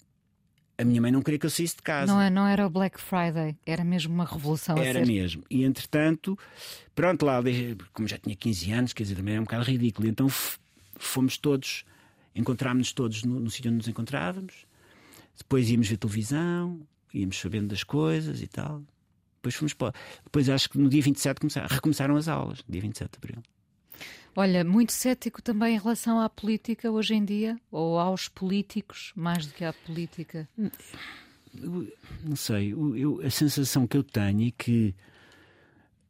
a 0.77 0.83
minha 0.83 1.01
mãe 1.01 1.11
não 1.11 1.21
queria 1.21 1.39
que 1.39 1.45
eu 1.45 1.49
saísse 1.49 1.75
de 1.75 1.81
casa. 1.81 2.11
Não, 2.11 2.21
é, 2.21 2.29
não 2.29 2.47
era 2.47 2.65
o 2.65 2.69
Black 2.69 2.99
Friday, 2.99 3.55
era 3.65 3.83
mesmo 3.83 4.13
uma 4.13 4.25
revolução. 4.25 4.77
Era 4.77 5.05
mesmo. 5.05 5.43
E 5.49 5.63
entretanto, 5.63 6.37
pronto, 6.93 7.25
lá, 7.25 7.41
como 7.93 8.07
já 8.07 8.17
tinha 8.17 8.35
15 8.35 8.71
anos, 8.71 8.93
quer 8.93 9.03
dizer, 9.03 9.15
também 9.15 9.33
era 9.33 9.41
um 9.41 9.45
bocado 9.45 9.63
ridículo. 9.63 10.07
Então 10.07 10.27
fomos 10.97 11.37
todos, 11.37 11.85
encontrámos-nos 12.33 12.93
todos 12.93 13.23
no, 13.23 13.39
no 13.39 13.49
sítio 13.49 13.69
onde 13.69 13.77
nos 13.77 13.87
encontrávamos. 13.87 14.65
Depois 15.37 15.69
íamos 15.69 15.87
ver 15.89 15.97
televisão, 15.97 16.79
íamos 17.19 17.39
sabendo 17.39 17.67
das 17.69 17.83
coisas 17.83 18.41
e 18.41 18.47
tal. 18.47 18.83
Depois 19.35 19.55
fomos 19.55 19.73
para. 19.73 19.93
Depois 20.23 20.49
acho 20.49 20.69
que 20.69 20.77
no 20.77 20.89
dia 20.89 21.01
27 21.01 21.39
começaram, 21.39 21.67
recomeçaram 21.69 22.15
as 22.15 22.27
aulas, 22.27 22.63
dia 22.67 22.81
27 22.81 23.11
de 23.11 23.17
abril. 23.17 23.43
Olha, 24.35 24.65
muito 24.65 24.91
cético 24.91 25.41
também 25.41 25.75
em 25.75 25.79
relação 25.79 26.19
à 26.19 26.27
política 26.27 26.91
hoje 26.91 27.13
em 27.13 27.23
dia, 27.23 27.57
ou 27.71 27.97
aos 27.97 28.27
políticos, 28.27 29.13
mais 29.15 29.45
do 29.45 29.53
que 29.53 29.63
à 29.63 29.71
política? 29.71 30.49
Eu, 31.53 31.87
não 32.21 32.35
sei, 32.35 32.73
eu, 32.73 33.21
a 33.23 33.29
sensação 33.29 33.87
que 33.87 33.95
eu 33.95 34.03
tenho 34.03 34.49
é 34.49 34.51
que. 34.51 34.93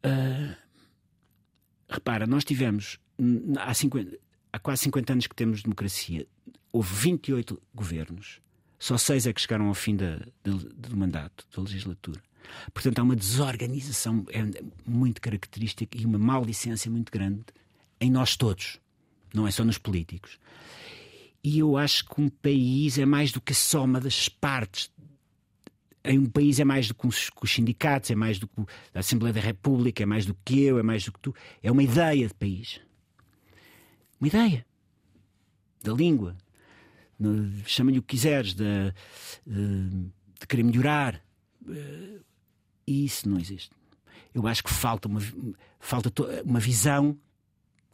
Uh, 0.03 0.55
repara, 1.87 2.25
nós 2.25 2.43
tivemos. 2.43 2.99
Há, 3.59 3.73
50, 3.73 4.17
há 4.51 4.59
quase 4.59 4.83
50 4.83 5.13
anos 5.13 5.27
que 5.27 5.35
temos 5.35 5.61
democracia. 5.61 6.25
Houve 6.71 6.93
28 6.95 7.61
governos. 7.75 8.41
Só 8.77 8.97
seis 8.97 9.25
é 9.25 9.33
que 9.33 9.41
chegaram 9.41 9.67
ao 9.67 9.73
fim 9.73 9.95
da, 9.95 10.19
do 10.43 10.95
mandato, 10.97 11.45
da 11.55 11.61
legislatura. 11.61 12.21
Portanto, 12.73 12.99
há 12.99 13.03
uma 13.03 13.15
desorganização 13.15 14.25
é 14.29 14.43
muito 14.85 15.21
característica 15.21 15.97
e 15.97 16.05
uma 16.05 16.19
maldicência 16.19 16.89
muito 16.91 17.11
grande 17.11 17.43
em 17.99 18.11
nós 18.11 18.35
todos, 18.35 18.79
não 19.33 19.47
é 19.47 19.51
só 19.51 19.63
nos 19.63 19.77
políticos. 19.77 20.37
E 21.43 21.59
eu 21.59 21.77
acho 21.77 22.05
que 22.05 22.19
um 22.19 22.29
país 22.29 22.97
é 22.97 23.05
mais 23.05 23.31
do 23.31 23.39
que 23.39 23.51
a 23.51 23.55
soma 23.55 23.99
das 23.99 24.27
partes. 24.27 24.91
Em 26.03 26.19
um 26.19 26.25
país 26.25 26.59
é 26.59 26.65
mais 26.65 26.87
do 26.87 26.95
que 26.95 27.07
os 27.07 27.31
sindicatos, 27.45 28.11
é 28.11 28.15
mais 28.15 28.39
do 28.39 28.47
que 28.47 28.61
a 28.93 28.99
Assembleia 28.99 29.33
da 29.33 29.41
República, 29.41 30.03
é 30.03 30.05
mais 30.05 30.25
do 30.25 30.35
que 30.43 30.61
eu, 30.61 30.79
é 30.79 30.83
mais 30.83 31.03
do 31.03 31.11
que 31.11 31.19
tu. 31.19 31.35
É 31.61 31.71
uma 31.71 31.83
ideia 31.83 32.27
de 32.27 32.33
país. 32.33 32.79
Uma 34.19 34.27
ideia. 34.27 34.65
Da 35.83 35.93
língua. 35.93 36.35
Chama-lhe 37.65 37.99
o 37.99 38.01
que 38.01 38.15
quiseres, 38.15 38.53
de, 38.53 38.93
de 39.45 40.47
querer 40.47 40.63
melhorar. 40.63 41.21
E 42.85 43.05
isso 43.05 43.27
não 43.27 43.39
existe. 43.39 43.71
Eu 44.33 44.45
acho 44.47 44.63
que 44.63 44.71
falta 44.71 45.07
uma, 45.07 45.21
falta 45.79 46.11
uma 46.43 46.59
visão 46.59 47.17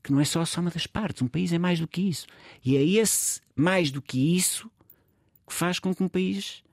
que 0.04 0.12
não 0.12 0.20
é 0.20 0.26
só 0.26 0.42
a 0.42 0.46
soma 0.46 0.72
das 0.72 0.88
partes. 0.88 1.22
Um 1.22 1.28
país 1.28 1.54
é 1.54 1.60
mais 1.60 1.80
do 1.80 1.88
que 1.88 2.02
isso. 2.02 2.26
E 2.66 2.76
é 2.76 2.84
esse 2.84 3.42
mais 3.56 3.92
do 3.92 4.02
que 4.02 4.36
isso 4.36 4.70
que 5.48 5.54
faz 5.54 5.80
com 5.80 5.94
que 5.94 6.04
um 6.04 6.08
país, 6.08 6.64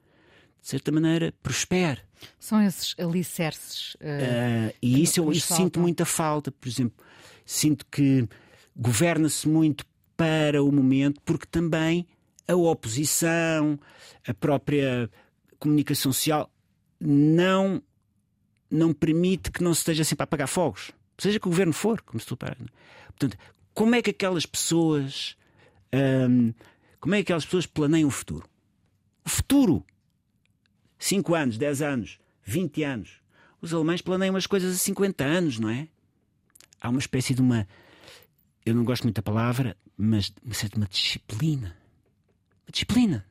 de 0.62 0.68
certa 0.68 0.90
maneira, 0.90 1.34
prospere. 1.42 2.01
São 2.38 2.62
esses 2.62 2.94
alicerces. 2.99 3.94
Uh, 3.96 4.70
uh, 4.70 4.74
e 4.80 5.03
isso 5.03 5.20
eu, 5.20 5.26
eu 5.26 5.34
sinto 5.40 5.78
muita 5.78 6.05
falta. 6.05 6.51
Por 6.51 6.68
exemplo, 6.68 7.05
sinto 7.44 7.84
que 7.90 8.26
governa-se 8.76 9.46
muito 9.49 9.84
para 10.16 10.62
o 10.62 10.72
momento, 10.72 11.20
porque 11.24 11.46
também 11.46 12.07
a 12.49 12.57
oposição, 12.57 13.78
a 14.26 14.34
própria 14.34 15.11
comunicação 15.59 16.12
social 16.12 16.51
não 17.01 17.82
não 18.70 18.92
permite 18.92 19.51
que 19.51 19.62
não 19.62 19.72
se 19.72 19.80
esteja 19.80 20.05
sempre 20.05 20.22
a 20.22 20.24
apagar 20.24 20.49
fogos. 20.49 20.90
Seja 21.16 21.40
que 21.40 21.46
o 21.46 21.51
governo 21.51 21.72
for, 21.72 22.03
como 22.03 22.20
se 22.20 22.26
tu 22.26 22.36
para. 22.36 22.57
Portanto, 23.07 23.38
como 23.72 23.94
é 23.94 24.03
que 24.03 24.11
aquelas 24.11 24.44
pessoas 24.44 25.38
Hum, 25.92 26.53
como 27.01 27.14
é 27.14 27.18
que 27.18 27.22
aquelas 27.22 27.44
pessoas 27.44 27.66
planeiam 27.66 28.09
o 28.09 28.11
futuro? 28.11 28.49
O 29.24 29.28
futuro! 29.28 29.84
5 30.99 31.34
anos, 31.34 31.59
10 31.59 31.82
anos, 31.82 32.18
20 32.44 32.82
anos. 32.82 33.20
Os 33.61 33.72
alemães 33.72 34.03
planeiam 34.03 34.36
as 34.36 34.46
coisas 34.46 34.74
a 34.74 34.78
50 34.78 35.24
anos, 35.24 35.59
não 35.59 35.68
é? 35.68 35.88
Há 36.80 36.88
uma 36.88 36.99
espécie 36.99 37.34
de 37.34 37.40
uma. 37.40 37.66
Eu 38.64 38.74
não 38.74 38.84
gosto 38.84 39.05
muito 39.05 39.16
da 39.16 39.22
palavra, 39.22 39.76
mas 39.96 40.32
uma 40.44 40.55
certa 40.55 40.76
uma 40.76 40.86
disciplina. 40.86 41.76
Disciplina. 42.70 43.24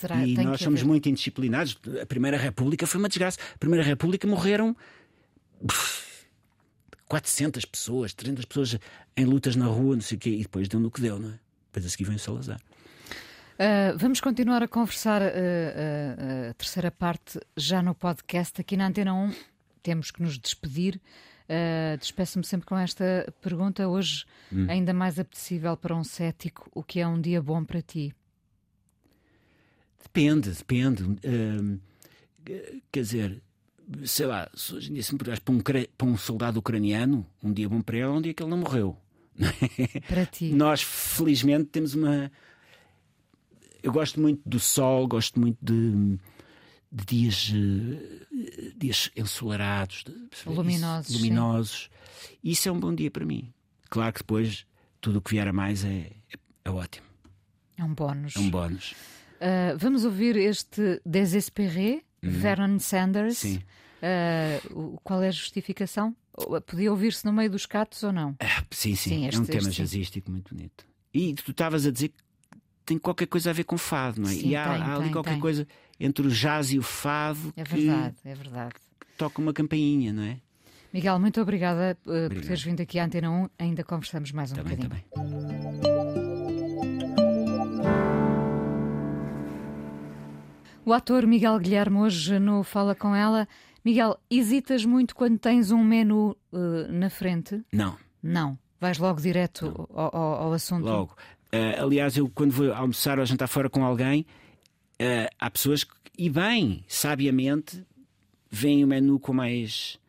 Terá, 0.00 0.26
e 0.26 0.34
nós 0.34 0.60
somos 0.60 0.80
haver. 0.80 0.88
muito 0.88 1.08
indisciplinados. 1.08 1.78
A 2.00 2.06
Primeira 2.06 2.36
República 2.36 2.86
foi 2.86 2.98
uma 2.98 3.08
desgraça. 3.08 3.38
A 3.54 3.58
Primeira 3.58 3.84
República 3.84 4.26
morreram 4.26 4.76
pff, 5.64 6.26
400 7.08 7.64
pessoas, 7.64 8.12
300 8.12 8.44
pessoas 8.46 8.78
em 9.16 9.24
lutas 9.24 9.54
na 9.54 9.66
rua, 9.66 9.94
não 9.94 10.02
sei 10.02 10.16
o 10.16 10.20
quê, 10.20 10.30
e 10.30 10.42
depois 10.42 10.66
deu 10.66 10.80
no 10.80 10.90
que 10.90 11.00
deu, 11.00 11.18
não 11.18 11.28
é? 11.30 11.38
Depois 11.66 11.86
a 11.86 11.88
seguir 11.88 12.04
vem 12.04 12.16
o 12.16 12.18
Salazar. 12.18 12.60
Uh, 13.54 13.96
vamos 13.96 14.20
continuar 14.20 14.62
a 14.62 14.66
conversar 14.68 15.22
uh, 15.22 15.26
uh, 15.26 16.50
a 16.50 16.54
terceira 16.54 16.90
parte 16.90 17.38
já 17.56 17.80
no 17.82 17.94
podcast. 17.94 18.60
Aqui 18.60 18.76
na 18.76 18.88
Antena 18.88 19.14
1 19.14 19.32
temos 19.82 20.10
que 20.10 20.22
nos 20.22 20.38
despedir. 20.38 21.00
Despeço-me 22.00 22.44
sempre 22.46 22.66
com 22.66 22.78
esta 22.78 23.30
pergunta. 23.42 23.86
Hoje, 23.86 24.24
Hum. 24.50 24.66
ainda 24.70 24.94
mais 24.94 25.18
apetecível 25.18 25.76
para 25.76 25.94
um 25.94 26.02
cético, 26.02 26.70
o 26.74 26.82
que 26.82 26.98
é 26.98 27.06
um 27.06 27.20
dia 27.20 27.42
bom 27.42 27.62
para 27.62 27.82
ti? 27.82 28.14
Depende, 30.02 30.50
depende. 30.50 31.02
Hum, 31.04 31.78
quer 32.44 33.00
dizer, 33.02 33.42
sei 34.04 34.26
lá, 34.26 34.50
se 34.54 34.74
hoje 34.74 34.90
em 34.90 34.94
dia 34.94 35.02
se 35.02 35.12
me 35.14 35.18
para 35.18 35.34
um, 35.48 35.58
para 35.96 36.06
um 36.06 36.16
soldado 36.16 36.58
ucraniano, 36.58 37.26
um 37.42 37.52
dia 37.52 37.68
bom 37.68 37.80
para 37.80 37.96
ele 37.96 38.06
é 38.06 38.08
um 38.10 38.20
dia 38.20 38.34
que 38.34 38.42
ele 38.42 38.50
não 38.50 38.58
morreu. 38.58 38.96
Para 40.08 40.26
ti. 40.26 40.50
Nós, 40.52 40.82
felizmente, 40.82 41.64
temos 41.70 41.94
uma. 41.94 42.30
Eu 43.82 43.90
gosto 43.90 44.20
muito 44.20 44.42
do 44.46 44.60
sol, 44.60 45.08
gosto 45.08 45.40
muito 45.40 45.56
de, 45.62 46.18
de 46.92 47.04
dias, 47.06 47.50
eh, 47.54 48.72
dias 48.76 49.10
ensolarados, 49.16 50.04
de- 50.04 50.50
Luminosos, 50.50 51.10
isso, 51.10 51.18
luminosos. 51.18 51.90
Isso 52.44 52.68
é 52.68 52.72
um 52.72 52.78
bom 52.78 52.94
dia 52.94 53.10
para 53.10 53.24
mim. 53.24 53.52
Claro 53.88 54.12
que 54.12 54.20
depois 54.20 54.66
tudo 55.00 55.18
o 55.18 55.22
que 55.22 55.30
vier 55.30 55.48
a 55.48 55.52
mais 55.52 55.82
é, 55.84 56.10
é, 56.30 56.36
é 56.66 56.70
ótimo, 56.70 57.06
É 57.76 57.82
um 57.82 57.94
bónus. 57.94 58.36
é 58.36 58.38
um 58.38 58.50
bónus. 58.50 58.94
Uh, 59.42 59.76
vamos 59.78 60.04
ouvir 60.04 60.36
este 60.36 61.00
Desespéré, 61.04 62.02
Vernon 62.22 62.78
Sanders. 62.78 63.42
Uhum. 63.42 63.50
Sim. 63.54 63.62
Uh, 64.02 65.00
qual 65.02 65.22
é 65.22 65.28
a 65.28 65.32
justificação? 65.32 66.14
Podia 66.66 66.90
ouvir-se 66.90 67.24
no 67.24 67.32
meio 67.32 67.50
dos 67.50 67.66
catos 67.66 68.02
ou 68.02 68.12
não? 68.12 68.34
Ah, 68.40 68.64
Sim, 68.70 68.94
sim, 68.94 69.10
Sim, 69.10 69.24
é 69.24 69.28
este- 69.28 69.40
um 69.40 69.44
tema 69.44 69.70
jazzístico 69.70 70.30
muito 70.30 70.54
bonito. 70.54 70.86
E 71.12 71.34
tu 71.34 71.50
estavas 71.50 71.84
a 71.86 71.90
dizer 71.90 72.08
que 72.08 72.14
tem 72.86 72.98
qualquer 72.98 73.26
coisa 73.26 73.50
a 73.50 73.52
ver 73.52 73.64
com 73.64 73.76
fado, 73.76 74.20
não 74.20 74.30
é? 74.30 74.32
Sim, 74.32 74.48
e 74.48 74.56
há, 74.56 74.64
tem, 74.72 74.82
há 74.82 74.94
ali 74.94 75.02
tem, 75.04 75.12
qualquer 75.12 75.30
tem. 75.32 75.40
coisa 75.40 75.66
entre 76.00 76.26
o 76.26 76.30
jazz 76.30 76.72
e 76.72 76.78
o 76.78 76.82
fado 76.82 77.52
É 77.56 77.62
que 77.64 77.74
verdade, 77.76 78.16
é 78.24 78.34
verdade. 78.34 78.74
toca 79.18 79.40
uma 79.42 79.52
campainha, 79.52 80.12
não 80.12 80.22
é? 80.22 80.38
Miguel, 80.92 81.18
muito 81.18 81.40
obrigada 81.40 81.96
uh, 82.06 82.28
por 82.34 82.40
teres 82.42 82.62
vindo 82.62 82.80
aqui 82.80 82.98
à 82.98 83.04
Antena 83.04 83.30
1. 83.30 83.48
Ainda 83.58 83.82
conversamos 83.84 84.30
mais 84.32 84.52
um 84.52 84.56
Está 84.56 84.64
bem, 84.64 84.74
está 84.74 84.88
bocadinho. 84.88 85.48
bem. 85.48 85.51
O 90.84 90.92
ator 90.92 91.26
Miguel 91.26 91.58
Guilherme 91.58 91.98
hoje 91.98 92.38
no 92.38 92.62
Fala 92.62 92.94
Com 92.94 93.14
Ela. 93.14 93.46
Miguel, 93.84 94.18
hesitas 94.30 94.84
muito 94.84 95.14
quando 95.14 95.38
tens 95.38 95.70
um 95.70 95.82
menu 95.82 96.36
uh, 96.52 96.90
na 96.92 97.10
frente? 97.10 97.62
Não, 97.72 97.96
Não. 98.22 98.58
Vais 98.80 98.98
logo 98.98 99.20
direto 99.20 99.86
ao, 99.94 100.16
ao- 100.16 100.34
ao 100.46 100.52
assunto? 100.52 100.84
logo. 100.84 101.16
Ah, 101.52 101.82
aliás, 101.82 102.16
eu 102.16 102.28
quando 102.28 102.50
vou 102.50 102.72
almoçar 102.72 103.16
ou 103.20 103.24
jantar 103.24 103.46
fora 103.46 103.70
com 103.70 103.84
alguém, 103.84 104.26
ah, 105.00 105.30
há 105.38 105.48
pessoas 105.48 105.84
que, 105.84 105.92
e 106.18 106.28
bem, 106.28 106.84
sabiamente, 106.88 107.86
veem 108.50 108.82
o 108.82 108.88
menu 108.88 109.20
com 109.20 109.32
mais. 109.32 110.00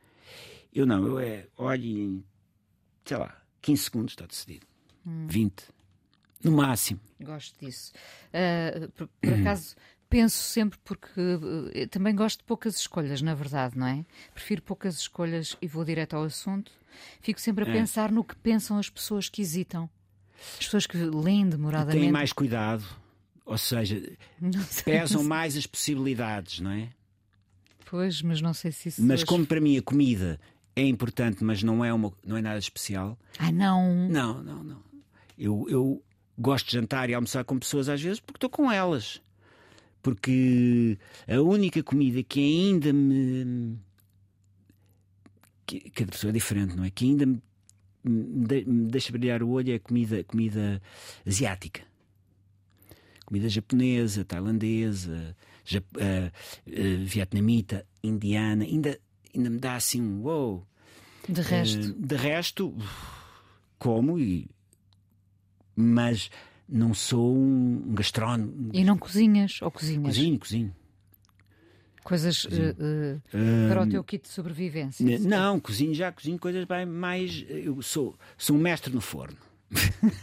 Eu 0.74 0.88
não, 0.88 1.06
eu 1.06 1.20
é, 1.20 1.46
olho 1.56 1.86
em, 1.86 2.24
sei 3.06 3.18
lá, 3.18 3.38
15 3.62 3.84
segundos 3.84 4.14
está 4.14 4.26
decidido. 4.26 4.66
Hum. 5.06 5.28
20. 5.30 5.66
No 6.44 6.54
máximo. 6.54 7.00
Gosto 7.22 7.64
disso. 7.64 7.94
Uh, 8.34 8.92
por, 8.94 9.08
por 9.22 9.34
acaso, 9.34 9.76
penso 10.14 10.38
sempre 10.38 10.78
porque 10.84 11.20
eu 11.74 11.88
também 11.90 12.16
gosto 12.16 12.40
de 12.40 12.44
poucas 12.46 12.76
escolhas, 12.78 13.22
na 13.22 13.34
verdade, 13.34 13.78
não 13.78 13.88
é? 13.88 14.06
Prefiro 14.34 14.62
poucas 14.62 14.98
escolhas 15.00 15.58
e 15.62 15.68
vou 15.68 15.84
direto 15.84 16.16
ao 16.16 16.24
assunto. 16.24 16.72
Fico 17.22 17.42
sempre 17.42 17.66
a 17.66 17.68
É. 17.70 17.74
pensar 17.74 18.12
no 18.12 18.24
que 18.24 18.36
pensam 18.36 18.78
as 18.78 18.90
pessoas 18.90 19.28
que 19.30 19.42
hesitam. 19.42 19.90
As 20.60 20.66
pessoas 20.66 20.86
que 20.86 20.98
leem 20.98 21.50
demoradamente. 21.50 22.00
Têm 22.00 22.12
mais 22.12 22.32
cuidado. 22.32 22.84
Ou 23.46 23.58
seja, 23.58 24.02
pesam 24.86 25.24
mais 25.24 25.58
as 25.58 25.66
possibilidades, 25.68 26.60
não 26.60 26.72
é? 26.72 26.90
Pois, 27.86 28.22
mas 28.22 28.42
não 28.42 28.54
sei 28.54 28.72
se 28.72 28.90
isso. 28.90 29.02
Mas 29.04 29.20
hoje- 29.22 29.26
como 29.26 29.46
para 29.46 29.60
mim 29.62 29.78
a 29.78 29.82
comida 29.82 30.40
é 30.76 30.84
importante, 30.86 31.44
mas 31.44 31.62
não 31.62 31.84
é, 31.84 31.94
uma, 31.94 32.12
não 32.26 32.38
é 32.38 32.42
nada 32.42 32.58
especial, 32.60 33.18
Ai, 33.38 33.52
não. 33.52 34.08
não, 34.10 34.42
não, 34.44 34.64
não. 34.64 34.82
Eu, 35.38 35.66
eu 35.70 36.04
gosto 36.38 36.68
de 36.68 36.74
jantar 36.74 37.10
e 37.10 37.14
almoçar 37.14 37.44
com 37.44 37.60
pessoas 37.60 37.90
às 37.90 38.02
vezes 38.02 38.20
porque 38.20 38.38
estou 38.38 38.50
com 38.50 38.72
elas. 38.72 39.22
Porque 40.04 40.98
a 41.28 41.42
única 41.42 41.82
comida 41.82 42.22
que 42.22 42.40
ainda 42.42 42.92
me. 42.94 43.80
que 45.66 45.80
cada 45.92 46.12
pessoa 46.12 46.30
é 46.30 46.34
diferente, 46.34 46.76
não 46.76 46.84
é? 46.84 46.90
Que 46.92 47.06
ainda 47.06 47.26
me, 47.26 47.42
me 48.04 48.46
de- 48.46 48.66
me 48.66 48.92
deixa 48.92 49.12
brilhar 49.14 49.42
o 49.42 49.50
olho 49.50 49.72
é 49.72 49.76
a 49.76 49.80
comida, 49.80 50.22
comida 50.26 50.82
asiática. 51.26 51.82
Comida 53.26 53.48
japonesa, 53.48 54.26
tailandesa, 54.26 55.36
jap- 55.64 55.98
ah, 55.98 56.32
ah, 56.68 57.04
vietnamita, 57.06 57.86
indiana, 58.04 58.66
ainda, 58.66 59.00
ainda 59.34 59.50
me 59.50 59.58
dá 59.58 59.76
assim 59.78 60.02
um 60.02 60.22
wow. 60.24 60.68
De 61.30 61.42
resto. 61.42 61.80
Eh, 61.88 61.94
de 61.98 62.16
resto, 62.18 62.76
como 63.80 64.20
e. 64.20 64.50
Mas 65.76 66.30
não 66.68 66.94
sou 66.94 67.36
um 67.36 67.94
gastrónomo. 67.94 68.70
E 68.74 68.84
não 68.84 68.98
cozinhas 68.98 69.60
ou 69.62 69.72
cozinhas? 69.72 70.04
Cozinho, 70.06 70.40
cozinho. 70.40 70.76
Coisas 72.04 72.44
uh, 72.46 72.50
uh, 72.50 73.22
para 73.70 73.84
o 73.84 73.90
teu 73.90 74.04
kit 74.04 74.24
de 74.24 74.30
sobrevivência. 74.30 75.04
N- 75.06 75.20
Não, 75.20 75.58
cozinho 75.60 75.94
já, 75.94 76.12
cozinho 76.12 76.38
coisas 76.38 76.66
bem 76.66 76.86
mais. 76.86 77.46
Eu 77.48 77.82
sou, 77.82 78.14
sou 78.38 78.58
um 78.58 78.60
mestre 78.60 78.94
no 78.94 79.00
forno. 79.00 79.38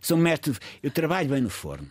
sou 0.00 0.16
um 0.16 0.20
mestre. 0.20 0.56
Eu 0.82 0.90
trabalho 0.90 1.28
bem 1.28 1.40
no 1.40 1.50
forno. 1.50 1.88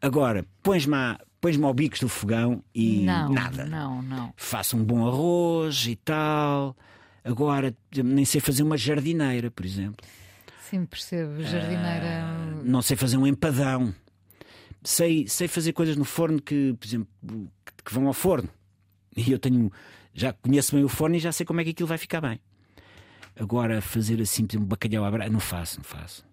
Agora, 0.00 0.44
pões-me 0.62 0.96
pões-me 1.40 1.64
ao 1.64 1.74
bicos 1.74 2.00
do 2.00 2.08
fogão 2.08 2.62
e 2.74 3.00
Não, 3.00 3.30
nada. 3.32 3.64
não, 3.66 4.02
não. 4.02 4.32
Faço 4.36 4.76
um 4.76 4.84
bom 4.84 5.06
arroz 5.06 5.86
e 5.86 5.96
tal. 5.96 6.76
Agora, 7.24 7.74
nem 7.94 8.24
sei 8.24 8.40
fazer 8.40 8.62
uma 8.62 8.76
jardineira, 8.76 9.50
por 9.50 9.64
exemplo. 9.66 10.06
Sim, 10.68 10.86
percebo. 10.86 11.42
Jardineira. 11.42 12.24
Não 12.64 12.80
sei 12.82 12.96
fazer 12.96 13.16
um 13.16 13.26
empadão. 13.26 13.94
Sei, 14.82 15.26
sei 15.28 15.46
fazer 15.48 15.72
coisas 15.72 15.96
no 15.96 16.04
forno 16.04 16.40
que, 16.40 16.74
por 16.78 16.86
exemplo, 16.86 17.08
que, 17.66 17.72
que 17.84 17.92
vão 17.94 18.06
ao 18.06 18.12
forno. 18.14 18.48
E 19.16 19.30
eu 19.32 19.38
tenho. 19.38 19.70
Já 20.14 20.32
conheço 20.32 20.74
bem 20.74 20.84
o 20.84 20.88
forno 20.88 21.16
e 21.16 21.18
já 21.18 21.30
sei 21.32 21.44
como 21.44 21.60
é 21.60 21.64
que 21.64 21.70
aquilo 21.70 21.86
vai 21.88 21.98
ficar 21.98 22.20
bem. 22.20 22.40
Agora, 23.38 23.80
fazer 23.80 24.20
assim, 24.20 24.44
por 24.46 24.52
exemplo, 24.54 24.68
bacalhau 24.68 25.04
à 25.04 25.10
brasa, 25.10 25.30
não 25.30 25.40
faço, 25.40 25.78
não 25.78 25.84
faço. 25.84 26.24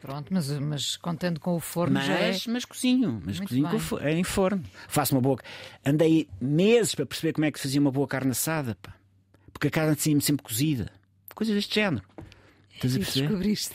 Pronto, 0.00 0.32
mas, 0.32 0.48
mas 0.58 0.96
contando 0.96 1.38
com 1.38 1.54
o 1.54 1.60
forno 1.60 2.00
já 2.00 2.14
é. 2.14 2.28
Mas, 2.28 2.46
mas 2.46 2.64
cozinho, 2.64 3.20
mas 3.24 3.36
Muito 3.36 3.48
cozinho 3.48 3.66
com 3.66 3.70
bem. 3.72 3.80
fo- 3.80 3.98
em 4.00 4.24
forno. 4.24 4.62
Faço 4.88 5.14
uma 5.14 5.20
boa. 5.20 5.38
Andei 5.84 6.26
meses 6.40 6.94
para 6.94 7.04
perceber 7.04 7.34
como 7.34 7.44
é 7.44 7.52
que 7.52 7.58
se 7.58 7.64
fazia 7.64 7.80
uma 7.80 7.90
boa 7.90 8.08
carne 8.08 8.30
assada, 8.30 8.76
pá. 8.80 8.94
Porque 9.52 9.68
a 9.68 9.70
carne 9.70 9.94
tinha 9.96 10.20
sempre 10.20 10.42
cozida. 10.44 10.90
Coisas 11.34 11.54
deste 11.54 11.74
género. 11.74 12.04
Estás 12.74 12.94
a 12.94 12.98
perceber? 12.98 13.26
descobriste 13.28 13.74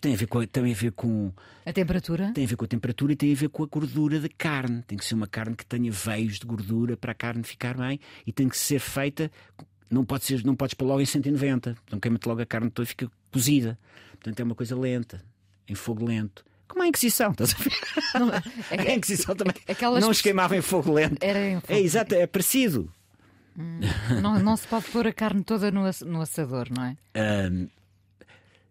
Tem 0.00 0.14
a 0.14 0.16
ver 0.16 0.26
com, 0.26 0.46
tem 0.46 0.72
a 0.72 0.74
ver 0.76 0.92
com 0.92 1.32
a 1.66 1.72
temperatura? 1.72 2.30
tem 2.34 2.44
a 2.44 2.46
ver 2.46 2.56
com 2.56 2.64
a 2.64 2.68
temperatura 2.68 3.12
e 3.12 3.16
tem 3.16 3.32
a 3.32 3.36
ver 3.36 3.48
com 3.48 3.62
a 3.62 3.66
gordura 3.66 4.20
da 4.20 4.28
carne. 4.36 4.82
Tem 4.86 4.96
que 4.98 5.04
ser 5.04 5.14
uma 5.14 5.26
carne 5.26 5.56
que 5.56 5.64
tenha 5.66 5.90
veios 5.90 6.38
de 6.38 6.46
gordura 6.46 6.96
para 6.96 7.12
a 7.12 7.14
carne 7.14 7.42
ficar 7.42 7.76
bem 7.76 7.98
e 8.26 8.32
tem 8.32 8.48
que 8.48 8.56
ser 8.56 8.78
feita. 8.78 9.30
Não, 9.90 10.04
pode 10.04 10.24
ser, 10.24 10.44
não 10.44 10.54
podes 10.56 10.74
pôr 10.74 10.86
logo 10.86 11.00
em 11.00 11.06
190, 11.06 11.76
então 11.86 12.00
queima-te 12.00 12.26
logo 12.28 12.40
a 12.42 12.46
carne 12.46 12.70
toda 12.70 12.84
e 12.86 12.88
fica 12.88 13.10
cozida. 13.32 13.78
Portanto, 14.12 14.40
é 14.40 14.44
uma 14.44 14.54
coisa 14.54 14.76
lenta, 14.76 15.22
em 15.68 15.74
fogo 15.74 16.04
lento. 16.04 16.44
Como 16.66 16.82
a 16.82 16.88
Inquisição, 16.88 17.30
estás 17.30 17.54
a 17.54 17.58
ver? 17.58 17.72
Não, 18.18 18.30
A 18.90 18.92
Inquisição 18.94 19.36
também 19.36 19.54
aquelas 19.68 19.94
não 20.00 20.08
pessoas- 20.08 20.16
os 20.16 20.22
queimava 20.22 20.56
em 20.56 20.62
fogo 20.62 20.92
lento. 20.92 21.16
Era 21.22 21.38
em 21.50 21.60
fogo. 21.60 21.72
É 21.72 21.80
exato, 21.80 22.14
é 22.14 22.26
parecido. 22.26 22.92
Não, 24.20 24.38
não 24.40 24.56
se 24.56 24.66
pode 24.66 24.86
pôr 24.86 25.06
a 25.06 25.12
carne 25.12 25.44
toda 25.44 25.70
no, 25.70 25.82
no 26.06 26.20
assador, 26.20 26.66
não 26.70 26.84
é? 26.84 26.96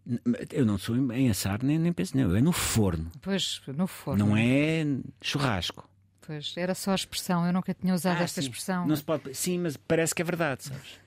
N- 0.06 0.20
eu 0.52 0.66
não 0.66 0.78
sou 0.78 0.96
em 1.14 1.30
assar, 1.30 1.64
nem, 1.64 1.80
nem 1.80 1.94
penso, 1.94 2.18
não. 2.18 2.36
É 2.36 2.42
no 2.42 2.52
forno, 2.52 3.10
Pois, 3.22 3.62
no 3.68 3.88
forno. 3.88 4.26
não 4.26 4.36
é 4.38 4.86
churrasco. 5.22 5.88
Pois, 6.26 6.54
era 6.58 6.76
só 6.76 6.92
a 6.92 6.96
expressão. 6.96 7.46
Eu 7.46 7.54
nunca 7.54 7.74
tinha 7.74 7.94
usado 7.94 8.20
Ah, 8.20 8.24
esta 8.24 8.42
sim. 8.42 8.48
expressão. 8.48 8.86
Não 8.88 8.96
se 8.96 9.04
pode... 9.04 9.34
Sim, 9.34 9.60
mas 9.60 9.78
parece 9.78 10.14
que 10.16 10.22
é 10.22 10.26
verdade, 10.26 10.64
sabes? 10.66 11.00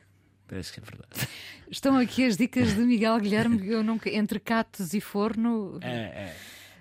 Parece 0.49 0.73
que 0.73 0.81
é 0.81 0.83
verdade. 0.83 1.29
Estão 1.71 1.97
aqui 1.99 2.25
as 2.25 2.37
dicas 2.37 2.75
de 2.75 2.81
Miguel 2.81 3.19
Guilherme, 3.19 3.67
eu 3.69 3.83
nunca, 3.83 4.09
entre 4.11 4.39
catos 4.39 4.95
e 4.95 5.01
forno. 5.01 5.79
É, 5.83 5.89
é. 5.91 6.37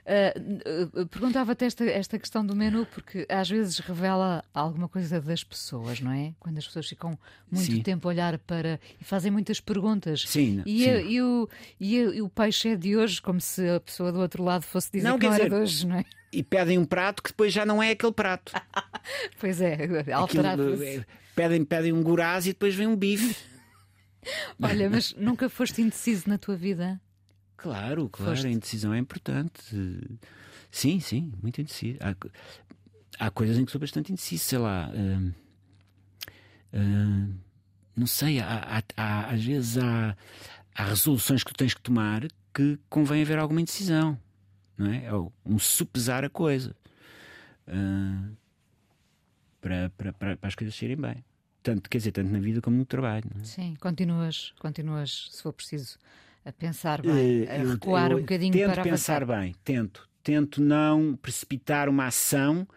Uh, 0.06 1.02
uh, 1.02 1.08
Perguntava-te 1.08 1.66
esta, 1.66 1.84
esta 1.86 2.20
questão 2.20 2.46
do 2.46 2.56
menu, 2.56 2.86
porque 2.86 3.26
às 3.28 3.50
vezes 3.50 3.80
revela 3.80 4.44
alguma 4.54 4.88
coisa 4.88 5.20
das 5.20 5.44
pessoas, 5.44 6.00
não 6.00 6.12
é? 6.12 6.34
Quando 6.40 6.60
as 6.60 6.68
pessoas 6.68 6.88
ficam 6.88 7.18
muito 7.52 7.72
Sim. 7.74 7.82
tempo 7.82 8.08
a 8.08 8.10
olhar 8.10 8.38
para. 8.38 8.80
e 9.02 9.04
fazem 9.04 9.32
muitas 9.32 9.60
perguntas. 9.60 10.22
Sim, 10.28 10.62
E, 10.64 10.84
sim. 10.84 10.90
a- 10.92 11.02
e 11.02 11.22
o, 11.24 11.50
e, 11.80 11.96
e 11.98 12.22
o 12.22 12.30
peixe 12.30 12.70
é 12.70 12.76
de 12.76 12.96
hoje, 12.96 13.20
como 13.20 13.42
se 13.42 13.68
a 13.68 13.80
pessoa 13.80 14.12
do 14.12 14.20
outro 14.20 14.44
lado 14.44 14.62
fosse 14.62 14.92
dizer 14.92 15.08
Não, 15.10 15.18
que 15.18 15.26
não 15.26 15.34
era 15.34 15.44
dizer- 15.46 15.56
de 15.58 15.62
hoje, 15.64 15.88
não 15.88 15.96
é? 15.98 16.06
E 16.32 16.44
pedem 16.44 16.78
um 16.78 16.86
prato 16.86 17.24
que 17.24 17.30
depois 17.30 17.52
já 17.52 17.66
não 17.66 17.82
é 17.82 17.92
aquele 17.92 18.12
prato. 18.14 18.52
Pois 19.40 19.60
é, 19.62 19.78
alterado. 20.14 20.84
é, 20.84 21.06
pedem, 21.36 21.64
pedem 21.64 21.94
um 21.94 22.02
gurás 22.04 22.46
e 22.46 22.50
depois 22.50 22.74
vem 22.76 22.88
um 22.88 22.96
bife. 22.96 23.36
Olha, 24.62 24.90
mas 24.90 25.14
nunca 25.14 25.48
foste 25.50 25.82
indeciso 25.82 26.28
na 26.28 26.38
tua 26.38 26.56
vida? 26.56 27.00
Claro, 27.58 28.10
claro, 28.10 28.32
Foste. 28.32 28.48
a 28.48 28.52
indecisão 28.52 28.94
é 28.94 28.98
importante. 29.00 29.62
Sim, 30.72 31.00
sim, 31.00 31.32
muito 31.42 31.62
indeciso. 31.62 31.98
Há, 32.02 33.26
há 33.26 33.32
coisas 33.32 33.58
em 33.58 33.66
que 33.66 33.72
sou 33.72 33.80
bastante 33.82 34.12
indeciso, 34.12 34.44
sei 34.44 34.58
lá. 34.60 34.92
hum, 34.94 35.32
hum, 36.74 37.34
não 37.96 38.08
sei, 38.08 38.40
há, 38.40 38.84
há- 38.98 39.26
às 39.30 39.44
vezes 39.44 39.78
há, 39.78 40.16
há 40.76 40.84
resoluções 40.84 41.44
que 41.44 41.52
tu 41.54 41.58
tens 41.58 41.74
que 41.74 41.82
tomar 41.82 42.28
que 42.54 42.78
convém 42.90 43.22
haver 43.22 43.38
alguma 43.40 43.62
indecisão, 43.62 44.20
não 44.78 44.92
é? 44.92 45.14
Ou 45.14 45.32
um 45.46 45.58
supesar 45.58 46.24
a 46.26 46.30
coisa 46.30 46.76
hum, 47.68 48.34
para, 49.62 49.90
para, 49.98 50.14
para, 50.14 50.38
as 50.42 50.56
coisas 50.56 50.76
saírem 50.76 50.98
bem. 50.98 51.24
Tanto, 51.64 51.90
quer 51.90 51.98
dizer, 51.98 52.12
tanto 52.12 52.30
na 52.32 52.40
vida 52.40 52.62
como 52.62 52.78
no 52.78 52.86
trabalho. 52.86 53.26
É? 53.40 53.44
Sim, 53.44 53.76
continuas, 53.80 54.54
continuas, 54.60 55.30
se 55.32 55.42
for 55.42 55.52
preciso, 55.54 55.98
a 56.46 56.52
pensar 56.54 57.02
bem, 57.02 57.44
Eh, 57.44 57.52
a 57.52 57.58
eu- 57.64 57.72
recuar 57.72 58.12
eu 58.12 58.18
um 58.18 58.22
bocadinho 58.22 58.54
tento 58.54 58.74
para 58.74 58.84
pensar 58.84 59.24
avançar. 59.24 59.40
bem, 59.42 59.56
tento. 59.64 60.08
Tento 60.24 60.62
não 60.62 61.16
precipitar 61.16 61.90
uma 61.90 62.06
ação 62.06 62.68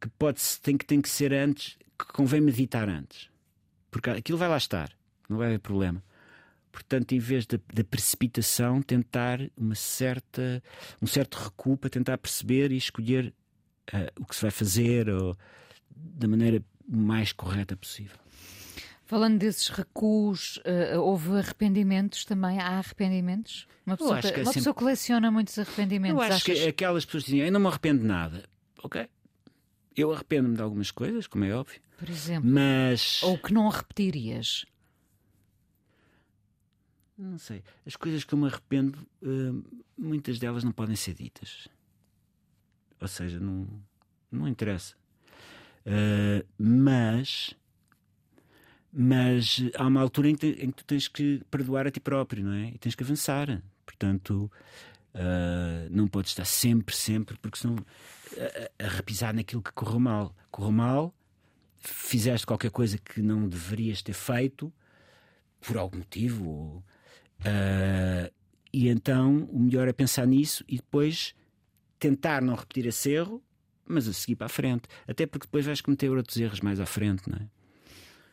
que 0.00 0.08
pode 0.08 0.40
tem 0.62 0.76
que 0.78 0.84
tem 0.86 1.00
que 1.00 1.08
ser 1.08 1.32
antes, 1.32 1.76
que 1.98 2.06
convém 2.12 2.40
meditar 2.40 2.88
antes. 2.88 3.28
Porque 3.90 4.08
aquilo 4.10 4.38
vai 4.38 4.48
lá 4.48 4.56
estar, 4.56 4.90
não 5.28 5.36
vai 5.36 5.48
haver 5.48 5.58
problema. 5.60 6.02
Portanto, 6.72 7.12
em 7.12 7.18
vez 7.18 7.46
da 7.46 7.58
da 7.74 7.82
precipitação, 7.84 8.80
tentar 8.80 9.40
uma 9.56 9.74
certa, 9.74 10.62
um 11.02 11.06
certo 11.06 11.34
recuo 11.36 11.76
para 11.76 11.90
tentar 11.90 12.16
perceber 12.18 12.70
e 12.72 12.76
escolher 12.76 13.34
ah, 13.92 14.10
o 14.20 14.24
que 14.24 14.34
se 14.36 14.42
vai 14.42 14.50
fazer 14.52 15.08
ou, 15.10 15.36
da 15.90 16.28
maneira 16.28 16.62
mais 16.88 17.32
correta 17.32 17.76
possível. 17.76 18.16
Falando 19.10 19.38
desses 19.40 19.66
recuos, 19.66 20.60
eh, 20.64 20.96
houve 20.96 21.36
arrependimentos 21.36 22.24
também? 22.24 22.60
Há 22.60 22.78
arrependimentos? 22.78 23.66
Uma 23.84 23.96
pessoa, 23.96 24.20
que 24.20 24.26
é 24.28 24.30
uma 24.30 24.36
sempre- 24.36 24.52
pessoa 24.54 24.72
coleciona 24.72 25.30
muitos 25.32 25.58
arrependimentos. 25.58 26.16
Eu 26.16 26.22
acho 26.32 26.44
que 26.44 26.52
achas? 26.52 26.66
aquelas 26.68 27.04
pessoas 27.04 27.24
que 27.24 27.32
dizem, 27.32 27.44
eu 27.44 27.50
não 27.52 27.58
me 27.58 27.66
arrependo 27.66 28.02
de 28.02 28.06
nada. 28.06 28.48
Ok. 28.84 29.08
Eu 29.96 30.12
arrependo-me 30.12 30.54
de 30.54 30.62
algumas 30.62 30.92
coisas, 30.92 31.26
como 31.26 31.44
é 31.44 31.52
óbvio, 31.52 31.80
Por 31.98 32.08
exemplo, 32.08 32.48
mas. 32.48 33.20
ou 33.24 33.36
que 33.36 33.52
não 33.52 33.68
repetirias. 33.68 34.64
Não 37.18 37.36
sei. 37.36 37.64
As 37.84 37.96
coisas 37.96 38.22
que 38.22 38.32
eu 38.32 38.38
me 38.38 38.46
arrependo, 38.46 38.96
hum, 39.20 39.64
muitas 39.98 40.38
delas 40.38 40.62
não 40.62 40.70
podem 40.70 40.94
ser 40.94 41.14
ditas. 41.14 41.66
Ou 43.00 43.08
seja, 43.08 43.40
não, 43.40 43.66
não 44.30 44.46
interessa. 44.46 44.94
Uh, 45.84 46.46
mas. 46.56 47.56
Mas 48.92 49.62
há 49.76 49.86
uma 49.86 50.00
altura 50.00 50.30
em 50.30 50.34
que, 50.34 50.46
em 50.48 50.70
que 50.70 50.76
tu 50.78 50.84
tens 50.84 51.06
que 51.06 51.42
perdoar 51.50 51.86
a 51.86 51.90
ti 51.90 52.00
próprio, 52.00 52.44
não 52.44 52.52
é? 52.52 52.70
E 52.70 52.78
tens 52.78 52.94
que 52.94 53.02
avançar. 53.04 53.62
Portanto, 53.86 54.50
uh, 55.14 55.88
não 55.90 56.08
podes 56.08 56.32
estar 56.32 56.44
sempre, 56.44 56.94
sempre, 56.96 57.36
porque 57.38 57.58
senão 57.58 57.76
a, 58.78 58.84
a- 58.84 58.88
repisar 58.88 59.32
naquilo 59.34 59.62
que 59.62 59.72
correu 59.72 60.00
mal. 60.00 60.34
Correu 60.50 60.72
mal, 60.72 61.14
fizeste 61.78 62.46
qualquer 62.46 62.70
coisa 62.72 62.98
que 62.98 63.22
não 63.22 63.48
deverias 63.48 64.02
ter 64.02 64.12
feito, 64.12 64.72
por 65.60 65.76
algum 65.78 65.98
motivo. 65.98 66.48
ou, 66.48 66.84
ah, 67.44 68.30
e 68.72 68.88
então 68.88 69.44
o 69.52 69.58
melhor 69.60 69.86
é 69.88 69.92
pensar 69.92 70.26
nisso 70.26 70.64
e 70.68 70.76
depois 70.76 71.34
tentar 71.98 72.40
não 72.42 72.54
repetir 72.54 72.86
esse 72.86 73.10
erro, 73.10 73.42
mas 73.86 74.08
a 74.08 74.12
seguir 74.12 74.34
para 74.36 74.46
a 74.46 74.48
frente. 74.50 74.88
Até 75.06 75.26
porque 75.26 75.46
depois 75.46 75.66
vais 75.66 75.80
cometer 75.80 76.08
outros 76.10 76.36
erros 76.36 76.60
mais 76.60 76.80
à 76.80 76.86
frente, 76.86 77.28
não 77.28 77.36
é? 77.38 77.46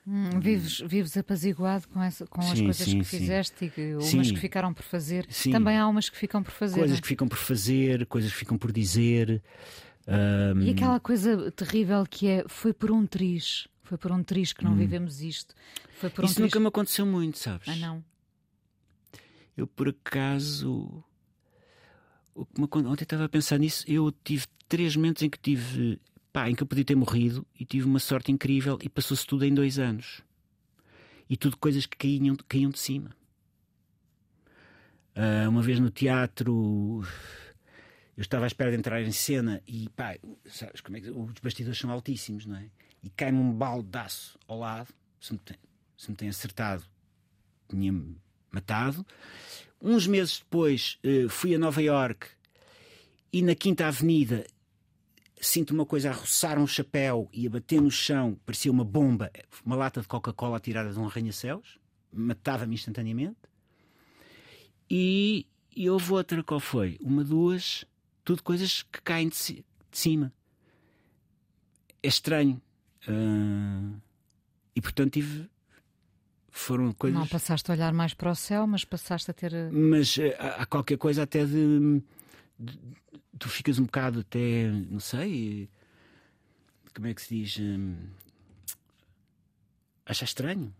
Hum, 0.09 0.39
vives, 0.39 0.79
vives 0.79 1.17
apaziguado 1.17 1.85
com, 1.89 2.01
essa, 2.01 2.25
com 2.27 2.39
as 2.39 2.57
Sim, 2.57 2.63
coisas 2.63 2.87
sim, 2.87 2.99
que 2.99 3.03
sim. 3.05 3.19
fizeste 3.19 3.65
e 3.65 4.01
Sim. 4.01 4.15
umas 4.15 4.31
que 4.31 4.39
ficaram 4.39 4.73
por 4.73 4.83
fazer. 4.83 5.25
Sim. 5.29 5.51
Também 5.51 5.77
há 5.77 5.85
umas 5.85 6.09
que 6.09 6.15
ficam 6.17 6.41
por 6.41 6.51
fazer. 6.51 6.75
Coisas 6.79 6.91
não 6.91 6.97
é? 6.97 7.01
que 7.01 7.07
ficam 7.09 7.27
por 7.27 7.37
fazer, 7.37 8.05
coisas 8.05 8.31
que 8.31 8.37
ficam 8.37 8.57
por 8.57 8.71
dizer. 8.71 9.43
ah, 10.07 10.53
E 10.63 10.69
aquela 10.69 10.97
coisa 11.01 11.51
terrível 11.51 12.05
que 12.09 12.25
é 12.27 12.45
foi 12.47 12.71
por 12.73 12.89
um 12.89 13.05
triz. 13.05 13.67
Foi 13.83 13.97
por 13.97 14.11
um 14.13 14.23
triz 14.23 14.53
que 14.53 14.63
não 14.63 14.71
Hum. 14.71 14.77
vivemos 14.77 15.21
isto. 15.21 15.53
Foi 15.99 16.09
por 16.09 16.23
um 16.23 16.25
Isso 16.27 16.35
triz. 16.35 16.45
nunca 16.45 16.59
me 16.61 16.67
aconteceu 16.67 17.05
muito, 17.05 17.37
sabes? 17.37 17.67
Ah, 17.67 17.75
não. 17.75 18.01
Eu, 19.57 19.67
por 19.67 19.89
acaso. 19.89 21.03
Ontem 22.35 23.03
estava 23.03 23.25
a 23.25 23.29
pensar 23.29 23.57
nisso. 23.57 23.83
Eu 23.87 24.11
tive 24.23 24.45
três 24.69 24.95
momentos 24.95 25.21
em 25.23 25.29
que 25.29 25.39
tive. 25.39 25.99
Pá, 26.37 26.47
em 26.47 26.53
que 26.53 26.61
eu 26.61 26.67
podia 26.67 26.85
ter 26.85 26.95
morrido 26.95 27.43
e 27.59 27.65
tive 27.65 27.87
uma 27.87 27.97
sorte 27.97 28.31
incrível 28.31 28.77
e 28.79 28.87
passou-se 28.87 29.25
tudo 29.25 29.43
em 29.43 29.51
dois 29.51 29.79
anos. 29.79 30.21
E 31.27 31.35
tudo 31.35 31.57
coisas 31.57 31.87
que 31.87 31.97
caíam, 31.97 32.35
caíam 32.47 32.69
de 32.69 32.77
cima. 32.77 33.09
Ah, 35.15 35.49
uma 35.49 35.63
vez 35.63 35.79
no 35.79 35.89
teatro. 35.89 37.03
Eu 38.15 38.21
estava 38.21 38.43
à 38.43 38.47
espera 38.47 38.69
de 38.69 38.77
entrar 38.77 39.01
em 39.01 39.11
cena 39.11 39.63
e 39.65 39.89
pá, 39.89 40.15
sabes 40.45 40.79
como 40.79 40.97
é 40.97 41.01
que 41.01 41.09
os 41.09 41.39
bastidores 41.41 41.79
são 41.79 41.89
altíssimos, 41.89 42.45
não 42.45 42.57
é? 42.57 42.69
E 43.01 43.09
cai-me 43.09 43.39
um 43.39 43.51
baldaço 43.51 44.37
ao 44.47 44.59
lado, 44.59 44.93
se 45.19 45.33
me 45.33 45.39
tem, 45.39 45.57
se 45.97 46.11
me 46.11 46.15
tem 46.15 46.29
acertado, 46.29 46.83
tinha-me 47.67 48.15
matado. 48.51 49.03
Uns 49.81 50.05
meses 50.05 50.37
depois 50.37 50.99
eh, 51.03 51.25
fui 51.29 51.55
a 51.55 51.57
Nova 51.57 51.81
York 51.81 52.27
e 53.33 53.41
na 53.41 53.55
Quinta 53.55 53.87
Avenida 53.87 54.45
sinto 55.39 55.71
uma 55.71 55.85
coisa 55.85 56.09
a 56.09 56.13
roçar 56.13 56.57
um 56.59 56.67
chapéu 56.67 57.29
e 57.31 57.45
a 57.47 57.49
bater 57.49 57.81
no 57.81 57.91
chão, 57.91 58.39
parecia 58.45 58.71
uma 58.71 58.83
bomba, 58.83 59.31
uma 59.65 59.75
lata 59.75 60.01
de 60.01 60.07
Coca-Cola 60.07 60.59
tirada 60.59 60.91
de 60.91 60.99
um 60.99 61.05
arranha-céus, 61.05 61.77
matava-me 62.11 62.73
instantaneamente. 62.75 63.37
E, 64.89 65.45
e 65.75 65.89
houve 65.89 66.11
outra, 66.13 66.43
qual 66.43 66.59
foi? 66.59 66.97
Uma, 67.01 67.23
duas, 67.23 67.85
tudo 68.23 68.41
coisas 68.43 68.83
que 68.83 69.01
caem 69.01 69.29
de, 69.29 69.35
ci- 69.35 69.65
de 69.91 69.97
cima. 69.97 70.33
É 72.01 72.07
estranho. 72.07 72.61
Ah, 73.07 73.91
e 74.75 74.81
portanto 74.81 75.13
tive. 75.13 75.49
Foram 76.49 76.91
coisas. 76.93 77.19
Não 77.19 77.27
passaste 77.27 77.69
a 77.69 77.73
olhar 77.75 77.93
mais 77.93 78.13
para 78.15 78.31
o 78.31 78.35
céu, 78.35 78.65
mas 78.65 78.83
passaste 78.83 79.29
a 79.29 79.33
ter. 79.33 79.53
eh, 79.53 79.69
Mas 79.71 80.17
eh, 80.17 80.35
há 80.39 80.65
qualquer 80.65 80.97
coisa 80.97 81.23
até 81.23 81.45
de, 81.45 81.51
de- 81.51 82.03
Tu 83.37 83.49
ficas 83.49 83.77
um 83.79 83.85
bocado 83.85 84.21
até. 84.21 84.67
Não 84.89 84.99
sei. 84.99 85.69
Como 86.93 87.07
é 87.07 87.13
que 87.13 87.21
se 87.21 87.35
diz? 87.35 87.57
hum, 87.59 87.95
achar 90.05 90.25
estranho. 90.25 90.73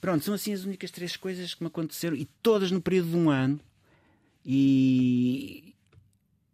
Pronto, 0.00 0.24
são 0.24 0.34
assim 0.34 0.52
as 0.52 0.64
únicas 0.64 0.90
três 0.90 1.16
coisas 1.16 1.54
que 1.54 1.62
me 1.62 1.68
aconteceram 1.68 2.16
e 2.16 2.24
todas 2.42 2.70
no 2.70 2.80
período 2.80 3.10
de 3.10 3.16
um 3.16 3.30
ano. 3.30 3.60
E. 4.44 5.74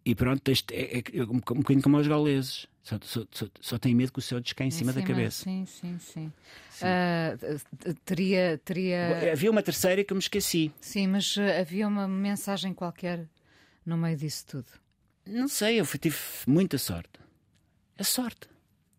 E 0.04 0.14
pronto, 0.14 0.48
este 0.50 0.74
é, 0.74 0.98
é, 0.98 1.02
é 1.14 1.22
um, 1.22 1.38
bocadinho 1.38 1.82
como 1.82 1.96
aos 1.96 2.06
gauleses. 2.06 2.66
Só, 2.82 2.98
só, 3.02 3.26
só, 3.30 3.46
só 3.60 3.78
tenho 3.78 3.96
medo 3.96 4.12
que 4.12 4.18
o 4.18 4.22
céu 4.22 4.40
descaia 4.40 4.68
em 4.68 4.70
cima, 4.70 4.92
da 4.92 5.02
cabeça. 5.02 5.44
Sim, 5.44 5.66
sim, 5.66 5.98
sim. 5.98 6.32
Ah, 6.82 7.36
t- 7.78 7.94
teria. 8.04 8.58
teria... 8.64 9.32
Havia 9.32 9.50
uma 9.50 9.62
terceira 9.62 10.02
que 10.02 10.12
eu 10.12 10.16
me 10.16 10.22
esqueci. 10.22 10.72
Sim, 10.80 11.08
mas 11.08 11.36
havia 11.60 11.86
uma 11.86 12.08
mensagem 12.08 12.72
qualquer 12.72 13.28
no 13.84 13.96
meio 13.96 14.16
disso 14.16 14.46
tudo. 14.46 14.66
Não 15.26 15.48
sei, 15.48 15.80
eu 15.80 15.84
fui- 15.84 15.98
tive 15.98 16.16
muita 16.46 16.78
sorte. 16.78 17.20
É 17.96 18.02
sorte. 18.02 18.48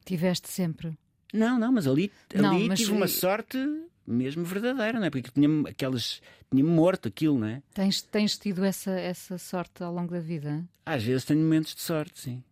Tiveste 0.05 0.47
sempre. 0.49 0.97
Não, 1.34 1.57
não, 1.59 1.71
mas 1.71 1.88
ali, 1.88 2.11
Não, 2.34 2.55
ali 2.55 2.67
mas 2.67 2.79
tive 2.79 2.91
uma 2.91 3.07
sorte 3.07 3.57
mesmo 4.05 4.43
verdadeira, 4.43 4.99
não 4.99 5.05
é? 5.05 5.09
Porque 5.09 5.29
tinha 5.32 5.47
aquelas. 5.69 6.21
tinha 6.51 6.63
morto 6.63 7.07
aquilo, 7.07 7.39
não 7.39 7.47
é? 7.47 7.63
Tens, 7.73 8.01
tens 8.01 8.38
tido 8.38 8.63
essa, 8.63 8.91
essa 8.91 9.38
sorte 9.38 9.82
ao 9.84 9.93
longo 9.93 10.11
da 10.11 10.19
vida? 10.19 10.63
Às 10.86 11.03
vezes 11.03 11.23
tenho 11.25 11.39
momentos 11.39 11.73
de 11.75 11.82
sorte, 11.82 12.19
sim. 12.19 12.43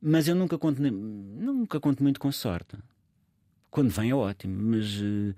Mas 0.00 0.26
eu 0.28 0.34
nunca 0.34 0.56
conto, 0.58 0.80
nunca 0.80 1.78
conto 1.78 2.02
muito 2.02 2.18
com 2.18 2.32
sorte. 2.32 2.76
Quando 3.70 3.90
vem 3.90 4.10
é 4.10 4.14
ótimo, 4.14 4.56
mas 4.70 4.86
eh, 5.02 5.34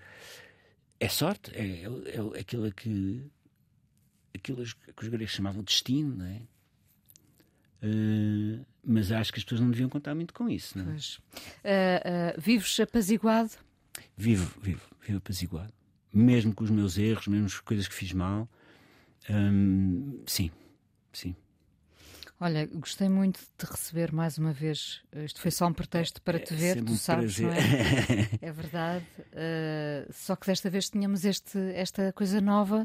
é 1.00 1.08
sorte, 1.08 1.50
é, 1.54 1.82
é, 1.84 2.38
é 2.38 2.40
aquilo 2.40 2.72
que 2.72 3.24
aquilo 4.34 4.64
que 4.64 5.02
os 5.04 5.08
gregos 5.08 5.30
chamavam 5.34 5.60
de 5.62 5.66
destino, 5.72 6.16
não 6.16 6.26
é? 6.26 6.42
Eh, 7.82 8.60
mas 8.84 9.10
acho 9.12 9.32
que 9.32 9.38
as 9.38 9.44
pessoas 9.44 9.60
não 9.60 9.70
deviam 9.70 9.88
contar 9.88 10.14
muito 10.14 10.32
com 10.34 10.48
isso, 10.48 10.78
não 10.78 10.84
é? 10.84 10.90
Pois. 10.90 11.20
Ah, 11.64 12.32
ah, 12.34 12.40
vives 12.40 12.78
apaziguado? 12.80 13.50
Vivo, 14.16 14.60
vivo, 14.60 14.82
vivo 15.00 15.18
apaziguado. 15.18 15.72
mesmo 16.12 16.54
com 16.54 16.64
os 16.64 16.70
meus 16.70 16.98
erros, 16.98 17.26
mesmo 17.26 17.46
com 17.48 17.54
as 17.54 17.60
coisas 17.60 17.88
que 17.88 17.94
fiz 17.94 18.12
mal. 18.12 18.48
Hum, 19.30 20.22
sim, 20.26 20.50
sim. 21.12 21.34
Olha, 22.40 22.66
gostei 22.66 23.08
muito 23.08 23.38
de 23.38 23.46
te 23.56 23.70
receber 23.70 24.12
mais 24.12 24.36
uma 24.36 24.52
vez. 24.52 25.00
Isto 25.12 25.40
foi 25.40 25.50
só 25.52 25.66
um 25.68 25.72
pretexto 25.72 26.20
para 26.22 26.40
te 26.40 26.52
É 26.54 26.56
ver, 26.56 26.84
tu 26.84 26.92
um 26.92 26.96
sabes, 26.96 27.38
não 27.38 27.48
prazer. 27.50 28.28
é? 28.32 28.38
É 28.48 28.52
verdade. 28.52 29.06
Uh, 29.32 30.12
só 30.12 30.34
que 30.34 30.46
desta 30.48 30.68
vez 30.68 30.90
tínhamos 30.90 31.24
este, 31.24 31.56
esta 31.74 32.12
coisa 32.12 32.40
nova 32.40 32.84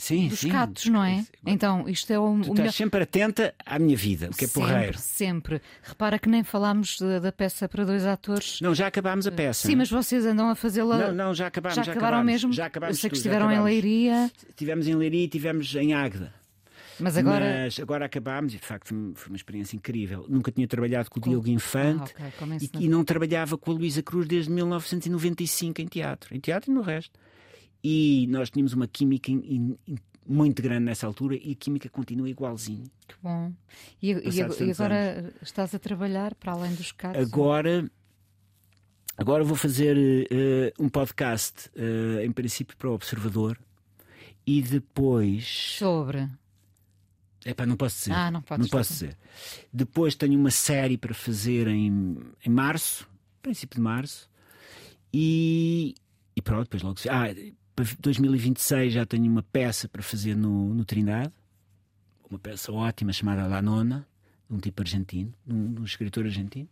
Sim, 0.00 0.28
dos 0.28 0.38
sim. 0.38 0.48
catos, 0.48 0.86
não 0.86 1.02
é? 1.02 1.26
Então, 1.44 1.88
isto 1.88 2.12
é 2.12 2.18
o, 2.18 2.32
Tu 2.36 2.40
estás 2.42 2.58
melhor. 2.58 2.72
sempre 2.72 3.02
atenta 3.02 3.52
à 3.66 3.78
minha 3.80 3.96
vida, 3.96 4.30
o 4.32 4.36
que 4.36 4.44
é 4.44 4.48
porreiro. 4.48 4.96
Sempre, 4.96 5.56
sempre. 5.56 5.62
Repara 5.82 6.18
que 6.20 6.28
nem 6.28 6.44
falámos 6.44 6.98
da, 7.00 7.18
da 7.18 7.32
peça 7.32 7.68
para 7.68 7.84
dois 7.84 8.06
atores. 8.06 8.60
Não, 8.60 8.72
já 8.74 8.86
acabámos 8.86 9.26
a 9.26 9.32
peça. 9.32 9.66
Sim, 9.66 9.74
mas 9.74 9.90
vocês 9.90 10.24
andam 10.24 10.48
a 10.48 10.54
fazê-la. 10.54 10.96
Não, 11.08 11.12
não, 11.12 11.34
já 11.34 11.48
acabámos. 11.48 11.74
já 11.74 11.82
já 11.82 11.90
acabaram 11.92 12.18
acabámos, 12.18 12.32
mesmo? 12.32 12.52
Já 12.52 12.66
acabámos 12.66 12.96
Eu 12.96 13.00
sei 13.00 13.10
que 13.10 13.16
tudo, 13.16 13.26
estiveram 13.26 13.50
em. 13.50 13.60
Leiria, 13.60 14.30
Tivemos 14.56 14.86
em 14.86 14.94
Leiria 14.94 15.24
e 15.24 15.28
tivemos 15.28 15.74
em 15.74 15.92
Águeda. 15.94 16.32
mas 17.00 17.16
agora. 17.16 17.62
Mas 17.64 17.80
agora 17.80 18.04
acabámos 18.06 18.54
e 18.54 18.58
de 18.58 18.64
facto 18.64 18.94
foi 19.16 19.28
uma 19.30 19.36
experiência 19.36 19.74
incrível. 19.74 20.24
Nunca 20.28 20.52
tinha 20.52 20.68
trabalhado 20.68 21.10
com 21.10 21.18
o 21.18 21.22
Com- 21.22 21.30
Diogo 21.30 21.48
Infante 21.48 22.14
Ah, 22.20 22.22
ok, 22.28 22.32
como 22.38 22.54
e, 22.54 22.70
e 22.84 22.88
não 22.88 23.04
trabalhava 23.04 23.58
com 23.58 23.72
a 23.72 23.74
Luísa 23.74 24.00
Cruz 24.00 24.28
desde 24.28 24.50
1995 24.52 25.80
em 25.82 25.86
teatro. 25.86 26.34
Em 26.36 26.38
teatro 26.40 26.70
e 26.70 26.74
no 26.74 26.82
resto. 26.82 27.18
E 27.82 28.26
nós 28.28 28.50
tínhamos 28.50 28.72
uma 28.72 28.86
química 28.88 29.30
in- 29.30 29.76
in- 29.86 29.98
muito 30.26 30.60
grande 30.62 30.84
nessa 30.84 31.06
altura 31.06 31.36
e 31.36 31.52
a 31.52 31.54
química 31.54 31.88
continua 31.88 32.28
igualzinho. 32.28 32.84
Que 33.06 33.14
bom. 33.22 33.52
E, 34.02 34.12
e- 34.12 34.30
e 34.66 34.70
agora 34.70 35.32
estás 35.40 35.74
a 35.74 35.78
trabalhar 35.78 36.34
para 36.34 36.52
além 36.52 36.74
dos 36.74 36.92
catos? 36.92 37.22
Agora, 37.22 37.90
agora 39.16 39.42
vou 39.44 39.56
fazer 39.56 39.96
eh, 40.30 40.72
um 40.78 40.88
podcast, 40.88 41.70
eh, 41.74 42.24
em 42.26 42.32
princípio, 42.32 42.76
para 42.76 42.90
o 42.90 42.94
Observador. 42.94 43.58
E 44.46 44.60
depois. 44.62 45.46
Sobre. 45.78 46.28
Epá, 47.44 47.64
não 47.64 47.76
posso 47.76 47.96
dizer. 47.98 48.12
Ah, 48.12 48.30
não 48.30 48.42
podes 48.42 48.68
posso 48.68 48.92
dizer. 48.92 49.16
Depois 49.72 50.14
tenho 50.14 50.38
uma 50.38 50.50
série 50.50 50.98
para 50.98 51.14
fazer 51.14 51.68
em, 51.68 52.16
em 52.44 52.50
março, 52.50 53.08
princípio 53.40 53.76
de 53.76 53.82
março. 53.82 54.28
E, 55.12 55.94
e 56.36 56.42
pronto, 56.42 56.64
depois 56.64 56.82
logo. 56.82 56.98
Ah, 57.08 57.28
para 57.78 57.86
2026 58.00 58.92
já 58.92 59.06
tenho 59.06 59.30
uma 59.30 59.42
peça 59.42 59.88
para 59.88 60.02
fazer 60.02 60.34
no, 60.34 60.74
no 60.74 60.84
Trindade. 60.84 61.32
Uma 62.28 62.38
peça 62.38 62.72
ótima 62.72 63.12
chamada 63.12 63.46
La 63.46 63.62
Nona, 63.62 64.06
de 64.50 64.56
um 64.56 64.58
tipo 64.58 64.82
argentino, 64.82 65.32
de 65.46 65.54
um, 65.54 65.74
de 65.74 65.80
um 65.80 65.84
escritor 65.84 66.24
argentino. 66.24 66.68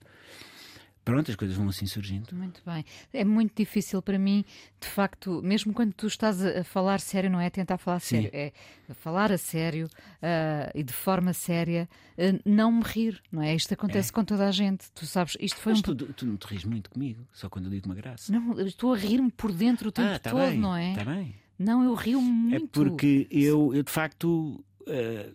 Pronto, 1.07 1.31
as 1.31 1.37
coisas 1.37 1.57
vão 1.57 1.69
assim 1.69 1.87
surgindo. 1.87 2.35
Muito 2.35 2.61
bem. 2.67 2.85
É 3.13 3.25
muito 3.25 3.53
difícil 3.57 4.03
para 4.03 4.19
mim, 4.19 4.45
de 4.81 4.89
facto, 4.89 5.41
mesmo 5.41 5.73
quando 5.73 5.93
tu 5.93 6.09
estás 6.09 6.45
a 6.45 6.65
falar 6.65 6.99
sério, 6.99 7.31
não 7.31 7.41
é 7.41 7.49
tentar 7.49 7.79
falar 7.79 8.01
Sim. 8.01 8.23
sério, 8.23 8.31
é 8.33 8.53
falar 8.93 9.31
a 9.31 9.39
sério 9.39 9.89
ah, 10.21 10.69
e 10.75 10.83
de 10.83 10.93
forma 10.93 11.33
séria, 11.33 11.89
ah, 12.19 12.41
não 12.45 12.73
me 12.73 12.83
rir, 12.83 13.23
não 13.31 13.41
é? 13.41 13.55
Isto 13.55 13.73
acontece 13.73 14.13
com 14.13 14.25
toda 14.25 14.49
a 14.49 14.51
gente. 14.51 14.91
Tu 14.91 15.07
sabes, 15.07 15.37
isto 15.39 15.59
foi 15.61 15.75
Mas 15.75 15.79
um. 15.79 15.95
tu, 15.95 16.13
tu 16.13 16.27
não 16.27 16.37
te 16.37 16.45
rires 16.49 16.65
muito 16.65 16.91
comigo, 16.91 17.25
só 17.33 17.49
quando 17.49 17.67
eu 17.67 17.71
digo 17.71 17.87
uma 17.87 17.95
graça. 17.95 18.33
Não, 18.33 18.59
eu 18.59 18.67
estou 18.67 18.93
a 18.93 18.97
rir-me 18.97 19.31
por 19.31 19.53
dentro 19.53 19.91
o 19.91 19.93
tempo 19.93 20.09
ah, 20.09 20.19
tá 20.19 20.31
todo, 20.31 20.41
bem, 20.41 20.59
não 20.59 20.75
é? 20.75 20.93
Tá 20.93 21.05
bem. 21.05 21.37
Não, 21.57 21.85
eu 21.85 21.95
rio 21.95 22.21
muito. 22.21 22.65
É 22.65 22.67
porque 22.67 23.29
eu, 23.31 23.73
eu 23.73 23.85
de 23.85 23.93
facto 23.93 24.61
eh, 24.89 25.31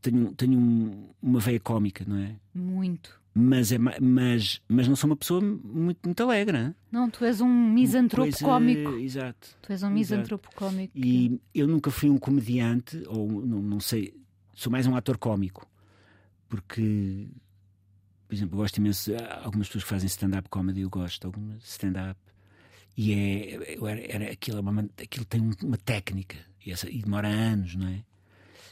tenho, 0.00 0.32
tenho 0.34 0.58
um- 0.58 1.10
uma 1.22 1.40
veia 1.40 1.60
cómica, 1.60 2.06
não 2.08 2.16
é? 2.16 2.36
Muito. 2.54 3.20
Mas, 3.38 3.70
é, 3.70 3.76
ma- 3.76 3.96
mas, 4.00 4.62
mas 4.66 4.88
não 4.88 4.96
sou 4.96 5.10
uma 5.10 5.16
pessoa 5.16 5.42
muito, 5.42 5.98
muito 6.06 6.22
alegre. 6.22 6.56
hein? 6.56 6.74
Não, 6.90 7.10
tu 7.10 7.22
és 7.22 7.40
um 7.42 7.48
misantropo 7.48 8.30
Coisa- 8.30 8.44
cómico. 8.44 8.92
Exato. 8.92 9.48
Tu 9.60 9.72
és 9.72 9.82
um 9.82 9.86
exato. 9.88 9.94
misantropo 9.94 10.48
cómico. 10.56 10.96
E 10.96 11.38
eu 11.54 11.66
nunca 11.68 11.90
fui 11.90 12.08
um 12.08 12.16
comediante, 12.16 13.02
ou 13.06 13.30
não, 13.30 13.60
não 13.60 13.78
sei, 13.80 14.14
sou 14.54 14.72
mais 14.72 14.86
um 14.86 14.96
ator 14.96 15.18
cómico. 15.18 15.68
Porque, 16.48 17.28
por 18.26 18.34
exemplo, 18.34 18.54
eu 18.54 18.62
gosto 18.62 18.78
imenso, 18.78 19.12
algumas 19.42 19.66
pessoas 19.68 19.84
que 19.84 19.90
fazem 19.90 20.06
stand-up 20.06 20.48
comedy, 20.48 20.80
eu 20.80 20.88
gosto, 20.90 21.26
algumas 21.26 21.62
stand-up. 21.64 22.18
E 22.96 23.12
é, 23.12 23.74
era, 23.86 24.00
era, 24.24 24.32
aquilo, 24.32 24.56
é 24.56 24.60
uma- 24.62 24.88
aquilo 25.02 25.26
tem 25.26 25.42
um- 25.42 25.50
uma 25.62 25.76
técnica 25.76 26.36
e, 26.64 26.72
essa- 26.72 26.88
e 26.88 27.02
demora 27.02 27.28
anos, 27.28 27.74
não 27.76 27.86
é? 27.88 28.02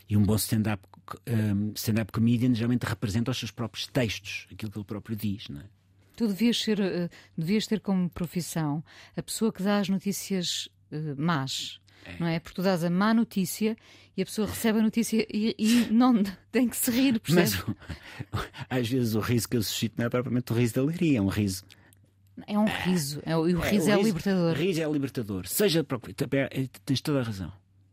E 0.08 0.16
um 0.16 0.22
bom 0.22 0.36
stand-up 0.36 0.82
um, 1.28 1.72
stand-up 1.74 2.10
comedian 2.12 2.54
geralmente 2.54 2.84
representa 2.84 3.30
os 3.30 3.38
seus 3.38 3.50
próprios 3.50 3.86
textos, 3.86 4.46
aquilo 4.52 4.70
que 4.72 4.78
ele 4.78 4.84
próprio 4.84 5.16
diz, 5.16 5.48
não 5.48 5.60
é? 5.60 5.64
Tu 6.16 6.28
devias, 6.28 6.60
ser, 6.60 6.78
eh, 6.80 7.08
devias 7.36 7.66
ter 7.66 7.80
como 7.80 8.08
profissão 8.08 8.84
a 9.16 9.22
pessoa 9.22 9.52
que 9.52 9.62
dá 9.62 9.78
as 9.80 9.88
notícias 9.88 10.68
eh, 10.92 11.14
más. 11.16 11.80
Não 12.20 12.26
é? 12.26 12.38
Porque 12.38 12.54
tu 12.56 12.62
dás 12.62 12.84
a 12.84 12.90
má 12.90 13.12
notícia 13.14 13.74
e 14.16 14.20
a 14.22 14.24
pessoa 14.26 14.46
recebe 14.46 14.78
a 14.78 14.82
notícia 14.82 15.26
e, 15.32 15.54
e 15.58 15.86
não 15.90 16.22
tem 16.52 16.68
que 16.68 16.76
se 16.76 16.90
rir, 16.90 17.20
Mas 17.28 17.56
percebes? 17.56 17.68
o- 17.68 17.76
às 18.70 18.88
vezes 18.88 19.14
o 19.14 19.20
riso 19.20 19.48
que 19.48 19.56
eu 19.56 19.62
suscito 19.62 19.94
não 19.98 20.04
é 20.06 20.08
propriamente 20.10 20.52
o 20.52 20.54
riso 20.54 20.74
da 20.74 20.82
alegria, 20.82 21.18
é 21.18 21.20
um 21.22 21.28
riso 21.28 21.64
É 22.46 22.58
um 22.58 22.66
riso. 22.66 23.20
É, 23.24 23.36
o- 23.36 23.48
e 23.48 23.54
o 23.54 23.62
É, 23.64 23.70
riso 23.70 23.88
o 23.88 23.90
é, 23.92 24.02
libertador. 24.02 24.54
Riso 24.54 24.82
é 24.82 24.92
libertador. 24.92 25.46
Seja 25.48 25.84
é, 26.50 26.68
Tens 26.84 27.00
toda 27.00 27.20
a 27.20 27.22
razão. 27.24 27.50